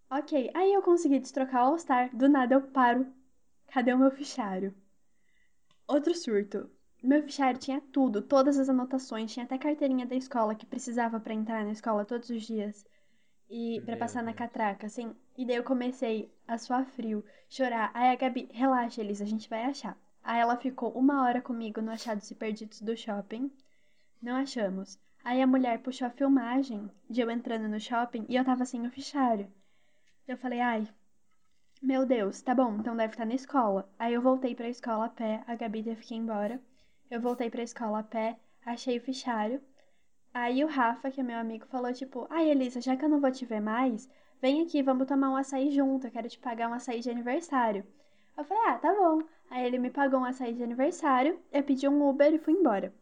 ok, 0.09 0.51
aí 0.53 0.73
eu 0.73 0.81
consegui 0.81 1.19
destrocar 1.19 1.63
o 1.65 1.71
All-Star, 1.71 2.15
do 2.15 2.29
nada 2.29 2.55
eu 2.55 2.61
paro. 2.61 3.07
Cadê 3.67 3.93
o 3.93 3.97
meu 3.97 4.11
fichário? 4.11 4.73
Outro 5.87 6.15
surto. 6.15 6.69
Meu 7.03 7.21
fichário 7.23 7.59
tinha 7.59 7.81
tudo, 7.81 8.21
todas 8.21 8.57
as 8.57 8.69
anotações, 8.69 9.33
tinha 9.33 9.45
até 9.45 9.57
carteirinha 9.57 10.05
da 10.05 10.15
escola 10.15 10.55
que 10.55 10.65
precisava 10.65 11.19
pra 11.19 11.33
entrar 11.33 11.63
na 11.65 11.71
escola 11.71 12.05
todos 12.05 12.29
os 12.29 12.43
dias. 12.43 12.85
E 13.49 13.81
Meu 13.81 13.97
passar 13.97 14.21
na 14.21 14.33
catraca, 14.33 14.85
assim. 14.85 15.15
E 15.37 15.45
daí 15.45 15.55
eu 15.55 15.63
comecei 15.63 16.31
a 16.47 16.57
suar 16.57 16.85
frio, 16.85 17.25
chorar. 17.49 17.89
Aí 17.93 18.09
a 18.09 18.15
Gabi, 18.15 18.47
relaxa, 18.51 19.01
Elisa, 19.01 19.23
a 19.23 19.27
gente 19.27 19.49
vai 19.49 19.63
achar. 19.63 19.97
Aí 20.23 20.39
ela 20.39 20.55
ficou 20.57 20.91
uma 20.91 21.23
hora 21.23 21.41
comigo 21.41 21.81
no 21.81 21.91
Achados 21.91 22.29
e 22.29 22.35
Perdidos 22.35 22.81
do 22.81 22.95
shopping. 22.95 23.51
Não 24.21 24.35
achamos. 24.35 24.99
Aí 25.23 25.41
a 25.41 25.47
mulher 25.47 25.79
puxou 25.79 26.07
a 26.07 26.11
filmagem 26.11 26.89
de 27.09 27.21
eu 27.21 27.31
entrando 27.31 27.67
no 27.67 27.79
shopping 27.79 28.25
e 28.29 28.35
eu 28.35 28.45
tava 28.45 28.65
sem 28.65 28.85
o 28.85 28.91
fichário. 28.91 29.51
Eu 30.27 30.37
falei, 30.37 30.59
ai, 30.59 30.87
meu 31.81 32.05
Deus, 32.05 32.41
tá 32.41 32.53
bom, 32.53 32.75
então 32.75 32.95
deve 32.95 33.13
estar 33.13 33.25
na 33.25 33.33
escola. 33.33 33.89
Aí 33.97 34.13
eu 34.13 34.21
voltei 34.21 34.53
pra 34.53 34.69
escola 34.69 35.05
a 35.05 35.09
pé, 35.09 35.43
a 35.47 35.55
Gabi 35.55 35.81
teve 35.81 36.03
que 36.03 36.13
ir 36.13 36.17
embora. 36.17 36.61
Eu 37.09 37.21
voltei 37.21 37.49
pra 37.49 37.63
escola 37.63 37.99
a 37.99 38.03
pé, 38.03 38.37
achei 38.65 38.97
o 38.97 39.01
fichário. 39.01 39.61
Aí 40.33 40.63
o 40.63 40.67
Rafa, 40.67 41.11
que 41.11 41.21
é 41.21 41.23
meu 41.23 41.37
amigo, 41.37 41.65
falou 41.67 41.91
tipo, 41.93 42.27
ai 42.29 42.49
Elisa, 42.49 42.81
já 42.81 42.95
que 42.95 43.03
eu 43.03 43.09
não 43.09 43.19
vou 43.19 43.31
te 43.31 43.45
ver 43.45 43.59
mais, 43.59 44.09
vem 44.41 44.61
aqui, 44.61 44.81
vamos 44.83 45.07
tomar 45.07 45.29
um 45.29 45.35
açaí 45.35 45.71
junto, 45.71 46.07
eu 46.07 46.11
quero 46.11 46.29
te 46.29 46.39
pagar 46.39 46.69
um 46.69 46.73
açaí 46.73 46.99
de 46.99 47.09
aniversário. 47.09 47.85
Eu 48.37 48.43
falei, 48.45 48.63
ah, 48.67 48.77
tá 48.77 48.93
bom. 48.93 49.21
Aí 49.49 49.65
ele 49.65 49.79
me 49.79 49.89
pagou 49.89 50.19
um 50.19 50.25
açaí 50.25 50.53
de 50.53 50.63
aniversário, 50.63 51.39
eu 51.51 51.63
pedi 51.63 51.87
um 51.87 52.07
Uber 52.07 52.33
e 52.33 52.39
fui 52.39 52.53
embora. 52.53 52.93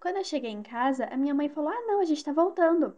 Quando 0.00 0.16
eu 0.18 0.24
cheguei 0.24 0.50
em 0.50 0.62
casa, 0.62 1.06
a 1.06 1.16
minha 1.16 1.34
mãe 1.34 1.48
falou, 1.48 1.70
ah 1.70 1.80
não, 1.86 2.00
a 2.00 2.04
gente 2.04 2.24
tá 2.24 2.32
voltando 2.32 2.96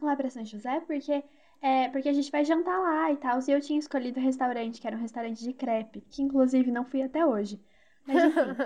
lá 0.00 0.14
pra 0.16 0.30
São 0.30 0.44
José, 0.44 0.80
porque 0.80 1.24
é, 1.62 1.88
porque 1.88 2.08
a 2.10 2.12
gente 2.12 2.30
vai 2.30 2.44
jantar 2.44 2.78
lá 2.78 3.10
e 3.10 3.16
tal. 3.16 3.38
E 3.40 3.50
eu 3.50 3.60
tinha 3.60 3.78
escolhido 3.78 4.20
o 4.20 4.22
restaurante, 4.22 4.80
que 4.80 4.86
era 4.86 4.96
um 4.96 5.00
restaurante 5.00 5.42
de 5.42 5.52
crepe, 5.52 6.02
que 6.02 6.22
inclusive 6.22 6.70
não 6.70 6.84
fui 6.84 7.02
até 7.02 7.24
hoje. 7.24 7.58
Mas 8.06 8.24
enfim, 8.24 8.56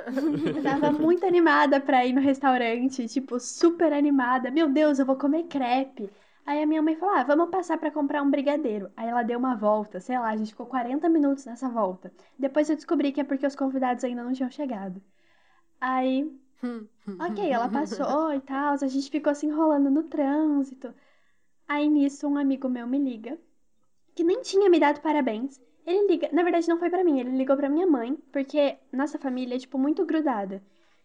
eu 0.45 0.55
tava 0.63 0.91
muito 0.93 1.25
animada 1.27 1.81
pra 1.81 2.05
ir 2.07 2.13
no 2.13 2.21
restaurante, 2.21 3.07
tipo, 3.09 3.39
super 3.41 3.93
animada. 3.93 4.51
Meu 4.51 4.69
Deus, 4.69 4.99
eu 4.99 5.07
vou 5.07 5.17
comer 5.17 5.45
crepe. 5.45 6.11
Aí 6.47 6.63
a 6.63 6.67
minha 6.67 6.83
mãe 6.83 6.97
falou: 6.97 7.15
ah, 7.17 7.23
vamos 7.25 7.51
passar 7.51 7.79
pra 7.79 7.91
comprar 7.91 8.23
um 8.23 8.31
brigadeiro. 8.31 8.91
Aí 8.97 9.09
ela 9.09 9.23
deu 9.23 9.39
uma 9.39 9.55
volta, 9.57 10.01
sei 10.01 10.19
lá, 10.19 10.29
a 10.31 10.37
gente 10.37 10.51
ficou 10.53 10.67
40 10.67 11.09
minutos 11.09 11.45
nessa 11.47 11.69
volta. 11.69 12.13
Depois 12.39 12.69
eu 12.71 12.77
descobri 12.77 13.13
que 13.13 13.21
é 13.21 13.25
porque 13.25 13.47
os 13.47 13.57
convidados 13.57 14.05
ainda 14.05 14.25
não 14.25 14.33
tinham 14.33 14.51
chegado. 14.51 15.03
Aí 15.81 16.31
Ok, 17.19 17.39
ela 17.51 17.69
passou 17.69 18.33
e 18.35 18.41
tal, 18.41 18.75
a 18.75 18.87
gente 18.89 19.11
ficou 19.11 19.35
se 19.35 19.47
enrolando 19.47 19.91
no 19.91 20.05
trânsito. 20.05 20.95
Aí 21.69 21.89
nisso 21.89 22.27
um 22.29 22.37
amigo 22.39 22.69
meu 22.69 22.87
me 22.87 22.99
liga, 22.99 23.39
que 24.15 24.25
nem 24.25 24.43
tinha 24.43 24.71
me 24.71 24.81
dado 24.81 25.01
parabéns. 25.01 25.61
Ele 25.89 26.07
liga, 26.07 26.29
na 26.35 26.43
verdade 26.43 26.69
não 26.69 26.79
foi 26.79 26.91
pra 26.91 27.03
mim, 27.03 27.19
ele 27.19 27.35
ligou 27.35 27.57
pra 27.57 27.71
minha 27.71 27.87
mãe, 27.87 28.15
porque 28.31 28.77
nossa 28.93 29.19
família 29.19 29.57
é 29.57 29.59
tipo 29.59 29.79
muito 29.79 30.05
grudada. 30.05 30.63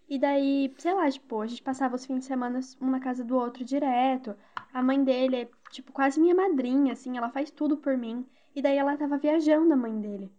E 0.10 0.20
daí, 0.20 0.74
sei 0.78 0.94
lá, 0.94 1.10
tipo, 1.10 1.40
a 1.40 1.48
gente 1.48 1.64
passava 1.64 1.96
os 1.96 2.06
fins 2.06 2.20
de 2.20 2.26
semana 2.26 2.60
um 2.82 2.90
na 2.90 3.00
casa 3.00 3.24
do 3.24 3.38
outro 3.38 3.64
direto. 3.64 4.36
A 4.74 4.84
mãe 4.84 5.02
dele 5.02 5.44
é 5.44 5.50
tipo 5.72 5.94
quase 5.94 6.20
minha 6.20 6.36
madrinha, 6.36 6.92
assim, 6.92 7.18
ela 7.18 7.30
faz 7.30 7.50
tudo 7.50 7.78
por 7.78 7.96
mim. 7.96 8.26
E 8.54 8.62
daí 8.62 8.76
ela 8.76 8.98
tava 8.98 9.18
viajando 9.18 9.74
a 9.74 9.78
mãe 9.78 9.98
dele. 10.02 10.30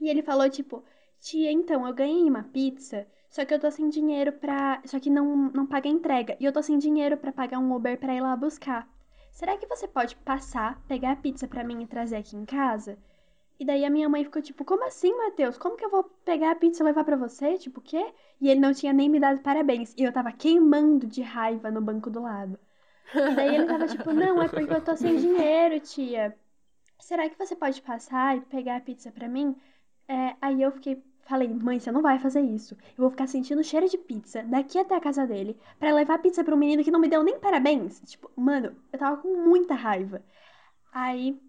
E 0.00 0.08
ele 0.08 0.22
falou 0.22 0.48
tipo: 0.48 0.82
"Tia, 1.20 1.52
então 1.52 1.86
eu 1.86 1.92
ganhei 1.92 2.24
uma 2.24 2.42
pizza, 2.42 3.06
só 3.28 3.44
que 3.44 3.52
eu 3.52 3.60
tô 3.60 3.70
sem 3.70 3.90
dinheiro 3.90 4.32
pra. 4.32 4.80
Só 4.86 4.98
que 4.98 5.10
não, 5.10 5.36
não 5.52 5.66
paga 5.66 5.90
a 5.90 5.92
entrega. 5.92 6.38
E 6.40 6.44
eu 6.46 6.52
tô 6.54 6.62
sem 6.62 6.78
dinheiro 6.78 7.18
pra 7.18 7.32
pagar 7.32 7.58
um 7.58 7.74
Uber 7.74 7.98
pra 7.98 8.14
ir 8.14 8.22
lá 8.22 8.34
buscar. 8.34 8.88
Será 9.30 9.58
que 9.58 9.66
você 9.66 9.86
pode 9.86 10.16
passar, 10.16 10.80
pegar 10.88 11.12
a 11.12 11.16
pizza 11.16 11.46
pra 11.46 11.62
mim 11.64 11.82
e 11.82 11.86
trazer 11.86 12.16
aqui 12.16 12.34
em 12.34 12.46
casa? 12.46 12.96
E 13.64 13.66
daí 13.66 13.82
a 13.82 13.88
minha 13.88 14.10
mãe 14.10 14.22
ficou 14.22 14.42
tipo, 14.42 14.62
como 14.62 14.84
assim, 14.84 15.16
Matheus? 15.16 15.56
Como 15.56 15.74
que 15.74 15.82
eu 15.86 15.88
vou 15.88 16.04
pegar 16.22 16.50
a 16.50 16.54
pizza 16.54 16.82
e 16.82 16.84
levar 16.84 17.02
pra 17.02 17.16
você? 17.16 17.56
Tipo, 17.56 17.80
o 17.80 17.82
quê? 17.82 18.12
E 18.38 18.50
ele 18.50 18.60
não 18.60 18.74
tinha 18.74 18.92
nem 18.92 19.08
me 19.08 19.18
dado 19.18 19.40
parabéns. 19.40 19.94
E 19.96 20.02
eu 20.02 20.12
tava 20.12 20.30
queimando 20.32 21.06
de 21.06 21.22
raiva 21.22 21.70
no 21.70 21.80
banco 21.80 22.10
do 22.10 22.20
lado. 22.20 22.58
E 23.14 23.34
daí 23.34 23.54
ele 23.54 23.64
tava 23.64 23.86
tipo, 23.86 24.12
não, 24.12 24.42
é 24.42 24.48
porque 24.48 24.70
eu 24.70 24.82
tô 24.82 24.94
sem 24.94 25.16
dinheiro, 25.16 25.80
tia. 25.80 26.36
Será 27.00 27.26
que 27.26 27.38
você 27.38 27.56
pode 27.56 27.80
passar 27.80 28.36
e 28.36 28.42
pegar 28.42 28.76
a 28.76 28.80
pizza 28.80 29.10
pra 29.10 29.30
mim? 29.30 29.56
É, 30.06 30.36
aí 30.42 30.60
eu 30.60 30.70
fiquei, 30.70 31.02
falei, 31.22 31.48
mãe, 31.48 31.80
você 31.80 31.90
não 31.90 32.02
vai 32.02 32.18
fazer 32.18 32.42
isso. 32.42 32.76
Eu 32.98 32.98
vou 32.98 33.10
ficar 33.10 33.26
sentindo 33.26 33.64
cheiro 33.64 33.88
de 33.88 33.96
pizza 33.96 34.42
daqui 34.42 34.78
até 34.78 34.94
a 34.94 35.00
casa 35.00 35.26
dele 35.26 35.56
pra 35.78 35.94
levar 35.94 36.18
pizza 36.18 36.44
pra 36.44 36.54
um 36.54 36.58
menino 36.58 36.84
que 36.84 36.90
não 36.90 37.00
me 37.00 37.08
deu 37.08 37.22
nem 37.22 37.38
parabéns. 37.38 37.98
Tipo, 38.02 38.30
mano, 38.36 38.76
eu 38.92 38.98
tava 38.98 39.16
com 39.16 39.34
muita 39.38 39.72
raiva. 39.74 40.22
Aí 40.92 41.40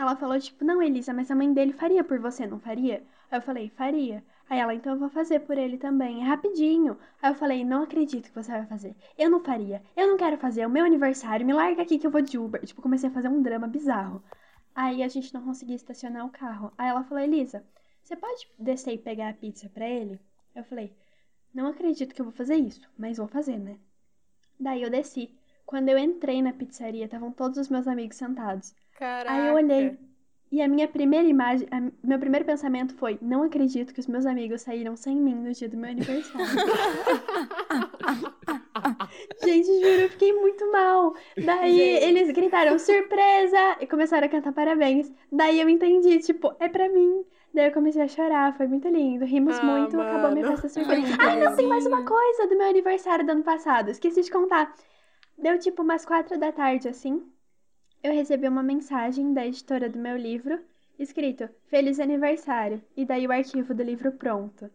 ela 0.00 0.16
falou, 0.16 0.38
tipo, 0.40 0.64
não, 0.64 0.82
Elisa, 0.82 1.12
mas 1.12 1.30
a 1.30 1.34
mãe 1.34 1.52
dele 1.52 1.72
faria 1.72 2.02
por 2.02 2.18
você, 2.18 2.46
não 2.46 2.58
faria? 2.58 3.02
Aí 3.30 3.38
eu 3.38 3.42
falei, 3.42 3.70
faria. 3.70 4.24
Aí 4.48 4.58
ela, 4.58 4.74
então 4.74 4.94
eu 4.94 4.98
vou 4.98 5.10
fazer 5.10 5.40
por 5.40 5.56
ele 5.58 5.78
também, 5.78 6.22
é 6.22 6.24
rapidinho. 6.24 6.98
Aí 7.22 7.30
eu 7.30 7.34
falei, 7.34 7.64
não 7.64 7.82
acredito 7.82 8.28
que 8.28 8.34
você 8.34 8.50
vai 8.50 8.66
fazer. 8.66 8.96
Eu 9.18 9.30
não 9.30 9.40
faria, 9.40 9.82
eu 9.96 10.08
não 10.08 10.16
quero 10.16 10.38
fazer, 10.38 10.62
é 10.62 10.66
o 10.66 10.70
meu 10.70 10.84
aniversário, 10.84 11.46
me 11.46 11.52
larga 11.52 11.82
aqui 11.82 11.98
que 11.98 12.06
eu 12.06 12.10
vou 12.10 12.22
de 12.22 12.38
Uber. 12.38 12.64
Tipo, 12.64 12.82
comecei 12.82 13.08
a 13.08 13.12
fazer 13.12 13.28
um 13.28 13.42
drama 13.42 13.68
bizarro. 13.68 14.22
Aí 14.74 15.02
a 15.02 15.08
gente 15.08 15.32
não 15.34 15.42
conseguia 15.42 15.76
estacionar 15.76 16.26
o 16.26 16.30
carro. 16.30 16.72
Aí 16.78 16.88
ela 16.88 17.04
falou, 17.04 17.22
Elisa, 17.22 17.64
você 18.02 18.16
pode 18.16 18.48
descer 18.58 18.94
e 18.94 18.98
pegar 18.98 19.28
a 19.28 19.34
pizza 19.34 19.68
pra 19.68 19.88
ele? 19.88 20.18
Eu 20.54 20.64
falei, 20.64 20.92
não 21.52 21.66
acredito 21.66 22.14
que 22.14 22.20
eu 22.20 22.24
vou 22.24 22.34
fazer 22.34 22.56
isso, 22.56 22.88
mas 22.98 23.18
vou 23.18 23.28
fazer, 23.28 23.58
né? 23.58 23.78
Daí 24.58 24.82
eu 24.82 24.90
desci. 24.90 25.34
Quando 25.66 25.88
eu 25.88 25.98
entrei 25.98 26.42
na 26.42 26.52
pizzaria, 26.52 27.04
estavam 27.04 27.30
todos 27.30 27.58
os 27.58 27.68
meus 27.68 27.86
amigos 27.86 28.16
sentados. 28.16 28.74
Caraca. 29.00 29.32
Aí 29.32 29.48
eu 29.48 29.54
olhei. 29.54 29.98
E 30.52 30.60
a 30.60 30.66
minha 30.68 30.88
primeira 30.88 31.26
imagem, 31.28 31.66
a- 31.70 31.80
meu 32.06 32.18
primeiro 32.18 32.44
pensamento 32.44 32.94
foi: 32.96 33.18
não 33.22 33.42
acredito 33.44 33.94
que 33.94 34.00
os 34.00 34.06
meus 34.06 34.26
amigos 34.26 34.62
saíram 34.62 34.96
sem 34.96 35.16
mim 35.16 35.34
no 35.34 35.52
dia 35.52 35.68
do 35.68 35.76
meu 35.76 35.90
aniversário. 35.90 36.46
Gente, 39.42 39.66
juro, 39.66 40.00
eu 40.02 40.08
fiquei 40.10 40.32
muito 40.32 40.70
mal. 40.72 41.14
Daí 41.44 41.76
Gente. 41.76 42.04
eles 42.04 42.30
gritaram 42.32 42.78
surpresa 42.78 43.76
e 43.80 43.86
começaram 43.86 44.26
a 44.26 44.30
cantar 44.30 44.52
parabéns. 44.52 45.10
Daí 45.30 45.60
eu 45.60 45.68
entendi, 45.68 46.18
tipo, 46.18 46.54
é 46.58 46.68
pra 46.68 46.88
mim. 46.88 47.24
Daí 47.54 47.66
eu 47.66 47.72
comecei 47.72 48.02
a 48.02 48.08
chorar, 48.08 48.56
foi 48.56 48.66
muito 48.66 48.88
lindo. 48.88 49.24
Rimos 49.24 49.58
Ah, 49.58 49.64
muito, 49.64 50.00
acabou 50.00 50.30
minha 50.32 50.44
mano. 50.44 50.56
festa 50.56 50.68
surpresa. 50.68 51.16
Ah, 51.20 51.36
não, 51.36 51.56
tem 51.56 51.66
mais 51.66 51.86
uma 51.86 52.04
coisa 52.04 52.46
do 52.46 52.56
meu 52.56 52.68
aniversário 52.68 53.24
do 53.26 53.32
ano 53.32 53.42
passado. 53.42 53.90
Esqueci 53.90 54.22
de 54.22 54.30
contar. 54.30 54.72
Deu 55.38 55.58
tipo 55.58 55.82
umas 55.82 56.04
quatro 56.04 56.38
da 56.38 56.52
tarde, 56.52 56.88
assim. 56.88 57.22
Eu 58.02 58.12
recebi 58.12 58.46
uma 58.46 58.62
mensagem 58.62 59.32
da 59.32 59.46
editora 59.46 59.88
do 59.88 59.98
meu 59.98 60.14
livro 60.16 60.62
escrito 60.98 61.48
Feliz 61.68 61.98
Aniversário. 61.98 62.82
E 62.96 63.06
daí 63.06 63.26
o 63.26 63.32
arquivo 63.32 63.74
do 63.74 63.82
livro 63.82 64.12
pronto. 64.12 64.70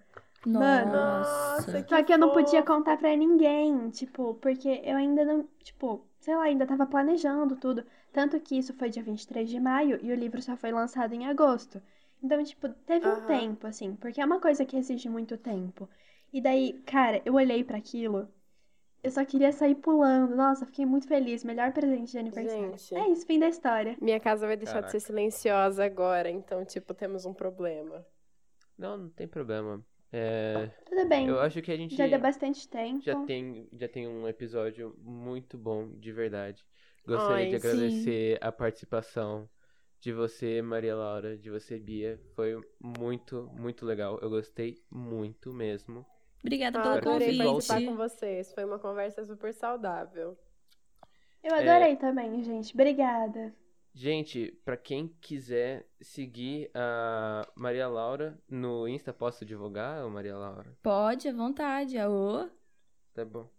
Mano. 0.57 1.25
Nossa, 1.25 1.83
Só 1.87 2.03
que 2.03 2.13
eu 2.13 2.17
não 2.17 2.31
podia 2.31 2.63
contar 2.63 2.97
pra 2.97 3.15
ninguém, 3.15 3.89
tipo, 3.91 4.35
porque 4.35 4.81
eu 4.83 4.97
ainda 4.97 5.23
não, 5.25 5.43
tipo, 5.63 6.05
sei 6.19 6.35
lá, 6.35 6.43
ainda 6.43 6.65
tava 6.65 6.85
planejando 6.87 7.55
tudo. 7.57 7.85
Tanto 8.11 8.39
que 8.39 8.57
isso 8.57 8.73
foi 8.73 8.89
dia 8.89 9.03
23 9.03 9.49
de 9.49 9.59
maio 9.59 9.99
e 10.03 10.11
o 10.11 10.15
livro 10.15 10.41
só 10.41 10.55
foi 10.57 10.71
lançado 10.71 11.13
em 11.13 11.25
agosto. 11.27 11.81
Então, 12.23 12.43
tipo, 12.43 12.69
teve 12.85 13.07
um 13.09 13.15
Aham. 13.15 13.25
tempo, 13.25 13.67
assim, 13.67 13.95
porque 13.95 14.21
é 14.21 14.25
uma 14.25 14.39
coisa 14.39 14.65
que 14.65 14.77
exige 14.77 15.09
muito 15.09 15.37
tempo. 15.37 15.87
E 16.33 16.41
daí, 16.41 16.73
cara, 16.85 17.21
eu 17.25 17.35
olhei 17.35 17.63
pra 17.63 17.77
aquilo, 17.77 18.27
eu 19.05 19.11
só 19.11 19.23
queria 19.25 19.51
sair 19.51 19.75
pulando. 19.75 20.35
Nossa, 20.35 20.65
fiquei 20.65 20.85
muito 20.85 21.07
feliz. 21.07 21.43
Melhor 21.43 21.71
presente 21.71 22.11
de 22.11 22.17
aniversário. 22.17 22.77
Gente. 22.77 22.95
É 22.95 23.09
isso, 23.09 23.25
fim 23.25 23.39
da 23.39 23.47
história. 23.47 23.95
Minha 24.01 24.19
casa 24.19 24.47
vai 24.47 24.57
deixar 24.57 24.81
de 24.81 24.87
Caraca. 24.87 24.91
ser 24.91 24.99
silenciosa 24.99 25.85
agora, 25.85 26.29
então, 26.29 26.65
tipo, 26.65 26.93
temos 26.93 27.25
um 27.25 27.33
problema. 27.33 28.05
Não, 28.77 28.97
não 28.97 29.09
tem 29.09 29.27
problema. 29.27 29.85
É, 30.11 30.71
Tudo 30.85 31.07
bem. 31.07 31.27
eu 31.27 31.39
acho 31.39 31.61
que 31.61 31.71
a 31.71 31.77
gente 31.77 31.95
Já 31.95 32.07
deu 32.07 32.19
bastante 32.19 32.67
tempo. 32.69 33.01
já 33.01 33.15
tem, 33.25 33.67
já 33.73 33.87
tem 33.87 34.07
um 34.07 34.27
episódio 34.27 34.95
muito 34.99 35.57
bom, 35.57 35.89
de 35.99 36.11
verdade. 36.11 36.65
Gostaria 37.05 37.45
Ai, 37.45 37.49
de 37.49 37.59
sim. 37.59 37.67
agradecer 37.67 38.37
a 38.41 38.51
participação 38.51 39.49
de 39.99 40.11
você, 40.13 40.61
Maria 40.61 40.95
Laura, 40.95 41.37
de 41.37 41.49
você, 41.49 41.77
Bia. 41.79 42.19
Foi 42.35 42.59
muito, 42.79 43.49
muito 43.53 43.85
legal. 43.85 44.19
Eu 44.21 44.29
gostei 44.29 44.81
muito 44.89 45.53
mesmo. 45.53 46.05
Obrigada 46.45 46.79
Ah, 46.79 46.83
pelo 46.83 46.95
adorei 46.97 47.37
participar 47.39 47.81
com 47.81 47.95
vocês. 47.95 48.53
Foi 48.53 48.63
uma 48.63 48.77
conversa 48.77 49.25
super 49.25 49.51
saudável. 49.51 50.37
Eu 51.43 51.55
adorei 51.55 51.95
também, 51.95 52.43
gente. 52.43 52.71
Obrigada. 52.73 53.51
Gente, 53.93 54.51
pra 54.63 54.77
quem 54.77 55.07
quiser 55.21 55.87
seguir 56.01 56.69
a 56.73 57.47
Maria 57.55 57.87
Laura 57.87 58.37
no 58.47 58.87
Insta, 58.87 59.11
posso 59.13 59.43
divulgar, 59.45 60.07
Maria 60.09 60.37
Laura? 60.37 60.77
Pode, 60.83 61.27
à 61.29 61.33
vontade. 61.33 61.97
Aô. 61.97 62.47
Tá 63.13 63.25
bom. 63.25 63.49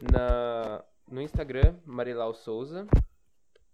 Na, 0.00 0.84
no 1.08 1.20
Instagram, 1.20 1.76
Marilau 1.84 2.34
Souza. 2.34 2.86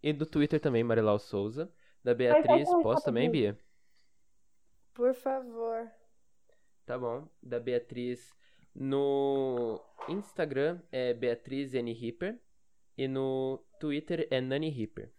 E 0.03 0.13
do 0.13 0.25
Twitter 0.25 0.61
também, 0.61 0.85
Marilau 0.85 1.19
Souza. 1.19 1.71
Da 2.03 2.15
Beatriz, 2.15 2.69
posso 2.83 3.05
também, 3.05 3.29
Bia? 3.31 3.59
Por 4.95 5.13
favor. 5.13 5.91
Tá 6.89 6.99
bom. 6.99 7.28
Da 7.43 7.61
Beatriz 7.61 8.32
no 8.74 9.78
Instagram 10.09 10.80
é 10.91 11.12
Beatriz 11.12 11.74
N. 11.74 11.93
Ripper. 11.93 12.39
E 12.97 13.07
no 13.07 13.61
Twitter 13.78 14.26
é 14.30 14.41
Nani 14.41 14.70
Ripper. 14.70 15.11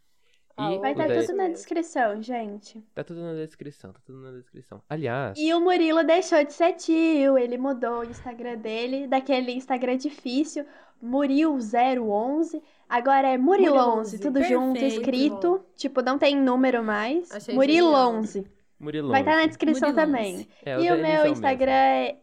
Ah, 0.58 0.74
E 0.74 0.80
Vai 0.80 0.92
estar 0.94 1.08
da- 1.08 1.22
tudo 1.22 1.36
na 1.38 1.48
descrição, 1.48 2.22
gente. 2.24 2.82
Tá 2.96 3.04
tudo 3.04 3.22
na 3.22 3.34
descrição, 3.36 3.94
tá 3.94 4.00
tudo 4.04 4.20
na 4.20 4.32
descrição. 4.32 4.82
Aliás, 4.90 5.38
E 5.38 5.54
o 5.54 5.62
Murilo 5.62 6.04
deixou 6.04 6.44
de 6.44 6.54
ser 6.54 6.74
tio. 6.74 7.38
Ele 7.38 7.58
mudou 7.58 8.00
o 8.00 8.04
Instagram 8.04 8.58
dele, 8.58 9.06
daquele 9.08 9.52
Instagram 9.52 9.96
difícil, 9.96 10.66
Muril011. 11.02 12.62
Agora 12.90 13.28
é 13.30 13.38
Murilo11, 13.38 14.18
Murilo11, 14.18 14.20
tudo 14.22 14.44
junto, 14.44 14.80
perfeito. 14.80 15.00
escrito. 15.02 15.66
Tipo, 15.76 16.02
não 16.02 16.18
tem 16.18 16.36
número 16.36 16.84
mais. 16.84 17.32
Achei 17.32 17.56
Murilo11. 17.56 18.46
Murilão. 18.80 19.12
Vai 19.12 19.22
estar 19.22 19.36
na 19.36 19.46
descrição 19.46 19.90
Murilo11. 19.92 19.96
também. 19.96 20.48
É, 20.66 20.74
e 20.74 20.76
o 20.76 20.80
Elisa 20.80 20.94
é 20.94 20.96
meu 20.98 21.12
mesmo. 21.24 21.28
Instagram 21.34 21.72
é 21.72 22.18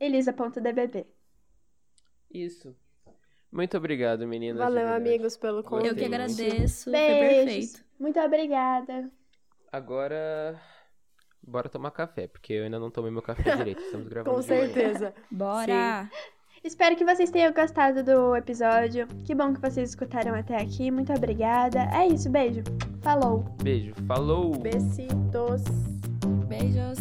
elisa.dbb. 0.00 1.06
Isso. 2.30 2.76
Muito 3.50 3.76
obrigado, 3.76 4.26
meninas. 4.26 4.58
Valeu, 4.58 4.88
amigos, 4.88 5.36
pelo 5.36 5.62
convite. 5.62 5.88
Eu 5.88 5.94
que 5.96 6.04
agradeço. 6.04 6.84
Foi 6.84 6.92
perfeito. 6.92 7.84
Muito 7.98 8.20
obrigada. 8.20 9.10
Agora, 9.72 10.60
bora 11.42 11.68
tomar 11.68 11.90
café, 11.92 12.26
porque 12.28 12.52
eu 12.52 12.64
ainda 12.64 12.78
não 12.78 12.90
tomei 12.90 13.10
meu 13.10 13.22
café 13.22 13.42
direito. 13.56 13.80
Estamos 13.80 14.08
gravando 14.08 14.36
Com 14.36 14.42
certeza. 14.42 15.14
Bora. 15.30 16.10
Espero 16.62 16.96
que 16.96 17.04
vocês 17.04 17.30
tenham 17.30 17.52
gostado 17.52 18.02
do 18.02 18.34
episódio. 18.36 19.06
Que 19.24 19.34
bom 19.34 19.54
que 19.54 19.60
vocês 19.60 19.90
escutaram 19.90 20.34
até 20.34 20.56
aqui. 20.56 20.90
Muito 20.90 21.12
obrigada. 21.12 21.88
É 21.92 22.06
isso, 22.06 22.28
beijo. 22.28 22.62
Falou. 23.00 23.44
Beijo, 23.62 23.94
falou! 24.06 24.58
Besitos. 24.58 25.62
Beijos. 26.48 26.98